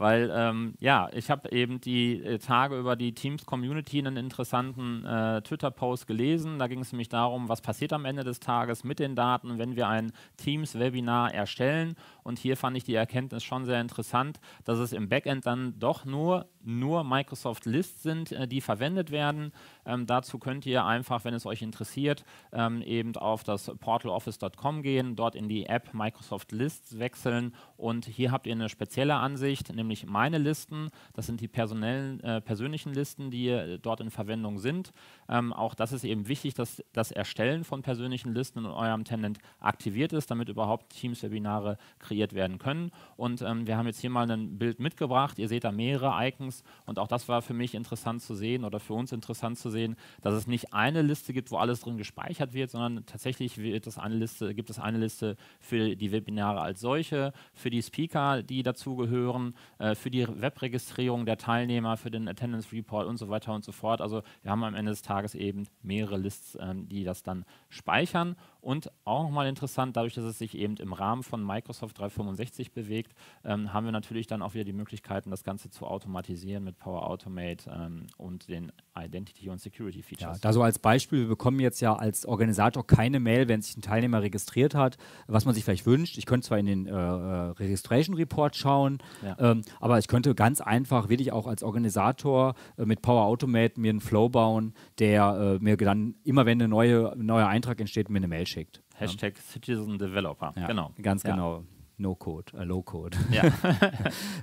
Weil, 0.00 0.32
ähm, 0.34 0.76
ja, 0.78 1.10
ich 1.12 1.30
habe 1.30 1.52
eben 1.52 1.78
die 1.78 2.22
äh, 2.24 2.38
Tage 2.38 2.78
über 2.78 2.96
die 2.96 3.12
Teams-Community 3.12 3.98
einen 3.98 4.16
interessanten 4.16 5.04
äh, 5.04 5.42
Twitter-Post 5.42 6.06
gelesen. 6.06 6.58
Da 6.58 6.68
ging 6.68 6.80
es 6.80 6.90
nämlich 6.90 7.10
darum, 7.10 7.50
was 7.50 7.60
passiert 7.60 7.92
am 7.92 8.06
Ende 8.06 8.24
des 8.24 8.40
Tages 8.40 8.82
mit 8.82 8.98
den 8.98 9.14
Daten, 9.14 9.58
wenn 9.58 9.76
wir 9.76 9.88
ein 9.88 10.12
Teams-Webinar 10.38 11.34
erstellen. 11.34 11.96
Und 12.22 12.38
hier 12.38 12.56
fand 12.56 12.76
ich 12.76 12.84
die 12.84 12.94
Erkenntnis 12.94 13.44
schon 13.44 13.64
sehr 13.64 13.80
interessant, 13.80 14.40
dass 14.64 14.78
es 14.78 14.92
im 14.92 15.08
Backend 15.08 15.46
dann 15.46 15.78
doch 15.78 16.04
nur 16.04 16.46
nur 16.62 17.04
Microsoft 17.04 17.66
Lists 17.66 18.02
sind, 18.02 18.32
äh, 18.32 18.46
die 18.46 18.60
verwendet 18.60 19.10
werden. 19.10 19.52
Ähm, 19.86 20.06
dazu 20.06 20.38
könnt 20.38 20.66
ihr 20.66 20.84
einfach, 20.84 21.24
wenn 21.24 21.34
es 21.34 21.46
euch 21.46 21.62
interessiert, 21.62 22.24
ähm, 22.52 22.82
eben 22.82 23.16
auf 23.16 23.44
das 23.44 23.72
portaloffice.com 23.80 24.82
gehen, 24.82 25.16
dort 25.16 25.34
in 25.34 25.48
die 25.48 25.66
App 25.66 25.94
Microsoft 25.94 26.52
Lists 26.52 26.98
wechseln 26.98 27.54
und 27.76 28.04
hier 28.04 28.30
habt 28.30 28.46
ihr 28.46 28.52
eine 28.52 28.68
spezielle 28.68 29.14
Ansicht, 29.14 29.74
nämlich 29.74 30.06
meine 30.06 30.38
Listen. 30.38 30.90
Das 31.14 31.26
sind 31.26 31.40
die 31.40 31.48
personellen, 31.48 32.20
äh, 32.20 32.40
persönlichen 32.40 32.92
Listen, 32.92 33.30
die 33.30 33.48
äh, 33.48 33.78
dort 33.78 34.00
in 34.00 34.10
Verwendung 34.10 34.58
sind. 34.58 34.92
Ähm, 35.28 35.52
auch 35.52 35.74
das 35.74 35.92
ist 35.92 36.04
eben 36.04 36.28
wichtig, 36.28 36.54
dass 36.54 36.82
das 36.92 37.10
Erstellen 37.10 37.64
von 37.64 37.82
persönlichen 37.82 38.34
Listen 38.34 38.60
in 38.60 38.66
eurem 38.66 39.04
Tenant 39.04 39.38
aktiviert 39.58 40.12
ist, 40.12 40.30
damit 40.30 40.48
überhaupt 40.48 40.90
Teams-Webinare 40.90 41.78
kreiert 42.10 42.34
werden 42.34 42.58
können. 42.58 42.90
Und 43.16 43.40
ähm, 43.42 43.68
wir 43.68 43.76
haben 43.76 43.86
jetzt 43.86 44.00
hier 44.00 44.10
mal 44.10 44.28
ein 44.28 44.58
Bild 44.58 44.80
mitgebracht. 44.80 45.38
Ihr 45.38 45.46
seht 45.46 45.62
da 45.62 45.70
mehrere 45.70 46.12
Icons 46.26 46.64
und 46.86 46.98
auch 46.98 47.06
das 47.06 47.28
war 47.28 47.40
für 47.40 47.54
mich 47.54 47.74
interessant 47.76 48.20
zu 48.20 48.34
sehen 48.34 48.64
oder 48.64 48.80
für 48.80 48.94
uns 48.94 49.12
interessant 49.12 49.58
zu 49.58 49.70
sehen, 49.70 49.94
dass 50.20 50.34
es 50.34 50.48
nicht 50.48 50.74
eine 50.74 51.02
Liste 51.02 51.32
gibt, 51.32 51.52
wo 51.52 51.58
alles 51.58 51.80
drin 51.80 51.98
gespeichert 51.98 52.52
wird, 52.52 52.72
sondern 52.72 53.06
tatsächlich 53.06 53.58
wird 53.58 53.86
es 53.86 53.96
eine 53.96 54.16
Liste, 54.16 54.54
gibt 54.54 54.70
es 54.70 54.80
eine 54.80 54.98
Liste 54.98 55.36
für 55.60 55.94
die 55.94 56.10
Webinare 56.10 56.60
als 56.60 56.80
solche, 56.80 57.32
für 57.54 57.70
die 57.70 57.82
Speaker, 57.82 58.42
die 58.42 58.64
dazugehören, 58.64 59.54
äh, 59.78 59.94
für 59.94 60.10
die 60.10 60.26
Webregistrierung 60.26 61.26
der 61.26 61.38
Teilnehmer, 61.38 61.96
für 61.96 62.10
den 62.10 62.26
Attendance 62.26 62.72
Report 62.72 63.06
und 63.06 63.18
so 63.18 63.28
weiter 63.28 63.54
und 63.54 63.64
so 63.64 63.70
fort. 63.70 64.00
Also 64.00 64.22
wir 64.42 64.50
haben 64.50 64.64
am 64.64 64.74
Ende 64.74 64.90
des 64.90 65.02
Tages 65.02 65.36
eben 65.36 65.68
mehrere 65.82 66.16
Lists, 66.16 66.58
ähm, 66.60 66.88
die 66.88 67.04
das 67.04 67.22
dann 67.22 67.44
speichern 67.68 68.34
und 68.60 68.90
auch 69.04 69.24
nochmal 69.24 69.46
interessant, 69.48 69.96
dadurch, 69.96 70.14
dass 70.14 70.24
es 70.24 70.38
sich 70.38 70.56
eben 70.56 70.76
im 70.76 70.92
Rahmen 70.92 71.22
von 71.22 71.44
Microsoft 71.44 71.98
365 71.98 72.72
bewegt, 72.72 73.14
ähm, 73.44 73.72
haben 73.72 73.84
wir 73.84 73.92
natürlich 73.92 74.26
dann 74.26 74.42
auch 74.42 74.54
wieder 74.54 74.64
die 74.64 74.72
Möglichkeiten, 74.72 75.30
das 75.30 75.44
Ganze 75.44 75.70
zu 75.70 75.86
automatisieren 75.86 76.64
mit 76.64 76.78
Power 76.78 77.08
Automate 77.08 77.70
ähm, 77.70 78.06
und 78.16 78.48
den 78.48 78.72
Identity 78.98 79.48
und 79.48 79.60
Security 79.60 80.02
Features. 80.02 80.36
Ja, 80.36 80.40
da 80.40 80.52
so 80.52 80.62
als 80.62 80.78
Beispiel, 80.78 81.20
wir 81.20 81.28
bekommen 81.28 81.60
jetzt 81.60 81.80
ja 81.80 81.94
als 81.94 82.26
Organisator 82.26 82.86
keine 82.86 83.20
Mail, 83.20 83.48
wenn 83.48 83.62
sich 83.62 83.76
ein 83.76 83.82
Teilnehmer 83.82 84.22
registriert 84.22 84.74
hat, 84.74 84.98
was 85.26 85.44
man 85.44 85.54
sich 85.54 85.64
vielleicht 85.64 85.86
wünscht. 85.86 86.18
Ich 86.18 86.26
könnte 86.26 86.48
zwar 86.48 86.58
in 86.58 86.66
den 86.66 86.86
äh, 86.86 86.90
äh 86.90 87.50
Registration 87.50 88.16
Report 88.16 88.54
schauen, 88.56 88.98
ja. 89.22 89.36
ähm, 89.38 89.62
aber 89.80 89.98
ich 89.98 90.08
könnte 90.08 90.34
ganz 90.34 90.60
einfach 90.60 91.08
wirklich 91.08 91.32
auch 91.32 91.46
als 91.46 91.62
Organisator 91.62 92.54
äh, 92.76 92.84
mit 92.84 93.02
Power 93.02 93.24
Automate 93.24 93.80
mir 93.80 93.90
einen 93.90 94.00
Flow 94.00 94.28
bauen, 94.28 94.74
der 94.98 95.58
äh, 95.60 95.64
mir 95.64 95.76
dann 95.76 96.14
immer, 96.24 96.46
wenn 96.46 96.60
ein 96.60 96.70
neue, 96.70 97.14
neuer 97.16 97.46
Eintrag 97.46 97.80
entsteht, 97.80 98.10
mir 98.10 98.18
eine 98.18 98.28
Mail 98.28 98.46
schickt. 98.50 98.82
Hashtag 98.94 99.36
ja. 99.36 99.42
Citizen 99.42 99.98
Developer. 99.98 100.52
Ja, 100.56 100.66
genau. 100.66 100.92
Ganz 101.00 101.22
genau. 101.22 101.64
No-Code, 101.96 102.56
äh, 102.58 102.64
Low-Code. 102.64 103.16
Ja. 103.30 103.44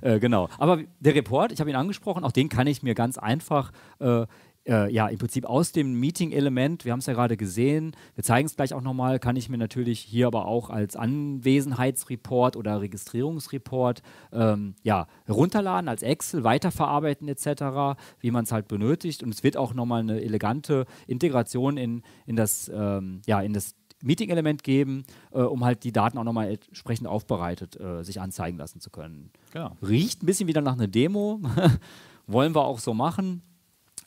äh, 0.00 0.20
genau. 0.20 0.48
Aber 0.58 0.78
der 1.00 1.14
Report, 1.14 1.50
ich 1.50 1.60
habe 1.60 1.70
ihn 1.70 1.76
angesprochen, 1.76 2.24
auch 2.24 2.32
den 2.32 2.48
kann 2.48 2.68
ich 2.68 2.84
mir 2.84 2.94
ganz 2.94 3.18
einfach 3.18 3.72
äh, 3.98 4.26
äh, 4.68 4.92
ja, 4.92 5.08
im 5.08 5.18
Prinzip 5.18 5.46
aus 5.46 5.72
dem 5.72 5.98
Meeting-Element, 5.98 6.84
wir 6.84 6.92
haben 6.92 6.98
es 7.00 7.06
ja 7.06 7.14
gerade 7.14 7.36
gesehen, 7.36 7.96
wir 8.14 8.22
zeigen 8.22 8.46
es 8.46 8.54
gleich 8.54 8.74
auch 8.74 8.82
nochmal, 8.82 9.18
kann 9.18 9.36
ich 9.36 9.48
mir 9.48 9.56
natürlich 9.56 10.00
hier 10.00 10.26
aber 10.26 10.46
auch 10.46 10.70
als 10.70 10.94
Anwesenheitsreport 10.94 12.56
oder 12.56 12.80
Registrierungsreport 12.80 14.02
ähm, 14.32 14.74
ja, 14.82 15.06
runterladen, 15.28 15.88
als 15.88 16.02
Excel, 16.02 16.44
weiterverarbeiten 16.44 17.28
etc., 17.28 17.98
wie 18.20 18.30
man 18.30 18.44
es 18.44 18.52
halt 18.52 18.68
benötigt. 18.68 19.22
Und 19.22 19.32
es 19.32 19.42
wird 19.42 19.56
auch 19.56 19.74
nochmal 19.74 20.00
eine 20.00 20.20
elegante 20.20 20.84
Integration 21.06 21.76
in, 21.76 22.02
in 22.26 22.36
das, 22.36 22.70
ähm, 22.72 23.22
ja, 23.26 23.40
in 23.40 23.54
das 23.54 23.74
Meeting-Element 24.02 24.62
geben, 24.62 25.04
äh, 25.32 25.40
um 25.40 25.64
halt 25.64 25.82
die 25.84 25.92
Daten 25.92 26.18
auch 26.18 26.24
nochmal 26.24 26.50
entsprechend 26.50 27.06
aufbereitet 27.06 27.80
äh, 27.80 28.02
sich 28.02 28.20
anzeigen 28.20 28.58
lassen 28.58 28.80
zu 28.80 28.90
können. 28.90 29.30
Genau. 29.52 29.76
Riecht 29.82 30.22
ein 30.22 30.26
bisschen 30.26 30.48
wieder 30.48 30.60
nach 30.60 30.74
einer 30.74 30.88
Demo. 30.88 31.40
Wollen 32.26 32.54
wir 32.54 32.64
auch 32.64 32.78
so 32.78 32.92
machen. 32.94 33.42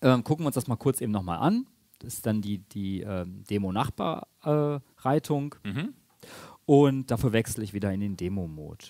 Ähm, 0.02 0.24
gucken 0.24 0.44
wir 0.44 0.48
uns 0.48 0.56
das 0.56 0.68
mal 0.68 0.78
kurz 0.78 1.02
eben 1.02 1.12
nochmal 1.12 1.40
an. 1.40 1.68
Das 2.00 2.14
ist 2.16 2.26
dann 2.26 2.42
die, 2.42 2.58
die 2.60 3.02
ähm, 3.02 3.44
Demo-Nachbereitung. 3.50 5.56
Mhm. 5.64 5.94
Und 6.66 7.12
dafür 7.12 7.34
wechsle 7.34 7.64
ich 7.64 7.74
wieder 7.74 7.94
in 7.94 8.00
den 8.00 8.18
Demo-Mode. 8.18 8.86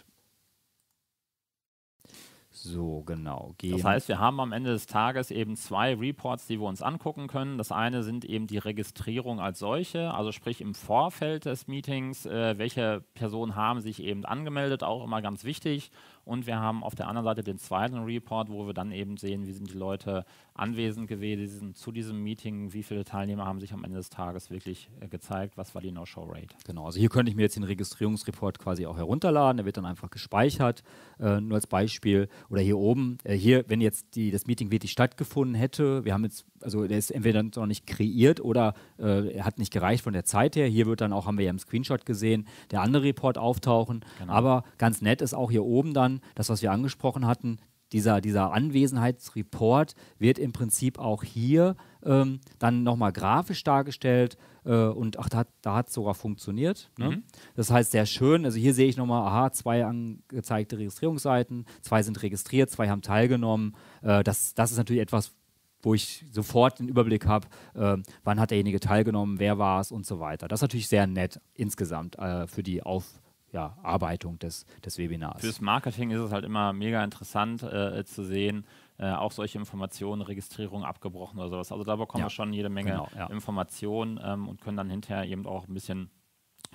So, 2.53 3.03
genau. 3.05 3.55
Gehen. 3.57 3.71
Das 3.71 3.85
heißt, 3.85 4.07
wir 4.09 4.19
haben 4.19 4.41
am 4.41 4.51
Ende 4.51 4.71
des 4.71 4.85
Tages 4.85 5.31
eben 5.31 5.55
zwei 5.55 5.95
Reports, 5.95 6.47
die 6.47 6.59
wir 6.59 6.67
uns 6.67 6.81
angucken 6.81 7.27
können. 7.27 7.57
Das 7.57 7.71
eine 7.71 8.03
sind 8.03 8.25
eben 8.25 8.45
die 8.47 8.57
Registrierung 8.57 9.39
als 9.39 9.59
solche, 9.59 10.13
also 10.13 10.33
sprich 10.33 10.59
im 10.59 10.75
Vorfeld 10.75 11.45
des 11.45 11.67
Meetings, 11.67 12.25
äh, 12.25 12.57
welche 12.57 13.03
Personen 13.13 13.55
haben 13.55 13.79
sich 13.79 14.03
eben 14.03 14.25
angemeldet, 14.25 14.83
auch 14.83 15.03
immer 15.03 15.21
ganz 15.21 15.45
wichtig. 15.45 15.91
Und 16.26 16.45
wir 16.47 16.59
haben 16.59 16.84
auf 16.84 16.95
der 16.95 17.07
anderen 17.07 17.26
Seite 17.26 17.43
den 17.43 17.57
zweiten 17.57 17.97
Report, 17.97 18.49
wo 18.49 18.67
wir 18.67 18.74
dann 18.74 18.91
eben 18.91 19.17
sehen, 19.17 19.47
wie 19.47 19.53
sind 19.53 19.69
die 19.69 19.78
Leute 19.78 20.26
anwesend 20.53 21.07
gewesen 21.07 21.74
zu 21.74 21.91
diesem 21.91 22.22
Meeting, 22.24 22.74
wie 22.74 22.84
viele 22.84 23.03
Teilnehmer 23.03 23.45
haben 23.45 23.59
sich 23.59 23.74
am 23.74 23.84
Ende 23.84 23.97
des 23.97 24.09
Tages 24.09 24.51
wirklich 24.51 24.89
äh, 24.99 25.07
gezeigt, 25.07 25.57
was 25.57 25.74
war 25.74 25.82
die 25.82 25.91
No-Show-Rate. 25.91 26.55
Genau, 26.65 26.86
also 26.86 26.99
hier 26.99 27.09
könnte 27.09 27.30
ich 27.30 27.36
mir 27.36 27.43
jetzt 27.43 27.55
den 27.55 27.63
Registrierungsreport 27.63 28.59
quasi 28.59 28.86
auch 28.86 28.97
herunterladen, 28.97 29.57
der 29.57 29.65
wird 29.65 29.78
dann 29.78 29.86
einfach 29.86 30.11
gespeichert, 30.11 30.84
äh, 31.19 31.39
nur 31.39 31.55
als 31.55 31.67
Beispiel. 31.67 32.28
Oder 32.49 32.61
hier 32.61 32.78
oben, 32.78 33.17
äh, 33.24 33.34
hier, 33.34 33.63
wenn 33.69 33.82
jetzt 33.82 34.15
die, 34.15 34.32
das 34.32 34.45
Meeting 34.45 34.72
wirklich 34.72 34.91
stattgefunden 34.91 35.55
hätte, 35.55 36.03
wir 36.05 36.13
haben 36.13 36.26
jetzt, 36.26 36.45
also 36.59 36.86
der 36.86 36.97
ist 36.97 37.11
entweder 37.11 37.43
noch 37.43 37.65
nicht 37.65 37.88
kreiert 37.88 38.41
oder 38.41 38.74
äh, 38.99 39.34
er 39.34 39.45
hat 39.45 39.57
nicht 39.57 39.72
gereicht 39.72 40.03
von 40.03 40.13
der 40.13 40.26
Zeit 40.26 40.55
her. 40.55 40.67
Hier 40.67 40.86
wird 40.86 41.01
dann 41.01 41.13
auch, 41.13 41.26
haben 41.26 41.38
wir 41.38 41.45
ja 41.45 41.51
im 41.51 41.59
Screenshot 41.59 42.05
gesehen, 42.05 42.45
der 42.72 42.82
andere 42.82 43.03
Report 43.03 43.38
auftauchen. 43.38 44.03
Genau. 44.19 44.34
Aber 44.34 44.63
ganz 44.78 45.01
nett 45.01 45.22
ist 45.22 45.34
auch 45.34 45.49
hier 45.49 45.63
oben 45.63 45.93
dann, 45.93 46.11
das, 46.36 46.49
was 46.49 46.62
wir 46.62 46.72
angesprochen 46.72 47.26
hatten, 47.26 47.59
dieser, 47.93 48.22
dieser 48.22 48.53
Anwesenheitsreport 48.53 49.95
wird 50.18 50.39
im 50.39 50.53
Prinzip 50.53 50.97
auch 50.97 51.24
hier 51.24 51.76
ähm, 52.03 52.39
dann 52.59 52.84
nochmal 52.84 53.12
grafisch 53.12 53.64
dargestellt 53.64 54.38
äh, 54.66 54.72
und 54.72 55.20
ach, 55.20 55.30
da, 55.30 55.43
da 55.62 55.76
hat 55.76 55.89
es 55.89 55.93
sogar 55.93 56.14
funktioniert. 56.14 56.89
Ne? 56.97 57.09
Mhm. 57.09 57.24
Das 57.55 57.70
heißt, 57.70 57.91
sehr 57.91 58.05
schön. 58.05 58.45
Also 58.45 58.57
hier 58.57 58.74
sehe 58.74 58.88
ich 58.88 58.97
nochmal, 58.97 59.28
aha, 59.28 59.51
zwei 59.51 59.86
angezeigte 59.86 60.78
Registrierungsseiten, 60.78 61.66
zwei 61.82 62.01
sind 62.03 62.22
registriert, 62.22 62.70
zwei 62.70 62.89
haben 62.89 63.01
teilgenommen. 63.01 63.76
Äh, 64.01 64.24
das, 64.24 64.53
das 64.55 64.72
ist 64.72 64.78
natürlich 64.78 65.01
etwas, 65.01 65.34
wo 65.82 65.93
ich 65.93 66.26
sofort 66.32 66.80
den 66.80 66.88
Überblick 66.88 67.26
habe, 67.26 67.47
äh, 67.74 67.97
wann 68.24 68.39
hat 68.39 68.51
derjenige 68.51 68.80
teilgenommen, 68.80 69.39
wer 69.39 69.57
war 69.57 69.82
es 69.82 69.91
und 69.91 70.05
so 70.05 70.20
weiter. 70.20 70.47
Das 70.47 70.59
ist 70.59 70.62
natürlich 70.62 70.88
sehr 70.88 71.07
nett 71.07 71.41
insgesamt 71.55 72.18
äh, 72.20 72.47
für 72.47 72.64
die 72.64 72.84
Auf 72.84 73.20
ja, 73.51 73.77
Arbeitung 73.83 74.39
des, 74.39 74.65
des 74.85 74.97
Webinars. 74.97 75.41
Fürs 75.41 75.61
Marketing 75.61 76.11
ist 76.11 76.19
es 76.19 76.31
halt 76.31 76.45
immer 76.45 76.73
mega 76.73 77.03
interessant 77.03 77.63
äh, 77.63 78.03
zu 78.05 78.23
sehen, 78.23 78.65
äh, 78.97 79.11
auch 79.11 79.31
solche 79.31 79.57
Informationen, 79.57 80.21
Registrierung 80.21 80.83
abgebrochen 80.85 81.39
oder 81.39 81.49
sowas. 81.49 81.71
Also 81.71 81.83
da 81.83 81.95
bekommen 81.95 82.21
Ja, 82.21 82.27
wir 82.27 82.29
schon 82.31 82.53
jede 82.53 82.69
Menge 82.69 82.91
genau, 82.91 83.09
ja. 83.15 83.27
Informationen 83.27 84.19
ähm, 84.23 84.47
und 84.47 84.61
können 84.61 84.77
dann 84.77 84.89
hinterher 84.89 85.25
eben 85.25 85.45
auch 85.45 85.67
ein 85.67 85.73
bisschen 85.73 86.09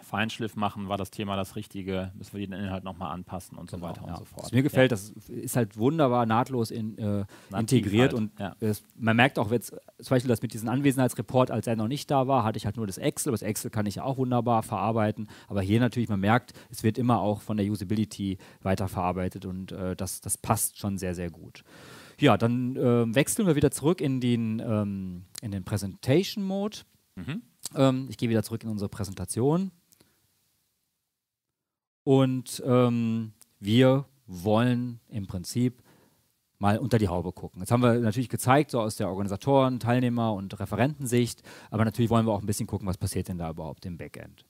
Feinschliff 0.03 0.57
machen, 0.57 0.89
war 0.89 0.99
das 0.99 1.11
Thema 1.11 1.37
das 1.37 1.57
Richtige, 1.57 2.13
müssen 2.17 2.37
wir 2.37 2.47
den 2.47 2.53
Inhalt 2.53 2.85
nochmal 2.85 3.13
anpassen 3.13 3.59
und 3.59 3.71
so 3.71 3.81
weiter 3.81 4.01
Genau, 4.01 4.07
ja. 4.07 4.15
und 4.15 4.19
so 4.19 4.25
fort. 4.25 4.45
Was 4.45 4.53
mir 4.53 4.63
gefällt, 4.63 4.93
das 4.93 5.11
ist 5.29 5.57
halt 5.57 5.77
wunderbar 5.77 6.27
nahtlos 6.27 6.71
in, 6.71 6.97
äh, 6.99 7.25
integriert 7.57 8.13
halt, 8.13 8.15
und 8.15 8.39
ja. 8.39 8.55
es, 8.61 8.83
man 8.97 9.17
merkt 9.17 9.39
auch 9.39 9.51
jetzt 9.51 9.71
zum 9.71 10.11
Beispiel 10.11 10.29
das 10.29 10.43
mit 10.43 10.53
diesem 10.53 10.69
Anwesenheitsreport, 10.69 11.51
als 11.51 11.67
er 11.67 11.77
noch 11.77 11.89
nicht 11.89 12.11
da 12.11 12.29
war, 12.29 12.45
hatte 12.45 12.57
ich 12.57 12.67
halt 12.67 12.77
nur 12.77 12.87
das 12.87 12.99
Excel, 12.99 13.31
aber 13.31 13.35
das 13.35 13.43
Excel 13.43 13.71
kann 13.71 13.87
ich 13.87 13.97
ja 13.97 14.05
auch 14.05 14.19
wunderbar 14.19 14.63
verarbeiten, 14.63 15.29
aber 15.49 15.63
hier 15.63 15.81
natürlich, 15.81 16.09
man 16.09 16.21
merkt, 16.21 16.53
es 16.71 16.83
wird 16.83 16.99
immer 16.99 17.21
auch 17.21 17.41
von 17.41 17.57
der 17.57 17.67
Usability 17.67 18.39
weiterverarbeitet 18.63 19.45
und 19.45 19.73
äh, 19.73 19.97
das, 19.97 20.21
das 20.21 20.39
passt 20.39 20.79
schon 20.79 20.99
sehr, 20.99 21.15
sehr 21.15 21.31
gut. 21.31 21.65
Ja, 22.19 22.37
dann 22.37 22.77
ähm, 22.77 23.15
wechseln 23.15 23.47
wir 23.47 23.57
wieder 23.57 23.71
zurück 23.71 24.01
in 24.01 24.21
den, 24.21 24.61
ähm, 24.61 25.25
in 25.43 25.51
den 25.51 25.65
Presentation-Mode. 25.65 26.79
Mhm. 27.17 27.43
Ähm, 27.75 28.07
ich 28.09 28.17
gehe 28.17 28.29
wieder 28.29 28.43
zurück 28.43 28.65
in 28.65 28.71
unsere 28.71 28.89
Präsentation. 28.89 29.71
Und 32.07 32.63
ähm, 32.65 33.33
wir 33.59 34.05
wollen 34.29 35.01
im 35.09 35.27
Prinzip 35.27 35.83
mal 36.61 36.79
unter 36.79 36.99
die 36.99 37.09
Haube 37.09 37.33
gucken. 37.33 37.61
Jetzt 37.61 37.73
haben 37.73 37.83
wir 37.83 37.95
natürlich 37.95 38.29
gezeigt, 38.29 38.71
so 38.71 38.81
aus 38.81 38.95
der 38.95 39.09
Organisatoren-, 39.09 39.81
Teilnehmer- 39.81 40.33
und 40.33 40.57
Referentensicht, 40.61 41.43
aber 41.69 41.85
natürlich 41.85 42.09
wollen 42.09 42.25
wir 42.25 42.33
auch 42.33 42.39
ein 42.39 42.47
bisschen 42.47 42.69
gucken, 42.69 42.87
was 42.87 42.97
passiert 42.97 43.27
denn 43.27 43.39
da 43.39 43.51
überhaupt 43.51 43.85
im 43.87 43.99
Backend. 43.99 44.45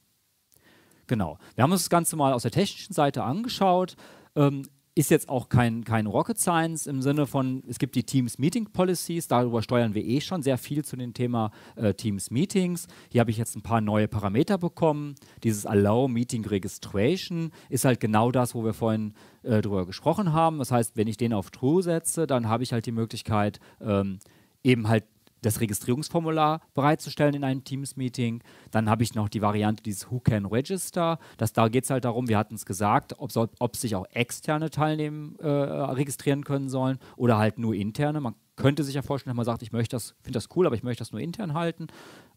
Genau. 1.06 1.38
Wir 1.54 1.62
haben 1.62 1.72
uns 1.72 1.84
das 1.84 1.88
Ganze 1.88 2.14
mal 2.14 2.34
aus 2.34 2.42
der 2.42 2.50
technischen 2.50 2.92
Seite 2.92 3.24
angeschaut. 3.24 3.96
Ähm, 4.34 4.68
ist 4.96 5.10
jetzt 5.10 5.28
auch 5.28 5.50
kein, 5.50 5.84
kein 5.84 6.06
Rocket 6.06 6.38
Science 6.38 6.86
im 6.86 7.02
Sinne 7.02 7.26
von, 7.26 7.62
es 7.68 7.78
gibt 7.78 7.96
die 7.96 8.02
Teams 8.02 8.38
Meeting 8.38 8.64
Policies, 8.72 9.28
darüber 9.28 9.60
steuern 9.60 9.94
wir 9.94 10.02
eh 10.02 10.22
schon 10.22 10.42
sehr 10.42 10.56
viel 10.56 10.86
zu 10.86 10.96
dem 10.96 11.12
Thema 11.12 11.50
äh, 11.76 11.92
Teams 11.92 12.30
Meetings. 12.30 12.88
Hier 13.10 13.20
habe 13.20 13.30
ich 13.30 13.36
jetzt 13.36 13.54
ein 13.56 13.62
paar 13.62 13.82
neue 13.82 14.08
Parameter 14.08 14.56
bekommen. 14.56 15.14
Dieses 15.44 15.66
Allow 15.66 16.08
Meeting 16.08 16.46
Registration 16.46 17.52
ist 17.68 17.84
halt 17.84 18.00
genau 18.00 18.32
das, 18.32 18.54
wo 18.54 18.64
wir 18.64 18.72
vorhin 18.72 19.12
äh, 19.42 19.60
drüber 19.60 19.84
gesprochen 19.84 20.32
haben. 20.32 20.58
Das 20.58 20.72
heißt, 20.72 20.96
wenn 20.96 21.08
ich 21.08 21.18
den 21.18 21.34
auf 21.34 21.50
True 21.50 21.82
setze, 21.82 22.26
dann 22.26 22.48
habe 22.48 22.62
ich 22.62 22.72
halt 22.72 22.86
die 22.86 22.92
Möglichkeit, 22.92 23.60
ähm, 23.82 24.18
eben 24.64 24.88
halt 24.88 25.04
das 25.42 25.60
Registrierungsformular 25.60 26.60
bereitzustellen 26.74 27.34
in 27.34 27.44
einem 27.44 27.64
Teams-Meeting. 27.64 28.42
Dann 28.70 28.90
habe 28.90 29.02
ich 29.02 29.14
noch 29.14 29.28
die 29.28 29.42
Variante 29.42 29.82
dieses 29.82 30.10
Who 30.10 30.20
Can 30.20 30.46
Register. 30.46 31.18
Das, 31.36 31.52
da 31.52 31.68
geht 31.68 31.84
es 31.84 31.90
halt 31.90 32.04
darum, 32.04 32.28
wir 32.28 32.38
hatten 32.38 32.54
es 32.54 32.66
gesagt, 32.66 33.14
ob, 33.18 33.32
soll, 33.32 33.48
ob 33.58 33.76
sich 33.76 33.94
auch 33.94 34.06
externe 34.12 34.70
Teilnehmen 34.70 35.36
äh, 35.38 35.48
registrieren 35.48 36.44
können 36.44 36.68
sollen 36.68 36.98
oder 37.16 37.38
halt 37.38 37.58
nur 37.58 37.74
interne. 37.74 38.20
Man 38.20 38.34
könnte 38.56 38.82
sich 38.82 38.94
ja 38.94 39.02
vorstellen, 39.02 39.32
dass 39.32 39.36
man 39.36 39.44
sagt, 39.44 39.62
ich 39.62 39.70
möchte 39.70 39.94
das, 39.96 40.14
finde 40.22 40.38
das 40.38 40.48
cool, 40.56 40.66
aber 40.66 40.74
ich 40.74 40.82
möchte 40.82 41.02
das 41.02 41.12
nur 41.12 41.20
intern 41.20 41.54
halten. 41.54 41.88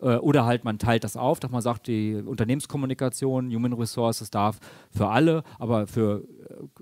Äh, 0.02 0.16
oder 0.18 0.46
halt 0.46 0.66
man 0.66 0.78
teilt 0.78 1.04
das 1.04 1.18
auf, 1.18 1.40
dass 1.40 1.50
man 1.50 1.62
sagt, 1.62 1.88
die 1.88 2.16
Unternehmenskommunikation, 2.16 3.50
Human 3.54 3.74
Resources 3.74 4.30
darf 4.30 4.60
für 4.92 5.08
alle, 5.08 5.44
aber 5.58 5.88
für 5.88 6.26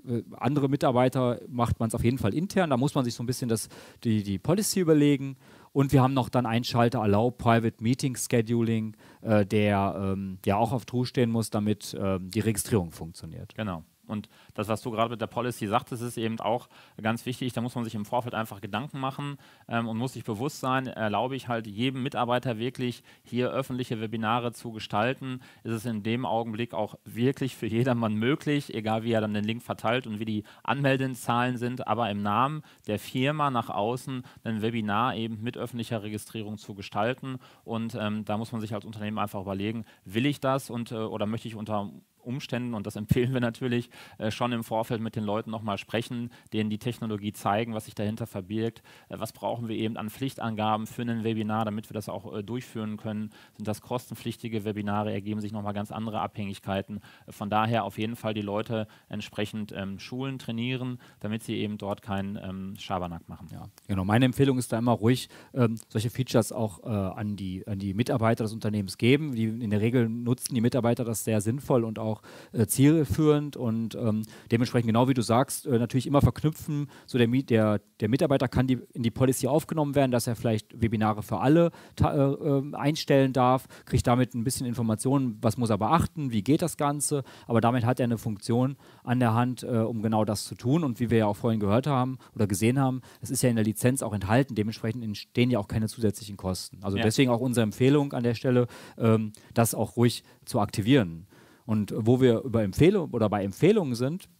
äh, 0.06 0.22
andere 0.36 0.68
Mitarbeiter 0.68 1.40
macht 1.48 1.78
man 1.78 1.88
es 1.88 1.94
auf 1.94 2.04
jeden 2.04 2.18
Fall 2.18 2.34
intern. 2.34 2.70
Da 2.70 2.76
muss 2.76 2.94
man 2.94 3.04
sich 3.04 3.14
so 3.14 3.22
ein 3.22 3.26
bisschen 3.26 3.48
das, 3.48 3.68
die, 4.04 4.22
die 4.22 4.38
Policy 4.38 4.80
überlegen. 4.80 5.36
Und 5.72 5.92
wir 5.92 6.02
haben 6.02 6.14
noch 6.14 6.28
dann 6.28 6.46
einen 6.46 6.64
Schalter 6.64 7.02
Allow 7.02 7.30
Private 7.30 7.82
Meeting 7.82 8.16
Scheduling, 8.16 8.96
äh, 9.22 9.44
der 9.46 9.94
ähm, 9.98 10.38
ja 10.44 10.56
auch 10.56 10.72
auf 10.72 10.84
True 10.84 11.06
stehen 11.06 11.30
muss, 11.30 11.50
damit 11.50 11.96
ähm, 11.98 12.30
die 12.30 12.40
Registrierung 12.40 12.90
funktioniert. 12.90 13.54
Genau. 13.54 13.84
Und 14.08 14.28
das, 14.54 14.68
was 14.68 14.82
du 14.82 14.90
gerade 14.90 15.10
mit 15.10 15.20
der 15.20 15.26
Policy 15.26 15.66
sagtest, 15.66 16.02
ist 16.02 16.18
eben 16.18 16.40
auch 16.40 16.68
ganz 17.00 17.26
wichtig. 17.26 17.52
Da 17.52 17.60
muss 17.60 17.74
man 17.74 17.84
sich 17.84 17.94
im 17.94 18.04
Vorfeld 18.04 18.34
einfach 18.34 18.60
Gedanken 18.60 18.98
machen 19.00 19.38
ähm, 19.68 19.88
und 19.88 19.96
muss 19.96 20.14
sich 20.14 20.24
bewusst 20.24 20.60
sein, 20.60 20.86
erlaube 20.86 21.36
ich 21.36 21.48
halt 21.48 21.66
jedem 21.66 22.02
Mitarbeiter 22.02 22.58
wirklich 22.58 23.02
hier 23.22 23.50
öffentliche 23.50 24.00
Webinare 24.00 24.52
zu 24.52 24.72
gestalten, 24.72 25.40
ist 25.64 25.72
es 25.72 25.84
in 25.84 26.02
dem 26.02 26.24
Augenblick 26.26 26.74
auch 26.74 26.96
wirklich 27.04 27.56
für 27.56 27.66
jedermann 27.66 28.14
möglich, 28.14 28.74
egal 28.74 29.04
wie 29.04 29.12
er 29.12 29.20
dann 29.20 29.34
den 29.34 29.44
Link 29.44 29.62
verteilt 29.62 30.06
und 30.06 30.18
wie 30.18 30.24
die 30.24 30.44
Anmeldezahlen 30.62 31.56
sind, 31.56 31.86
aber 31.86 32.10
im 32.10 32.22
Namen 32.22 32.62
der 32.86 32.98
Firma 32.98 33.50
nach 33.50 33.70
außen 33.70 34.22
ein 34.44 34.62
Webinar 34.62 35.16
eben 35.16 35.42
mit 35.42 35.56
öffentlicher 35.56 36.02
Registrierung 36.02 36.58
zu 36.58 36.74
gestalten. 36.74 37.38
Und 37.64 37.96
ähm, 38.00 38.24
da 38.24 38.36
muss 38.36 38.52
man 38.52 38.60
sich 38.60 38.74
als 38.74 38.84
Unternehmen 38.84 39.18
einfach 39.18 39.40
überlegen, 39.40 39.84
will 40.04 40.26
ich 40.26 40.40
das 40.40 40.70
und, 40.70 40.92
äh, 40.92 40.96
oder 40.96 41.26
möchte 41.26 41.48
ich 41.48 41.54
unter 41.54 41.90
Umständen, 42.28 42.74
und 42.74 42.86
das 42.86 42.96
empfehlen 42.96 43.32
wir 43.32 43.40
natürlich, 43.40 43.90
äh, 44.18 44.30
schon 44.30 44.52
im 44.52 44.62
Vorfeld 44.62 45.00
mit 45.00 45.16
den 45.16 45.24
Leuten 45.24 45.50
nochmal 45.50 45.78
sprechen, 45.78 46.30
denen 46.52 46.70
die 46.70 46.78
Technologie 46.78 47.32
zeigen, 47.32 47.74
was 47.74 47.86
sich 47.86 47.94
dahinter 47.94 48.26
verbirgt. 48.26 48.82
Äh, 49.08 49.18
was 49.18 49.32
brauchen 49.32 49.68
wir 49.68 49.76
eben 49.76 49.96
an 49.96 50.10
Pflichtangaben 50.10 50.86
für 50.86 51.02
ein 51.02 51.24
Webinar, 51.24 51.64
damit 51.64 51.90
wir 51.90 51.94
das 51.94 52.08
auch 52.08 52.34
äh, 52.34 52.42
durchführen 52.42 52.96
können? 52.96 53.30
Sind 53.56 53.66
das 53.66 53.80
kostenpflichtige 53.80 54.64
Webinare? 54.64 55.12
Ergeben 55.12 55.40
sich 55.40 55.52
nochmal 55.52 55.74
ganz 55.74 55.90
andere 55.90 56.20
Abhängigkeiten? 56.20 57.00
Äh, 57.26 57.32
von 57.32 57.50
daher 57.50 57.84
auf 57.84 57.98
jeden 57.98 58.16
Fall 58.16 58.34
die 58.34 58.42
Leute 58.42 58.86
entsprechend 59.08 59.72
ähm, 59.72 59.98
schulen, 59.98 60.38
trainieren, 60.38 60.98
damit 61.20 61.42
sie 61.42 61.56
eben 61.56 61.78
dort 61.78 62.02
keinen 62.02 62.36
ähm, 62.36 62.74
Schabernack 62.78 63.28
machen. 63.28 63.48
Ja, 63.52 63.68
genau. 63.86 64.04
Meine 64.04 64.26
Empfehlung 64.26 64.58
ist 64.58 64.72
da 64.72 64.78
immer 64.78 64.92
ruhig, 64.92 65.28
ähm, 65.54 65.76
solche 65.88 66.10
Features 66.10 66.52
auch 66.52 66.84
äh, 66.84 66.88
an, 66.88 67.36
die, 67.36 67.66
an 67.66 67.78
die 67.78 67.94
Mitarbeiter 67.94 68.44
des 68.44 68.52
Unternehmens 68.52 68.98
geben. 68.98 69.34
Die, 69.34 69.44
in 69.44 69.70
der 69.70 69.80
Regel 69.80 70.08
nutzen 70.08 70.54
die 70.54 70.60
Mitarbeiter 70.60 71.04
das 71.04 71.24
sehr 71.24 71.40
sinnvoll 71.40 71.84
und 71.84 71.98
auch 71.98 72.17
äh, 72.52 72.66
zielführend 72.66 73.56
und 73.56 73.94
ähm, 73.94 74.22
dementsprechend, 74.50 74.88
genau 74.88 75.08
wie 75.08 75.14
du 75.14 75.22
sagst, 75.22 75.66
äh, 75.66 75.78
natürlich 75.78 76.06
immer 76.06 76.20
verknüpfen. 76.20 76.88
So 77.06 77.18
der, 77.18 77.26
der, 77.26 77.80
der 78.00 78.08
Mitarbeiter 78.08 78.48
kann 78.48 78.66
die, 78.66 78.78
in 78.94 79.02
die 79.02 79.10
Policy 79.10 79.46
aufgenommen 79.48 79.94
werden, 79.94 80.10
dass 80.10 80.26
er 80.26 80.36
vielleicht 80.36 80.80
Webinare 80.80 81.22
für 81.22 81.40
alle 81.40 81.70
äh, 82.00 82.04
äh, 82.04 82.74
einstellen 82.74 83.32
darf, 83.32 83.66
kriegt 83.84 84.06
damit 84.06 84.34
ein 84.34 84.44
bisschen 84.44 84.66
Informationen, 84.66 85.38
was 85.40 85.56
muss 85.56 85.70
er 85.70 85.78
beachten, 85.78 86.32
wie 86.32 86.42
geht 86.42 86.62
das 86.62 86.76
Ganze, 86.76 87.22
aber 87.46 87.60
damit 87.60 87.84
hat 87.84 88.00
er 88.00 88.04
eine 88.04 88.18
Funktion 88.18 88.76
an 89.04 89.20
der 89.20 89.34
Hand, 89.34 89.62
äh, 89.62 89.66
um 89.66 90.02
genau 90.02 90.24
das 90.24 90.44
zu 90.44 90.54
tun. 90.54 90.84
Und 90.84 91.00
wie 91.00 91.10
wir 91.10 91.18
ja 91.18 91.26
auch 91.26 91.36
vorhin 91.36 91.60
gehört 91.60 91.86
haben 91.86 92.18
oder 92.34 92.46
gesehen 92.46 92.78
haben, 92.78 93.00
es 93.20 93.30
ist 93.30 93.42
ja 93.42 93.50
in 93.50 93.56
der 93.56 93.64
Lizenz 93.64 94.02
auch 94.02 94.12
enthalten, 94.12 94.54
dementsprechend 94.54 95.04
entstehen 95.04 95.50
ja 95.50 95.58
auch 95.58 95.68
keine 95.68 95.88
zusätzlichen 95.88 96.36
Kosten. 96.36 96.78
Also 96.82 96.96
Ja. 96.96 97.02
deswegen 97.02 97.30
auch 97.30 97.40
unsere 97.40 97.64
Empfehlung 97.64 98.12
an 98.12 98.22
der 98.22 98.34
Stelle, 98.34 98.66
ähm, 98.96 99.32
das 99.54 99.74
auch 99.74 99.96
ruhig 99.96 100.22
zu 100.44 100.60
aktivieren. 100.60 101.26
Und 101.68 101.92
wo 101.94 102.18
wir 102.18 102.40
über 102.44 102.62
Empfehlung 102.62 103.10
oder 103.10 103.28
bei 103.28 103.44
Empfehlungen 103.44 103.94
sind, 103.94 104.30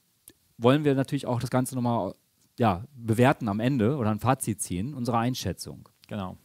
wollen 0.57 0.85
wir 0.85 0.95
natürlich 0.95 1.26
auch 1.26 1.41
das 1.41 1.51
Ganze 1.51 1.74
nochmal 1.74 2.14
ja, 2.59 2.85
bewerten 2.97 3.49
am 3.49 3.61
Ende 3.61 3.99
oder 3.99 4.11
ein 4.11 4.18
Fazit 4.18 4.62
ziehen, 4.62 4.95
unsere 4.95 5.18
Einschätzung. 5.18 5.91
Genau. 6.07 6.39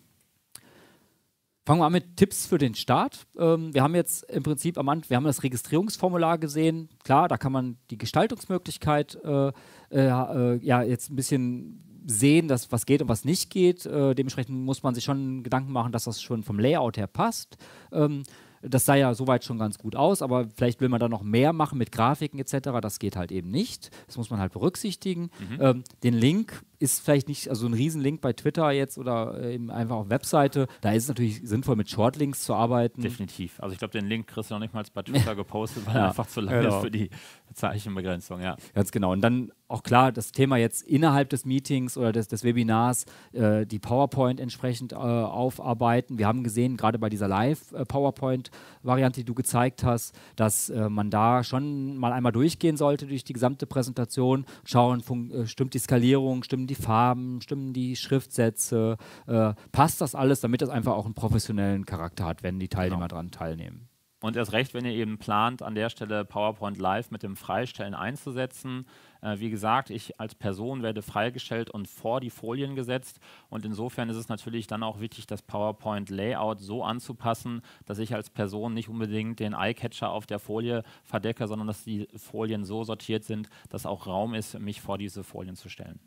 Fangen 1.66 1.80
wir 1.80 1.86
an 1.86 1.94
mit 1.94 2.18
Tipps 2.18 2.46
für 2.48 2.58
den 2.58 2.76
Start. 2.76 3.26
Ähm, 3.40 3.74
wir 3.74 3.82
haben 3.82 3.96
jetzt 3.96 4.30
im 4.30 4.44
Prinzip 4.44 4.78
am 4.78 4.90
Anfang, 4.90 5.10
wir 5.10 5.16
haben 5.16 5.24
das 5.24 5.44
Registrierungsformular 5.44 6.38
gesehen. 6.38 6.90
Klar, 7.06 7.30
da 7.30 7.38
kann 7.38 7.54
man 7.54 7.78
die 7.90 7.98
Gestaltungsmöglichkeit 7.98 9.18
äh, 9.24 9.48
äh, 9.48 9.54
äh, 9.92 10.60
ja 10.62 10.84
jetzt 10.84 11.10
ein 11.12 11.16
bisschen 11.16 12.04
sehen, 12.06 12.50
dass 12.50 12.74
was 12.74 12.86
geht 12.86 13.02
und 13.02 13.08
was 13.08 13.24
nicht 13.24 13.50
geht. 13.50 13.86
Äh, 13.86 14.16
dementsprechend 14.16 14.66
muss 14.66 14.84
man 14.84 14.96
sich 14.96 15.06
schon 15.06 15.44
Gedanken 15.44 15.72
machen, 15.72 15.94
dass 15.94 16.04
das 16.04 16.22
schon 16.22 16.44
vom 16.44 16.60
Layout 16.60 16.98
her 16.98 17.08
passt. 17.08 17.56
Ähm, 17.94 18.24
das 18.64 18.86
sah 18.86 18.96
ja 18.96 19.14
soweit 19.14 19.44
schon 19.44 19.58
ganz 19.60 19.78
gut 19.78 19.96
aus, 19.96 20.22
aber 20.22 20.48
vielleicht 20.56 20.82
will 20.82 20.90
man 20.90 21.00
da 21.00 21.10
noch 21.10 21.22
mehr 21.22 21.54
machen 21.54 21.78
mit 21.78 21.92
Grafiken 21.92 22.40
etc. 22.40 22.80
Das 22.82 23.00
geht 23.00 23.16
halt 23.16 23.32
eben 23.32 23.52
nicht. 23.52 23.92
Das 24.08 24.18
muss 24.18 24.30
man 24.30 24.40
halt 24.40 24.54
berücksichtigen. 24.54 25.30
Ähm, 25.60 25.84
den 26.04 26.14
Link 26.14 26.64
ist 26.80 27.02
vielleicht 27.02 27.28
nicht, 27.28 27.50
also 27.50 27.66
ein 27.68 27.74
Riesenlink 27.74 28.22
bei 28.22 28.34
Twitter 28.34 28.72
jetzt 28.72 28.98
oder 28.98 29.40
äh, 29.42 29.56
eben 29.56 29.72
einfach 29.72 29.96
auf 29.96 30.10
Webseite. 30.10 30.68
Da 30.82 30.92
ist 30.92 31.04
es 31.04 31.10
natürlich 31.10 31.42
sinnvoll, 31.44 31.76
mit 31.76 31.90
Shortlinks 31.90 32.44
zu 32.44 32.54
arbeiten. 32.54 33.02
Definitiv. 33.02 33.60
Also 33.60 33.74
ich 33.74 33.80
glaube, 33.80 33.92
den 33.92 34.06
Link 34.08 34.28
kriegst 34.28 34.50
du 34.50 34.56
noch 34.56 34.60
nicht 34.62 34.74
mal 34.74 34.84
bei 34.94 35.02
Twitter 35.02 35.36
gepostet, 35.36 35.86
weil 35.86 35.96
Ja, 35.96 36.02
er 36.02 36.08
einfach 36.10 36.28
zu 36.28 36.42
lang 36.42 36.62
genau. 36.62 36.78
ist 36.78 36.84
für 36.84 36.92
die 36.92 37.10
Zeichenbegrenzung, 37.54 38.42
ja. 38.42 38.58
Ganz 38.74 38.92
genau. 38.92 39.12
Und 39.12 39.22
dann 39.22 39.52
auch 39.68 39.84
klar, 39.84 40.12
das 40.12 40.32
Thema 40.32 40.58
jetzt 40.58 40.84
innerhalb 40.84 41.30
des 41.30 41.46
Meetings 41.46 41.98
oder 41.98 42.12
des, 42.12 42.28
des 42.28 42.44
Webinars 42.44 43.06
äh, 43.32 43.66
die 43.66 43.80
PowerPoint 43.80 44.40
entsprechend 44.40 44.92
äh, 44.92 44.96
aufarbeiten. 44.96 46.18
Wir 46.18 46.28
haben 46.28 46.44
gesehen, 46.44 46.78
gerade 46.78 47.00
bei 47.00 47.10
dieser 47.10 47.28
Live-PowerPoint-Variante, 47.28 49.22
die 49.22 49.26
du 49.26 49.34
gezeigt 49.34 49.84
hast, 49.84 50.14
dass 50.36 50.70
äh, 50.70 50.90
man 50.90 51.10
da 51.10 51.44
schon 51.44 51.98
mal 51.98 52.12
einmal 52.12 52.32
durchgehen 52.32 52.78
sollte 52.78 53.08
durch 53.08 53.24
die 53.24 53.34
gesamte 53.34 53.66
Präsentation, 53.66 54.46
schauen, 54.64 55.02
äh, 55.32 55.48
stimmt 55.48 55.74
die 55.74 55.80
Skalierung, 55.80 56.44
stimmen 56.44 56.68
die 56.68 56.73
Farben, 56.76 57.42
stimmen 57.42 57.74
die 57.74 57.96
Schriftsätze, 57.96 58.98
äh, 59.28 59.54
passt 59.72 60.02
das 60.02 60.16
alles, 60.16 60.42
damit 60.42 60.62
das 60.62 60.70
einfach 60.70 60.94
auch 60.94 61.06
einen 61.06 61.14
professionellen 61.14 61.86
Charakter 61.86 62.26
hat, 62.26 62.44
wenn 62.44 62.60
die 62.60 62.70
Teilnehmer 62.70 63.08
Genau. 63.08 63.16
dran 63.16 63.32
teilnehmen. 63.32 63.90
Und 64.22 64.38
erst 64.38 64.54
recht, 64.54 64.74
wenn 64.74 64.86
ihr 64.86 64.94
eben 64.94 65.18
plant, 65.18 65.62
an 65.62 65.76
der 65.76 65.90
Stelle 65.90 66.24
PowerPoint 66.24 66.78
Live 66.78 67.12
mit 67.12 67.24
dem 67.24 67.36
Freistellen 67.36 67.94
einzusetzen. 67.94 68.86
Äh, 69.22 69.40
wie 69.40 69.50
gesagt, 69.50 69.90
ich 69.90 70.18
als 70.18 70.34
Person 70.34 70.82
werde 70.82 71.02
freigestellt 71.02 71.70
und 71.70 71.90
vor 71.90 72.22
die 72.22 72.30
Folien 72.30 72.74
gesetzt. 72.74 73.20
Und 73.50 73.66
insofern 73.66 74.08
ist 74.08 74.16
es 74.16 74.30
natürlich 74.30 74.66
dann 74.66 74.82
auch 74.82 75.02
wichtig, 75.02 75.28
das 75.28 75.42
PowerPoint 75.42 76.10
Layout 76.10 76.62
so 76.62 76.86
anzupassen, 76.86 77.64
dass 77.86 78.00
ich 78.00 78.16
als 78.16 78.30
Person 78.30 78.74
nicht 78.74 78.88
unbedingt 78.88 79.42
den 79.42 79.54
Eyecatcher 79.54 80.10
auf 80.10 80.26
der 80.26 80.40
Folie 80.40 80.84
verdecke, 81.04 81.46
sondern 81.46 81.68
dass 81.68 81.84
die 81.84 82.08
Folien 82.16 82.64
so 82.64 82.86
sortiert 82.86 83.26
sind, 83.26 83.50
dass 83.70 83.86
auch 83.86 84.08
Raum 84.08 84.36
ist, 84.36 84.58
mich 84.58 84.80
vor 84.80 84.98
diese 84.98 85.26
Folien 85.26 85.58
zu 85.58 85.68
stellen. 85.68 86.00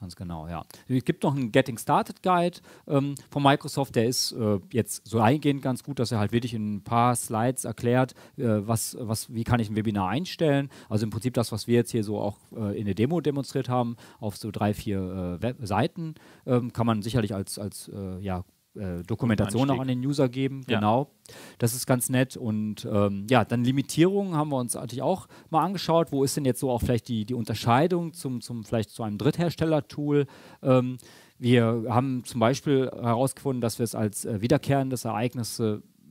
Ganz 0.00 0.14
genau, 0.14 0.46
ja. 0.46 0.64
Es 0.86 1.04
gibt 1.04 1.24
noch 1.24 1.34
einen 1.34 1.50
Getting 1.50 1.76
Started 1.76 2.22
Guide 2.22 2.58
ähm, 2.86 3.16
von 3.30 3.42
Microsoft, 3.42 3.96
der 3.96 4.06
ist 4.06 4.32
äh, 4.32 4.60
jetzt 4.72 5.06
so 5.06 5.18
eingehend 5.18 5.60
ganz 5.60 5.82
gut, 5.82 5.98
dass 5.98 6.12
er 6.12 6.20
halt 6.20 6.30
wirklich 6.30 6.54
in 6.54 6.76
ein 6.76 6.84
paar 6.84 7.16
Slides 7.16 7.64
erklärt, 7.64 8.14
äh, 8.36 8.44
was, 8.44 8.96
was, 9.00 9.32
wie 9.34 9.42
kann 9.42 9.58
ich 9.58 9.70
ein 9.70 9.76
Webinar 9.76 10.08
einstellen. 10.08 10.70
Also 10.88 11.04
im 11.04 11.10
Prinzip 11.10 11.34
das, 11.34 11.50
was 11.50 11.66
wir 11.66 11.74
jetzt 11.74 11.90
hier 11.90 12.04
so 12.04 12.18
auch 12.20 12.36
äh, 12.56 12.78
in 12.78 12.86
der 12.86 12.94
Demo 12.94 13.20
demonstriert 13.20 13.68
haben, 13.68 13.96
auf 14.20 14.36
so 14.36 14.50
drei, 14.52 14.72
vier 14.72 15.40
äh, 15.42 15.66
Seiten, 15.66 16.14
ähm, 16.46 16.72
kann 16.72 16.86
man 16.86 17.02
sicherlich 17.02 17.34
als, 17.34 17.58
als 17.58 17.90
äh, 17.92 18.20
ja, 18.20 18.44
äh, 18.78 19.02
Dokumentation 19.02 19.70
auch 19.70 19.80
an 19.80 19.88
den 19.88 20.04
User 20.04 20.28
geben. 20.28 20.62
Ja. 20.68 20.78
Genau. 20.78 21.10
Das 21.58 21.74
ist 21.74 21.86
ganz 21.86 22.08
nett. 22.08 22.36
Und 22.36 22.86
ähm, 22.90 23.26
ja, 23.28 23.44
dann 23.44 23.64
Limitierungen 23.64 24.34
haben 24.34 24.50
wir 24.50 24.56
uns 24.56 24.74
natürlich 24.74 25.02
auch 25.02 25.28
mal 25.50 25.64
angeschaut. 25.64 26.12
Wo 26.12 26.24
ist 26.24 26.36
denn 26.36 26.44
jetzt 26.44 26.60
so 26.60 26.70
auch 26.70 26.80
vielleicht 26.80 27.08
die, 27.08 27.24
die 27.24 27.34
Unterscheidung 27.34 28.12
zum, 28.12 28.40
zum 28.40 28.64
vielleicht 28.64 28.90
zu 28.90 29.02
einem 29.02 29.18
Dritthersteller-Tool? 29.18 30.26
Ähm, 30.62 30.98
wir 31.38 31.84
haben 31.88 32.24
zum 32.24 32.40
Beispiel 32.40 32.90
herausgefunden, 32.90 33.60
dass 33.60 33.78
wir 33.78 33.84
es 33.84 33.94
als 33.94 34.24
äh, 34.24 34.40
wiederkehrendes 34.40 35.04
Ereignis 35.04 35.60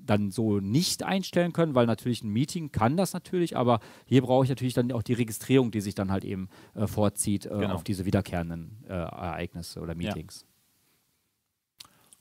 dann 0.07 0.31
so 0.31 0.59
nicht 0.59 1.03
einstellen 1.03 1.53
können, 1.53 1.75
weil 1.75 1.85
natürlich 1.85 2.23
ein 2.23 2.29
Meeting 2.29 2.71
kann 2.71 2.97
das 2.97 3.13
natürlich, 3.13 3.55
aber 3.55 3.79
hier 4.05 4.21
brauche 4.21 4.43
ich 4.45 4.49
natürlich 4.49 4.73
dann 4.73 4.91
auch 4.91 5.03
die 5.03 5.13
Registrierung, 5.13 5.71
die 5.71 5.81
sich 5.81 5.95
dann 5.95 6.11
halt 6.11 6.25
eben 6.25 6.49
äh, 6.75 6.87
vorzieht 6.87 7.45
äh, 7.45 7.49
genau. 7.49 7.75
auf 7.75 7.83
diese 7.83 8.05
wiederkehrenden 8.05 8.77
äh, 8.87 8.93
Ereignisse 8.93 9.81
oder 9.81 9.95
Meetings. 9.95 10.41
Ja. 10.41 10.56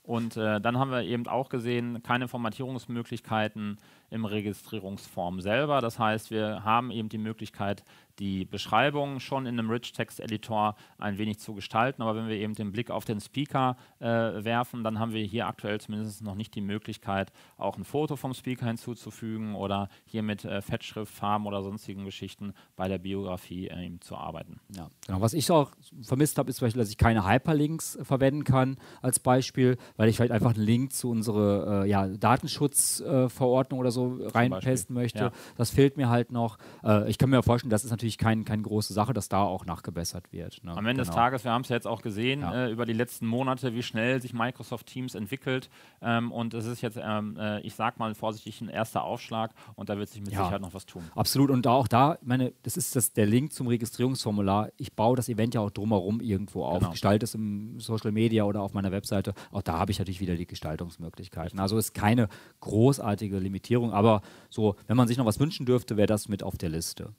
Und 0.07 0.37
äh, 0.37 0.61
dann 0.61 0.77
haben 0.79 0.89
wir 0.89 1.01
eben 1.01 1.27
auch 1.27 1.49
gesehen, 1.49 2.01
keine 2.01 2.29
Formatierungsmöglichkeiten 2.29 3.77
im 4.09 4.23
Registrierungsform 4.23 5.41
selber. 5.41 5.81
Das 5.81 5.99
heißt, 5.99 6.31
wir 6.31 6.63
haben 6.63 6.91
eben 6.91 7.09
die 7.09 7.17
Möglichkeit, 7.17 7.83
die 8.19 8.45
Beschreibung 8.45 9.19
schon 9.19 9.45
in 9.45 9.59
einem 9.59 9.69
Rich 9.69 9.93
Text 9.93 10.19
Editor 10.19 10.75
ein 10.97 11.17
wenig 11.17 11.39
zu 11.39 11.53
gestalten. 11.53 12.01
Aber 12.01 12.15
wenn 12.15 12.27
wir 12.27 12.35
eben 12.35 12.53
den 12.53 12.71
Blick 12.71 12.89
auf 12.89 13.05
den 13.05 13.19
Speaker 13.19 13.77
äh, 13.99 14.05
werfen, 14.05 14.83
dann 14.83 14.99
haben 14.99 15.13
wir 15.13 15.23
hier 15.23 15.47
aktuell 15.47 15.79
zumindest 15.79 16.23
noch 16.23 16.35
nicht 16.35 16.55
die 16.55 16.61
Möglichkeit, 16.61 17.31
auch 17.57 17.77
ein 17.77 17.83
Foto 17.83 18.15
vom 18.15 18.33
Speaker 18.33 18.65
hinzuzufügen 18.67 19.55
oder 19.55 19.89
hier 20.05 20.23
mit 20.23 20.45
äh, 20.45 20.61
Fettschrift, 20.61 21.13
Farben 21.13 21.45
oder 21.45 21.63
sonstigen 21.63 22.05
Geschichten 22.05 22.53
bei 22.75 22.87
der 22.87 22.97
Biografie 22.97 23.67
äh, 23.67 23.99
zu 23.99 24.15
arbeiten. 24.15 24.59
Ja, 24.75 24.89
genau. 25.05 25.21
Was 25.21 25.33
ich 25.33 25.49
auch 25.51 25.71
vermisst 26.01 26.37
habe, 26.37 26.49
ist 26.49 26.57
zum 26.57 26.65
Beispiel, 26.65 26.81
dass 26.81 26.89
ich 26.89 26.97
keine 26.97 27.27
Hyperlinks 27.27 27.97
verwenden 28.01 28.43
kann 28.43 28.77
als 29.01 29.19
Beispiel, 29.19 29.77
weil 29.95 30.09
ich 30.09 30.17
vielleicht 30.17 30.31
einfach 30.31 30.55
einen 30.55 30.63
Link 30.63 30.93
zu 30.93 31.09
unserer 31.09 31.83
äh, 31.83 31.89
ja, 31.89 32.07
Datenschutzverordnung 32.07 33.79
oder 33.79 33.91
so 33.91 34.19
reinpesten 34.21 34.93
möchte. 34.93 35.19
Ja. 35.19 35.31
Das 35.55 35.69
fehlt 35.69 35.97
mir 35.97 36.09
halt 36.09 36.31
noch. 36.31 36.57
Äh, 36.83 37.09
ich 37.09 37.17
kann 37.17 37.29
mir 37.29 37.43
vorstellen, 37.43 37.69
das 37.69 37.83
ist 37.83 37.91
natürlich 37.91 38.06
natürlich 38.07 38.17
kein, 38.17 38.45
keine 38.45 38.61
große 38.61 38.93
Sache, 38.93 39.13
dass 39.13 39.27
da 39.29 39.43
auch 39.43 39.65
nachgebessert 39.65 40.31
wird. 40.31 40.63
Ne? 40.63 40.71
Am 40.71 40.77
Ende 40.79 40.93
genau. 40.93 41.03
des 41.03 41.09
Tages, 41.09 41.43
wir 41.43 41.51
haben 41.51 41.63
es 41.63 41.69
ja 41.69 41.75
jetzt 41.75 41.87
auch 41.87 42.01
gesehen 42.01 42.41
ja. 42.41 42.67
äh, 42.67 42.71
über 42.71 42.85
die 42.85 42.93
letzten 42.93 43.27
Monate, 43.27 43.73
wie 43.73 43.83
schnell 43.83 44.21
sich 44.21 44.33
Microsoft 44.33 44.87
Teams 44.87 45.15
entwickelt. 45.15 45.69
Ähm, 46.01 46.31
und 46.31 46.53
es 46.53 46.65
ist 46.65 46.81
jetzt, 46.81 46.97
ähm, 47.01 47.37
äh, 47.37 47.59
ich 47.61 47.75
sag 47.75 47.99
mal 47.99 48.15
vorsichtig, 48.15 48.61
ein 48.61 48.69
erster 48.69 49.03
Aufschlag 49.03 49.51
und 49.75 49.89
da 49.89 49.97
wird 49.97 50.09
sich 50.09 50.21
mit 50.21 50.31
ja. 50.31 50.39
Sicherheit 50.39 50.61
noch 50.61 50.73
was 50.73 50.85
tun. 50.85 51.03
Absolut. 51.15 51.49
Und 51.49 51.67
auch 51.67 51.87
da, 51.87 52.17
meine, 52.23 52.53
das 52.63 52.77
ist 52.77 52.95
das, 52.95 53.11
der 53.11 53.25
Link 53.25 53.51
zum 53.51 53.67
Registrierungsformular. 53.67 54.69
Ich 54.77 54.93
baue 54.93 55.15
das 55.15 55.27
Event 55.27 55.53
ja 55.53 55.61
auch 55.61 55.71
drumherum 55.71 56.21
irgendwo 56.21 56.63
auf, 56.63 56.79
genau. 56.79 56.91
gestalte 56.91 57.25
es 57.25 57.35
im 57.35 57.79
Social 57.79 58.11
Media 58.11 58.45
oder 58.45 58.61
auf 58.61 58.73
meiner 58.73 58.91
Webseite. 58.91 59.33
Auch 59.51 59.61
da 59.61 59.77
habe 59.77 59.91
ich 59.91 59.99
natürlich 59.99 60.21
wieder 60.21 60.35
die 60.35 60.47
Gestaltungsmöglichkeiten. 60.47 61.59
Also 61.59 61.77
ist 61.77 61.93
keine 61.93 62.29
großartige 62.61 63.39
Limitierung, 63.39 63.91
aber 63.91 64.21
so, 64.49 64.75
wenn 64.87 64.97
man 64.97 65.07
sich 65.07 65.17
noch 65.17 65.25
was 65.25 65.39
wünschen 65.39 65.65
dürfte, 65.65 65.97
wäre 65.97 66.07
das 66.07 66.29
mit 66.29 66.43
auf 66.43 66.57
der 66.57 66.69
Liste. 66.69 67.13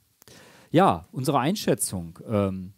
Ja, 0.70 1.06
unsere 1.12 1.38
Einschätzung. 1.38 2.18
Ähm, 2.28 2.72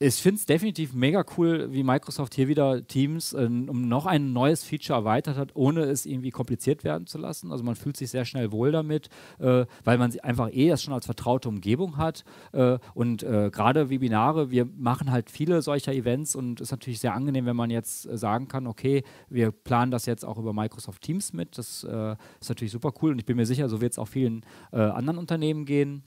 ich 0.00 0.14
finde 0.14 0.38
es 0.38 0.46
definitiv 0.46 0.94
mega 0.94 1.24
cool, 1.36 1.72
wie 1.72 1.82
Microsoft 1.82 2.32
hier 2.36 2.46
wieder 2.46 2.86
Teams 2.86 3.32
äh, 3.32 3.46
um 3.46 3.88
noch 3.88 4.06
ein 4.06 4.32
neues 4.32 4.62
Feature 4.62 5.00
erweitert 5.00 5.36
hat, 5.36 5.56
ohne 5.56 5.80
es 5.82 6.06
irgendwie 6.06 6.30
kompliziert 6.30 6.84
werden 6.84 7.08
zu 7.08 7.18
lassen. 7.18 7.50
Also 7.50 7.64
man 7.64 7.74
fühlt 7.74 7.96
sich 7.96 8.08
sehr 8.08 8.24
schnell 8.24 8.52
wohl 8.52 8.70
damit, 8.70 9.08
äh, 9.40 9.66
weil 9.82 9.98
man 9.98 10.12
sie 10.12 10.22
einfach 10.22 10.50
eh 10.52 10.68
das 10.68 10.84
schon 10.84 10.94
als 10.94 11.06
vertraute 11.06 11.48
Umgebung 11.48 11.96
hat. 11.96 12.24
Äh, 12.52 12.78
und 12.94 13.24
äh, 13.24 13.50
gerade 13.50 13.90
Webinare, 13.90 14.52
wir 14.52 14.66
machen 14.66 15.10
halt 15.10 15.30
viele 15.30 15.62
solcher 15.62 15.92
Events 15.92 16.36
und 16.36 16.60
es 16.60 16.68
ist 16.68 16.70
natürlich 16.70 17.00
sehr 17.00 17.14
angenehm, 17.14 17.46
wenn 17.46 17.56
man 17.56 17.70
jetzt 17.70 18.06
äh, 18.06 18.16
sagen 18.16 18.46
kann, 18.46 18.68
okay, 18.68 19.02
wir 19.28 19.50
planen 19.50 19.90
das 19.90 20.06
jetzt 20.06 20.24
auch 20.24 20.38
über 20.38 20.52
Microsoft 20.52 21.02
Teams 21.02 21.32
mit. 21.32 21.58
Das 21.58 21.82
äh, 21.82 22.14
ist 22.40 22.48
natürlich 22.48 22.70
super 22.70 22.92
cool 23.02 23.10
und 23.10 23.18
ich 23.18 23.26
bin 23.26 23.36
mir 23.36 23.46
sicher, 23.46 23.68
so 23.68 23.80
wird 23.80 23.92
es 23.92 23.98
auch 23.98 24.08
vielen 24.08 24.44
anderen 24.70 25.18
Unternehmen 25.18 25.64
gehen 25.64 26.04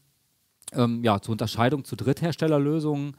ähm, 0.74 1.04
ja, 1.04 1.20
zur 1.22 1.34
Unterscheidung 1.34 1.84
zu 1.84 1.96
Drittherstellerlösungen 1.96 3.16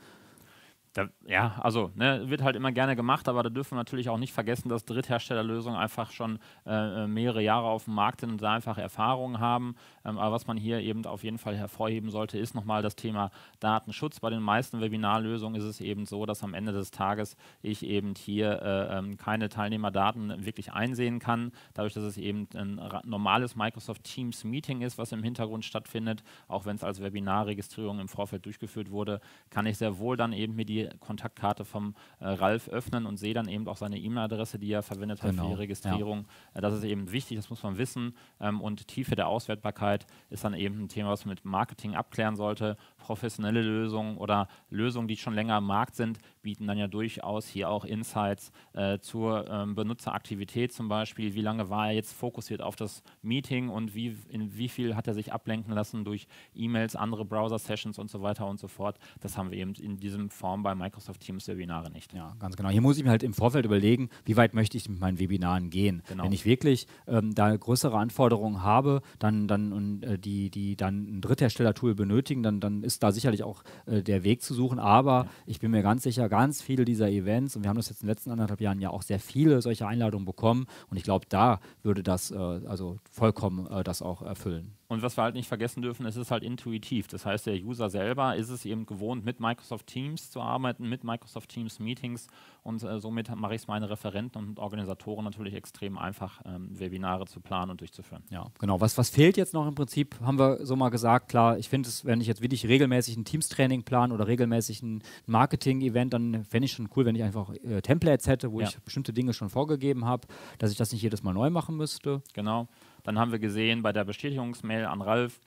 da, 0.94 1.08
ja, 1.26 1.54
also 1.60 1.90
ne, 1.94 2.28
wird 2.28 2.42
halt 2.42 2.54
immer 2.54 2.70
gerne 2.70 2.96
gemacht, 2.96 3.28
aber 3.28 3.42
da 3.42 3.48
dürfen 3.48 3.72
wir 3.72 3.76
natürlich 3.76 4.10
auch 4.10 4.18
nicht 4.18 4.32
vergessen, 4.32 4.68
dass 4.68 4.84
Drittherstellerlösungen 4.84 5.78
einfach 5.78 6.10
schon 6.10 6.38
äh, 6.66 7.04
äh, 7.04 7.06
mehrere 7.06 7.42
Jahre 7.42 7.66
auf 7.66 7.84
dem 7.84 7.94
Markt 7.94 8.20
sind 8.20 8.30
und 8.30 8.42
da 8.42 8.52
einfach 8.52 8.76
Erfahrungen 8.76 9.40
haben. 9.40 9.74
Ähm, 10.04 10.18
aber 10.18 10.34
was 10.34 10.46
man 10.46 10.56
hier 10.56 10.80
eben 10.80 11.04
auf 11.06 11.24
jeden 11.24 11.38
Fall 11.38 11.56
hervorheben 11.56 12.10
sollte, 12.10 12.38
ist 12.38 12.54
nochmal 12.54 12.82
das 12.82 12.96
Thema 12.96 13.30
Datenschutz. 13.60 14.20
Bei 14.20 14.30
den 14.30 14.42
meisten 14.42 14.80
Webinarlösungen 14.80 15.60
ist 15.60 15.66
es 15.66 15.80
eben 15.80 16.06
so, 16.06 16.26
dass 16.26 16.42
am 16.42 16.54
Ende 16.54 16.72
des 16.72 16.90
Tages 16.90 17.36
ich 17.62 17.84
eben 17.84 18.14
hier 18.16 18.62
äh, 18.62 18.98
ähm, 18.98 19.16
keine 19.16 19.48
Teilnehmerdaten 19.48 20.44
wirklich 20.44 20.72
einsehen 20.72 21.18
kann. 21.18 21.52
Dadurch, 21.74 21.94
dass 21.94 22.04
es 22.04 22.16
eben 22.16 22.48
ein 22.54 22.80
normales 23.04 23.56
Microsoft 23.56 24.04
Teams 24.04 24.44
Meeting 24.44 24.82
ist, 24.82 24.98
was 24.98 25.12
im 25.12 25.22
Hintergrund 25.22 25.64
stattfindet, 25.64 26.22
auch 26.48 26.66
wenn 26.66 26.76
es 26.76 26.84
als 26.84 27.02
Webinarregistrierung 27.02 28.00
im 28.00 28.08
Vorfeld 28.08 28.46
durchgeführt 28.46 28.90
wurde, 28.90 29.20
kann 29.50 29.66
ich 29.66 29.78
sehr 29.78 29.98
wohl 29.98 30.16
dann 30.16 30.32
eben 30.32 30.54
mir 30.54 30.64
die 30.64 30.88
Kontaktkarte 31.00 31.64
vom 31.64 31.94
äh, 32.20 32.28
Ralf 32.28 32.68
öffnen 32.68 33.06
und 33.06 33.16
sehe 33.16 33.34
dann 33.34 33.48
eben 33.48 33.68
auch 33.68 33.76
seine 33.76 33.98
E-Mail-Adresse, 33.98 34.58
die 34.58 34.72
er 34.72 34.82
verwendet 34.82 35.22
hat 35.22 35.30
genau. 35.30 35.44
für 35.44 35.48
die 35.50 35.54
Registrierung. 35.54 36.26
Ja. 36.54 36.58
Äh, 36.58 36.62
das 36.62 36.74
ist 36.74 36.84
eben 36.84 37.12
wichtig, 37.12 37.36
das 37.36 37.50
muss 37.50 37.62
man 37.62 37.78
wissen. 37.78 38.16
Ähm, 38.40 38.60
und 38.60 38.88
Tiefe 38.88 39.14
der 39.14 39.28
Auswertbarkeit 39.28 39.91
ist 40.30 40.44
dann 40.44 40.54
eben 40.54 40.84
ein 40.84 40.88
Thema, 40.88 41.10
was 41.10 41.24
man 41.24 41.34
mit 41.34 41.44
Marketing 41.44 41.94
abklären 41.94 42.36
sollte. 42.36 42.76
Professionelle 42.98 43.62
Lösungen 43.62 44.16
oder 44.16 44.48
Lösungen, 44.70 45.08
die 45.08 45.16
schon 45.16 45.34
länger 45.34 45.56
am 45.56 45.66
Markt 45.66 45.94
sind, 45.94 46.18
bieten 46.42 46.66
dann 46.66 46.78
ja 46.78 46.88
durchaus 46.88 47.46
hier 47.46 47.70
auch 47.70 47.84
Insights 47.84 48.52
äh, 48.74 48.98
zur 48.98 49.48
ähm, 49.48 49.74
Benutzeraktivität 49.74 50.72
zum 50.72 50.88
Beispiel. 50.88 51.34
Wie 51.34 51.40
lange 51.40 51.70
war 51.70 51.88
er 51.88 51.94
jetzt 51.94 52.12
fokussiert 52.12 52.60
auf 52.60 52.76
das 52.76 53.02
Meeting 53.22 53.68
und 53.68 53.94
wie, 53.94 54.16
in 54.28 54.56
wie 54.56 54.68
viel 54.68 54.96
hat 54.96 55.06
er 55.06 55.14
sich 55.14 55.32
ablenken 55.32 55.72
lassen 55.72 56.04
durch 56.04 56.26
E-Mails, 56.54 56.96
andere 56.96 57.24
Browser-Sessions 57.24 57.98
und 57.98 58.10
so 58.10 58.22
weiter 58.22 58.46
und 58.46 58.58
so 58.58 58.68
fort. 58.68 58.98
Das 59.20 59.36
haben 59.38 59.50
wir 59.50 59.58
eben 59.58 59.74
in 59.74 59.98
diesem 59.98 60.30
Form 60.30 60.62
bei 60.62 60.74
Microsoft 60.74 61.20
Teams 61.20 61.48
Webinare 61.48 61.90
nicht. 61.90 62.12
Ja, 62.12 62.34
ganz 62.38 62.56
genau. 62.56 62.70
Hier 62.70 62.80
muss 62.80 62.98
ich 62.98 63.04
mir 63.04 63.10
halt 63.10 63.22
im 63.22 63.34
Vorfeld 63.34 63.64
überlegen, 63.64 64.10
wie 64.24 64.36
weit 64.36 64.54
möchte 64.54 64.76
ich 64.76 64.88
mit 64.88 65.00
meinen 65.00 65.18
Webinaren 65.18 65.70
gehen. 65.70 66.02
Genau. 66.08 66.24
Wenn 66.24 66.32
ich 66.32 66.44
wirklich 66.44 66.86
ähm, 67.06 67.34
da 67.34 67.54
größere 67.54 67.96
Anforderungen 67.96 68.62
habe, 68.62 69.02
dann, 69.18 69.48
dann 69.48 69.72
und 69.72 70.02
äh, 70.02 70.18
die, 70.18 70.50
die 70.50 70.76
dann 70.76 71.18
ein 71.18 71.20
Dritthersteller-Tool 71.20 71.94
benötigen, 71.94 72.42
dann, 72.42 72.60
dann 72.60 72.82
ist 72.82 73.02
da 73.02 73.12
sicherlich 73.12 73.42
auch 73.42 73.62
äh, 73.86 74.02
der 74.02 74.24
Weg 74.24 74.42
zu 74.42 74.54
suchen. 74.54 74.78
Aber 74.78 75.24
ja. 75.24 75.30
ich 75.46 75.60
bin 75.60 75.70
mir 75.70 75.82
ganz 75.82 76.02
sicher, 76.02 76.28
ganz 76.32 76.62
viele 76.62 76.86
dieser 76.86 77.10
Events, 77.10 77.56
und 77.56 77.62
wir 77.62 77.68
haben 77.68 77.76
das 77.76 77.90
jetzt 77.90 78.00
in 78.00 78.06
den 78.06 78.14
letzten 78.14 78.30
anderthalb 78.30 78.62
Jahren 78.62 78.80
ja 78.80 78.88
auch 78.88 79.02
sehr 79.02 79.20
viele 79.20 79.60
solche 79.60 79.86
Einladungen 79.86 80.24
bekommen, 80.24 80.64
und 80.88 80.96
ich 80.96 81.02
glaube, 81.02 81.26
da 81.28 81.60
würde 81.82 82.02
das 82.02 82.30
äh, 82.30 82.36
also 82.36 82.96
vollkommen 83.10 83.66
äh, 83.66 83.84
das 83.84 84.00
auch 84.00 84.22
erfüllen. 84.22 84.72
Und 84.92 85.00
was 85.00 85.16
wir 85.16 85.22
halt 85.22 85.34
nicht 85.34 85.48
vergessen 85.48 85.80
dürfen, 85.80 86.04
es 86.04 86.16
ist 86.16 86.30
halt 86.30 86.42
intuitiv. 86.42 87.08
Das 87.08 87.24
heißt, 87.24 87.46
der 87.46 87.54
User 87.54 87.88
selber 87.88 88.36
ist 88.36 88.50
es 88.50 88.66
eben 88.66 88.84
gewohnt, 88.84 89.24
mit 89.24 89.40
Microsoft 89.40 89.86
Teams 89.86 90.30
zu 90.30 90.42
arbeiten, 90.42 90.86
mit 90.86 91.02
Microsoft 91.02 91.48
Teams 91.48 91.78
Meetings 91.78 92.26
und 92.62 92.82
äh, 92.82 93.00
somit 93.00 93.34
mache 93.34 93.54
ich 93.54 93.62
es 93.62 93.68
meinen 93.68 93.84
Referenten 93.84 94.38
und 94.38 94.58
Organisatoren 94.58 95.24
natürlich 95.24 95.54
extrem 95.54 95.96
einfach, 95.96 96.42
ähm, 96.44 96.78
Webinare 96.78 97.24
zu 97.24 97.40
planen 97.40 97.70
und 97.70 97.80
durchzuführen. 97.80 98.22
Ja, 98.28 98.48
genau. 98.58 98.82
Was, 98.82 98.98
was 98.98 99.08
fehlt 99.08 99.38
jetzt 99.38 99.54
noch 99.54 99.66
im 99.66 99.74
Prinzip, 99.74 100.20
haben 100.20 100.38
wir 100.38 100.66
so 100.66 100.76
mal 100.76 100.90
gesagt, 100.90 101.30
klar, 101.30 101.56
ich 101.56 101.70
finde 101.70 101.88
es, 101.88 102.04
wenn 102.04 102.20
ich 102.20 102.26
jetzt 102.26 102.42
wirklich 102.42 102.68
regelmäßig 102.68 103.16
ein 103.16 103.24
Teams-Training 103.24 103.84
plane 103.84 104.12
oder 104.12 104.26
regelmäßig 104.26 104.82
ein 104.82 105.02
Marketing-Event, 105.24 106.12
dann 106.12 106.44
fände 106.44 106.66
ich 106.66 106.72
schon 106.72 106.90
cool, 106.94 107.06
wenn 107.06 107.16
ich 107.16 107.22
einfach 107.22 107.50
äh, 107.64 107.80
Templates 107.80 108.26
hätte, 108.26 108.52
wo 108.52 108.60
ja. 108.60 108.68
ich 108.68 108.78
bestimmte 108.80 109.14
Dinge 109.14 109.32
schon 109.32 109.48
vorgegeben 109.48 110.04
habe, 110.04 110.28
dass 110.58 110.70
ich 110.70 110.76
das 110.76 110.92
nicht 110.92 111.00
jedes 111.00 111.22
Mal 111.22 111.32
neu 111.32 111.48
machen 111.48 111.78
müsste. 111.78 112.20
Genau. 112.34 112.68
Dann 113.02 113.18
haben 113.18 113.32
wir 113.32 113.38
gesehen 113.38 113.82
bei 113.82 113.92
der 113.92 114.04
Bestätigungsmail 114.04 114.84
an 114.84 115.02
Ralf, 115.02 115.40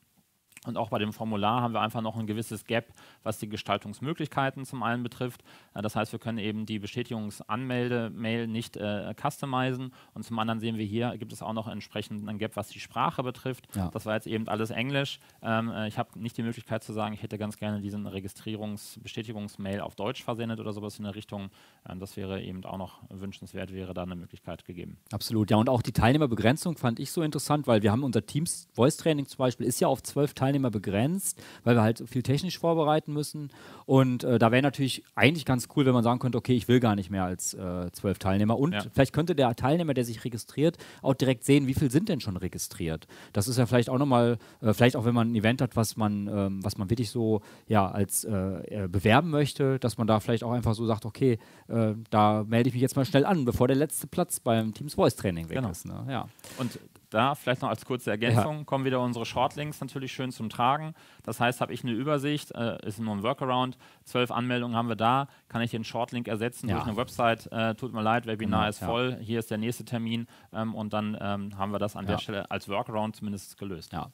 Und 0.66 0.78
auch 0.78 0.90
bei 0.90 1.00
dem 1.00 1.14
Formular 1.14 1.62
haben 1.62 1.74
wir 1.74 1.82
einfach 1.82 2.02
noch 2.02 2.18
ein 2.18 2.28
gewisses 2.28 2.66
Gap, 2.66 2.88
was 3.24 3.40
die 3.40 3.50
Gestaltungsmöglichkeiten 3.50 4.66
zum 4.66 4.84
einen 4.84 5.04
betrifft. 5.04 5.44
Äh, 5.74 5.82
das 5.82 5.96
heißt, 5.96 6.12
wir 6.12 6.20
können 6.20 6.38
eben 6.38 6.66
die 6.66 6.80
Bestätigungsanmelde-Mail 6.80 8.48
nicht 8.48 8.78
äh, 8.78 9.14
customizen. 9.20 9.94
Und 10.14 10.24
zum 10.24 10.40
anderen 10.40 10.60
sehen 10.60 10.78
wir 10.78 10.86
hier, 10.86 11.18
gibt 11.18 11.34
es 11.34 11.42
auch 11.42 11.54
noch 11.54 11.68
entsprechend 11.68 12.28
ein 12.28 12.38
Gap, 12.38 12.56
was 12.56 12.70
die 12.70 12.80
Sprache 12.80 13.24
betrifft. 13.24 13.68
Ja. 13.76 13.90
Das 13.92 14.06
war 14.06 14.16
jetzt 14.16 14.28
eben 14.28 14.48
alles 14.48 14.70
Englisch. 14.70 15.20
Ähm, 15.42 15.72
äh, 15.72 15.88
ich 15.88 15.98
habe 15.98 16.20
nicht 16.20 16.38
die 16.38 16.44
Möglichkeit 16.44 16.84
zu 16.84 16.94
sagen, 16.94 17.14
ich 17.14 17.24
hätte 17.24 17.38
ganz 17.38 17.58
gerne 17.58 17.82
diesen 17.82 18.08
Registrierungs-Bestätigungsmail 18.08 19.82
auf 19.82 19.96
Deutsch 19.96 20.24
versendet 20.24 20.60
oder 20.60 20.74
sowas 20.74 20.98
in 20.98 21.04
der 21.04 21.16
Richtung. 21.16 21.50
Ähm, 21.88 22.00
das 22.00 22.18
wäre 22.18 22.42
eben 22.42 22.64
auch 22.66 22.78
noch 22.78 23.02
wünschenswert, 23.10 23.74
wäre 23.74 23.94
da 23.94 24.04
eine 24.04 24.16
Möglichkeit 24.16 24.66
gegeben. 24.66 24.98
Absolut, 25.12 25.52
ja. 25.52 25.58
Und 25.58 25.70
auch 25.70 25.82
die 25.82 25.94
Teilnehmerbegrenzung 25.94 26.78
fand 26.78 27.00
ich 27.00 27.12
so 27.12 27.22
interessant, 27.22 27.68
weil 27.68 27.82
wir 27.84 27.92
haben 27.92 28.04
unser 28.04 28.26
Teams 28.26 28.68
Voice 28.74 28.98
Training 28.98 29.28
zum 29.28 29.38
Beispiel 29.38 29.66
ist 29.66 29.80
ja 29.80 29.88
auf 29.88 30.02
zwölf 30.04 30.34
Teilnehmer 30.34 30.55
Teilnehmer 30.56 30.72
begrenzt, 30.72 31.42
weil 31.64 31.76
wir 31.76 31.82
halt 31.82 32.04
viel 32.08 32.24
technisch 32.24 32.58
vorbereiten 32.60 33.14
müssen. 33.14 33.50
Und 33.86 34.24
äh, 34.24 34.40
da 34.40 34.52
wäre 34.52 34.62
natürlich 34.62 35.04
eigentlich 35.16 35.46
ganz 35.46 35.68
cool, 35.76 35.86
wenn 35.86 35.94
man 35.94 36.04
sagen 36.04 36.20
könnte, 36.20 36.38
okay, 36.38 36.54
ich 36.54 36.68
will 36.68 36.80
gar 36.80 36.96
nicht 36.96 37.10
mehr 37.10 37.26
als 37.26 37.54
äh, 37.54 37.92
zwölf 37.92 38.20
Teilnehmer. 38.20 38.58
Und 38.58 38.74
ja. 38.74 38.84
vielleicht 38.94 39.14
könnte 39.14 39.36
der 39.36 39.56
Teilnehmer, 39.56 39.94
der 39.94 40.06
sich 40.06 40.24
registriert, 40.24 40.78
auch 41.02 41.14
direkt 41.14 41.44
sehen, 41.44 41.68
wie 41.68 41.74
viel 41.74 41.92
sind 41.92 42.10
denn 42.10 42.22
schon 42.22 42.38
registriert. 42.38 43.08
Das 43.34 43.48
ist 43.48 43.58
ja 43.58 43.66
vielleicht 43.66 43.90
auch 43.90 43.98
nochmal, 43.98 44.38
äh, 44.62 44.74
vielleicht 44.74 44.96
auch 44.96 45.06
wenn 45.06 45.14
man 45.14 45.32
ein 45.32 45.36
Event 45.36 45.62
hat, 45.62 45.76
was 45.76 45.98
man, 45.98 46.28
ähm, 46.28 46.64
was 46.64 46.78
man 46.78 46.90
wirklich 46.90 47.10
so 47.10 47.42
ja, 47.68 47.90
als 47.90 48.24
äh, 48.24 48.32
äh, 48.32 48.88
bewerben 48.88 49.30
möchte, 49.30 49.80
dass 49.80 49.98
man 49.98 50.08
da 50.08 50.20
vielleicht 50.20 50.44
auch 50.44 50.52
einfach 50.52 50.74
so 50.74 50.86
sagt, 50.86 51.06
okay, 51.06 51.38
äh, 51.68 51.94
da 52.10 52.46
melde 52.48 52.70
ich 52.70 52.74
mich 52.74 52.82
jetzt 52.82 52.96
mal 52.96 53.06
schnell 53.06 53.26
an, 53.26 53.46
bevor 53.46 53.68
der 53.68 53.78
letzte 53.78 54.08
Platz 54.08 54.40
beim 54.40 54.74
Teams 54.74 54.96
Voice 54.96 55.16
Training 55.16 55.50
weg 55.50 55.58
genau. 55.58 55.70
ist. 55.70 55.86
Ne? 55.86 56.06
Ja. 56.10 56.30
Und 56.58 56.80
da 57.16 57.34
vielleicht 57.34 57.62
noch 57.62 57.70
als 57.70 57.86
kurze 57.86 58.12
Ergänzung 58.12 58.60
ja. 58.60 58.64
kommen 58.66 58.86
wieder 58.86 59.00
unsere 59.00 59.26
Shortlinks 59.26 59.80
natürlich 59.80 60.12
schön 60.12 60.32
zum 60.32 60.50
Tragen. 60.50 60.94
Das 61.24 61.40
heißt, 61.40 61.62
habe 61.62 61.74
ich 61.74 61.84
eine 61.84 61.94
Übersicht, 61.94 62.52
äh, 62.52 62.78
ist 62.86 63.00
nur 63.00 63.16
ein 63.16 63.24
Workaround, 63.24 63.78
zwölf 64.04 64.32
Anmeldungen 64.32 64.76
haben 64.76 64.90
wir 64.90 64.96
da, 64.96 65.28
kann 65.48 65.62
ich 65.62 65.72
den 65.72 65.84
Shortlink 65.84 66.28
ersetzen 66.28 66.68
ja. 66.68 66.76
durch 66.76 66.88
eine 66.88 66.98
Website. 66.98 67.52
Äh, 67.52 67.76
tut 67.76 67.94
mir 67.94 68.02
leid, 68.02 68.28
Webinar 68.28 68.62
genau, 68.62 68.70
ist 68.70 68.80
voll, 68.80 69.18
hier 69.22 69.40
ist 69.40 69.50
der 69.50 69.58
nächste 69.58 69.86
Termin 69.86 70.28
ähm, 70.54 70.76
und 70.76 70.94
dann 70.94 71.18
ähm, 71.20 71.58
haben 71.58 71.72
wir 71.72 71.80
das 71.80 71.96
an 71.96 72.06
der 72.06 72.18
Stelle 72.18 72.52
als 72.52 72.68
Workaround 72.70 73.16
zumindest 73.16 73.58
gelöst. 73.58 73.94
Ja. 73.94 74.12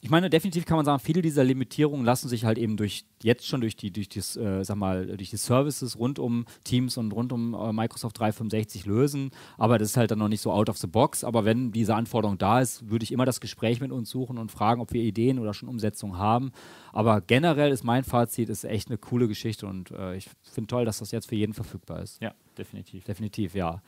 Ich 0.00 0.10
meine, 0.10 0.30
definitiv 0.30 0.64
kann 0.64 0.76
man 0.76 0.84
sagen, 0.84 1.00
viele 1.00 1.22
dieser 1.22 1.44
Limitierungen 1.44 2.04
lassen 2.04 2.28
sich 2.28 2.44
halt 2.44 2.58
eben 2.58 2.76
durch 2.76 3.04
jetzt 3.22 3.46
schon 3.46 3.60
durch 3.60 3.76
die 3.76 3.90
durch 3.90 4.08
das, 4.08 4.36
äh, 4.36 4.64
sag 4.64 4.76
mal, 4.76 5.06
durch 5.06 5.30
die 5.30 5.36
Services 5.36 5.98
rund 5.98 6.18
um 6.18 6.46
Teams 6.64 6.96
und 6.96 7.12
rund 7.12 7.32
um 7.32 7.54
äh, 7.54 7.72
Microsoft 7.72 8.18
365 8.18 8.86
lösen. 8.86 9.30
Aber 9.58 9.78
das 9.78 9.90
ist 9.90 9.96
halt 9.96 10.10
dann 10.10 10.18
noch 10.18 10.28
nicht 10.28 10.40
so 10.40 10.52
out 10.52 10.68
of 10.68 10.78
the 10.78 10.86
box. 10.86 11.24
Aber 11.24 11.44
wenn 11.44 11.72
diese 11.72 11.94
Anforderung 11.94 12.38
da 12.38 12.60
ist, 12.60 12.88
würde 12.90 13.02
ich 13.02 13.12
immer 13.12 13.26
das 13.26 13.40
Gespräch 13.40 13.80
mit 13.80 13.92
uns 13.92 14.10
suchen 14.10 14.38
und 14.38 14.50
fragen, 14.50 14.80
ob 14.80 14.92
wir 14.92 15.02
Ideen 15.02 15.38
oder 15.38 15.54
schon 15.54 15.68
Umsetzungen 15.68 16.16
haben. 16.18 16.52
Aber 16.92 17.20
generell 17.20 17.70
ist 17.72 17.84
mein 17.84 18.04
Fazit, 18.04 18.48
ist 18.48 18.64
echt 18.64 18.88
eine 18.88 18.98
coole 18.98 19.28
Geschichte 19.28 19.66
und 19.66 19.90
äh, 19.90 20.16
ich 20.16 20.28
finde 20.42 20.68
toll, 20.68 20.84
dass 20.84 20.98
das 20.98 21.10
jetzt 21.10 21.28
für 21.28 21.36
jeden 21.36 21.54
verfügbar 21.54 22.02
ist. 22.02 22.20
Ja, 22.20 22.34
definitiv. 22.56 23.04
Definitiv, 23.04 23.54
ja. 23.54 23.82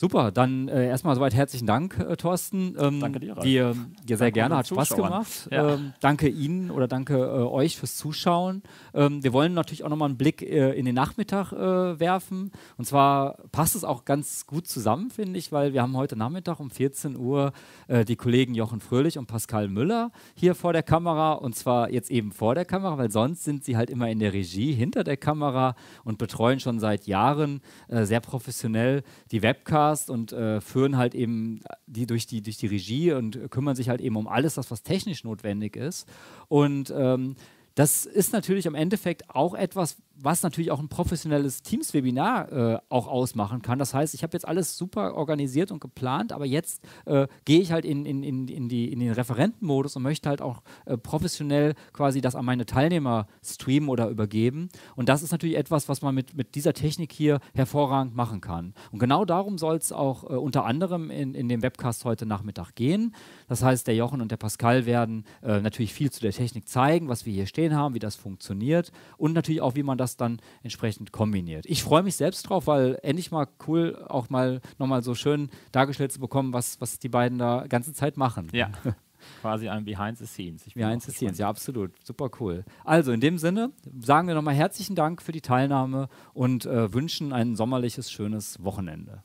Super, 0.00 0.32
dann 0.32 0.68
äh, 0.68 0.88
erstmal 0.88 1.14
soweit 1.14 1.34
herzlichen 1.34 1.66
Dank, 1.66 1.98
äh, 1.98 2.16
Thorsten. 2.16 2.74
Ähm, 2.78 3.00
danke 3.00 3.20
dir. 3.20 3.36
Ralf. 3.36 3.44
Dir, 3.44 3.76
dir 4.02 4.16
sehr 4.16 4.32
gerne, 4.32 4.56
hat 4.56 4.66
Spaß 4.66 4.96
gemacht. 4.96 5.46
Ja. 5.50 5.74
Ähm, 5.74 5.92
danke 6.00 6.26
Ihnen 6.26 6.70
oder 6.70 6.88
danke 6.88 7.18
äh, 7.18 7.42
euch 7.42 7.76
fürs 7.76 7.98
Zuschauen. 7.98 8.62
Ähm, 8.94 9.22
wir 9.22 9.34
wollen 9.34 9.52
natürlich 9.52 9.84
auch 9.84 9.90
nochmal 9.90 10.08
einen 10.08 10.16
Blick 10.16 10.40
äh, 10.40 10.72
in 10.72 10.86
den 10.86 10.94
Nachmittag 10.94 11.52
äh, 11.52 12.00
werfen. 12.00 12.50
Und 12.78 12.86
zwar 12.86 13.36
passt 13.52 13.76
es 13.76 13.84
auch 13.84 14.06
ganz 14.06 14.46
gut 14.46 14.66
zusammen, 14.66 15.10
finde 15.10 15.38
ich, 15.38 15.52
weil 15.52 15.74
wir 15.74 15.82
haben 15.82 15.94
heute 15.94 16.16
Nachmittag 16.16 16.60
um 16.60 16.70
14 16.70 17.18
Uhr 17.18 17.52
äh, 17.88 18.06
die 18.06 18.16
Kollegen 18.16 18.54
Jochen 18.54 18.80
Fröhlich 18.80 19.18
und 19.18 19.26
Pascal 19.26 19.68
Müller 19.68 20.12
hier 20.34 20.54
vor 20.54 20.72
der 20.72 20.82
Kamera. 20.82 21.32
Und 21.32 21.56
zwar 21.56 21.90
jetzt 21.90 22.10
eben 22.10 22.32
vor 22.32 22.54
der 22.54 22.64
Kamera, 22.64 22.96
weil 22.96 23.10
sonst 23.10 23.44
sind 23.44 23.64
sie 23.64 23.76
halt 23.76 23.90
immer 23.90 24.08
in 24.08 24.18
der 24.18 24.32
Regie 24.32 24.72
hinter 24.72 25.04
der 25.04 25.18
Kamera 25.18 25.74
und 26.04 26.16
betreuen 26.16 26.58
schon 26.58 26.80
seit 26.80 27.06
Jahren 27.06 27.60
sehr 27.90 28.20
professionell 28.20 29.02
die 29.30 29.42
Webcasts 29.42 29.89
Podcast 29.90 30.10
und 30.10 30.32
äh, 30.32 30.60
führen 30.60 30.96
halt 30.96 31.14
eben 31.14 31.60
die 31.86 32.06
durch, 32.06 32.26
die 32.26 32.42
durch 32.42 32.56
die 32.56 32.66
Regie 32.66 33.12
und 33.12 33.50
kümmern 33.50 33.76
sich 33.76 33.88
halt 33.88 34.00
eben 34.00 34.16
um 34.16 34.28
alles, 34.28 34.54
das, 34.54 34.70
was 34.70 34.82
technisch 34.82 35.24
notwendig 35.24 35.76
ist. 35.76 36.08
Und 36.48 36.92
ähm, 36.96 37.36
das 37.74 38.06
ist 38.06 38.32
natürlich 38.32 38.66
am 38.68 38.74
Endeffekt 38.74 39.30
auch 39.30 39.54
etwas, 39.54 39.96
was 40.22 40.42
natürlich 40.42 40.70
auch 40.70 40.80
ein 40.80 40.88
professionelles 40.88 41.62
Teams-Webinar 41.62 42.52
äh, 42.52 42.78
auch 42.88 43.06
ausmachen 43.06 43.62
kann. 43.62 43.78
Das 43.78 43.94
heißt, 43.94 44.14
ich 44.14 44.22
habe 44.22 44.34
jetzt 44.34 44.46
alles 44.46 44.76
super 44.76 45.14
organisiert 45.14 45.70
und 45.70 45.80
geplant, 45.80 46.32
aber 46.32 46.46
jetzt 46.46 46.82
äh, 47.06 47.26
gehe 47.44 47.60
ich 47.60 47.72
halt 47.72 47.84
in, 47.84 48.04
in, 48.04 48.22
in, 48.22 48.48
in, 48.48 48.68
die, 48.68 48.92
in 48.92 49.00
den 49.00 49.12
Referentenmodus 49.12 49.96
und 49.96 50.02
möchte 50.02 50.28
halt 50.28 50.42
auch 50.42 50.62
äh, 50.84 50.96
professionell 50.96 51.74
quasi 51.92 52.20
das 52.20 52.34
an 52.34 52.44
meine 52.44 52.66
Teilnehmer 52.66 53.26
streamen 53.44 53.88
oder 53.88 54.08
übergeben. 54.08 54.68
Und 54.96 55.08
das 55.08 55.22
ist 55.22 55.32
natürlich 55.32 55.56
etwas, 55.56 55.88
was 55.88 56.02
man 56.02 56.14
mit, 56.14 56.36
mit 56.36 56.54
dieser 56.54 56.72
Technik 56.72 57.12
hier 57.12 57.40
hervorragend 57.54 58.14
machen 58.14 58.40
kann. 58.40 58.74
Und 58.90 58.98
genau 58.98 59.24
darum 59.24 59.58
soll 59.58 59.76
es 59.76 59.92
auch 59.92 60.24
äh, 60.24 60.34
unter 60.34 60.64
anderem 60.64 61.10
in, 61.10 61.34
in 61.34 61.48
dem 61.48 61.62
Webcast 61.62 62.04
heute 62.04 62.26
Nachmittag 62.26 62.74
gehen. 62.74 63.14
Das 63.48 63.62
heißt, 63.62 63.86
der 63.86 63.94
Jochen 63.94 64.20
und 64.20 64.30
der 64.30 64.36
Pascal 64.36 64.86
werden 64.86 65.24
äh, 65.42 65.60
natürlich 65.60 65.94
viel 65.94 66.10
zu 66.10 66.20
der 66.20 66.32
Technik 66.32 66.68
zeigen, 66.68 67.08
was 67.08 67.26
wir 67.26 67.32
hier 67.32 67.46
stehen 67.46 67.74
haben, 67.74 67.94
wie 67.94 67.98
das 67.98 68.16
funktioniert 68.16 68.92
und 69.16 69.32
natürlich 69.32 69.60
auch, 69.60 69.74
wie 69.74 69.82
man 69.82 69.98
das 69.98 70.09
das 70.10 70.16
dann 70.16 70.40
entsprechend 70.62 71.12
kombiniert. 71.12 71.64
Ich 71.66 71.82
freue 71.82 72.02
mich 72.02 72.16
selbst 72.16 72.42
drauf, 72.42 72.66
weil 72.66 72.98
endlich 73.02 73.30
mal 73.30 73.46
cool 73.66 74.04
auch 74.08 74.30
mal 74.30 74.60
nochmal 74.78 75.02
so 75.02 75.14
schön 75.14 75.50
dargestellt 75.72 76.12
zu 76.12 76.20
bekommen, 76.20 76.52
was, 76.52 76.80
was 76.80 76.98
die 76.98 77.08
beiden 77.08 77.38
da 77.38 77.66
ganze 77.68 77.92
Zeit 77.92 78.16
machen. 78.16 78.48
Ja. 78.52 78.70
Quasi 79.42 79.68
ein 79.68 79.84
Behind 79.84 80.16
the 80.16 80.26
Scenes. 80.26 80.64
Behind 80.74 81.02
the 81.02 81.12
Scenes, 81.12 81.38
ja, 81.38 81.48
absolut. 81.48 81.92
Super 82.04 82.30
cool. 82.40 82.64
Also 82.84 83.12
in 83.12 83.20
dem 83.20 83.36
Sinne 83.36 83.70
sagen 84.00 84.28
wir 84.28 84.34
nochmal 84.34 84.54
herzlichen 84.54 84.96
Dank 84.96 85.20
für 85.20 85.32
die 85.32 85.42
Teilnahme 85.42 86.08
und 86.32 86.64
äh, 86.64 86.92
wünschen 86.94 87.32
ein 87.32 87.54
sommerliches, 87.54 88.10
schönes 88.10 88.62
Wochenende. 88.62 89.22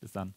Bis 0.00 0.12
dann. 0.12 0.34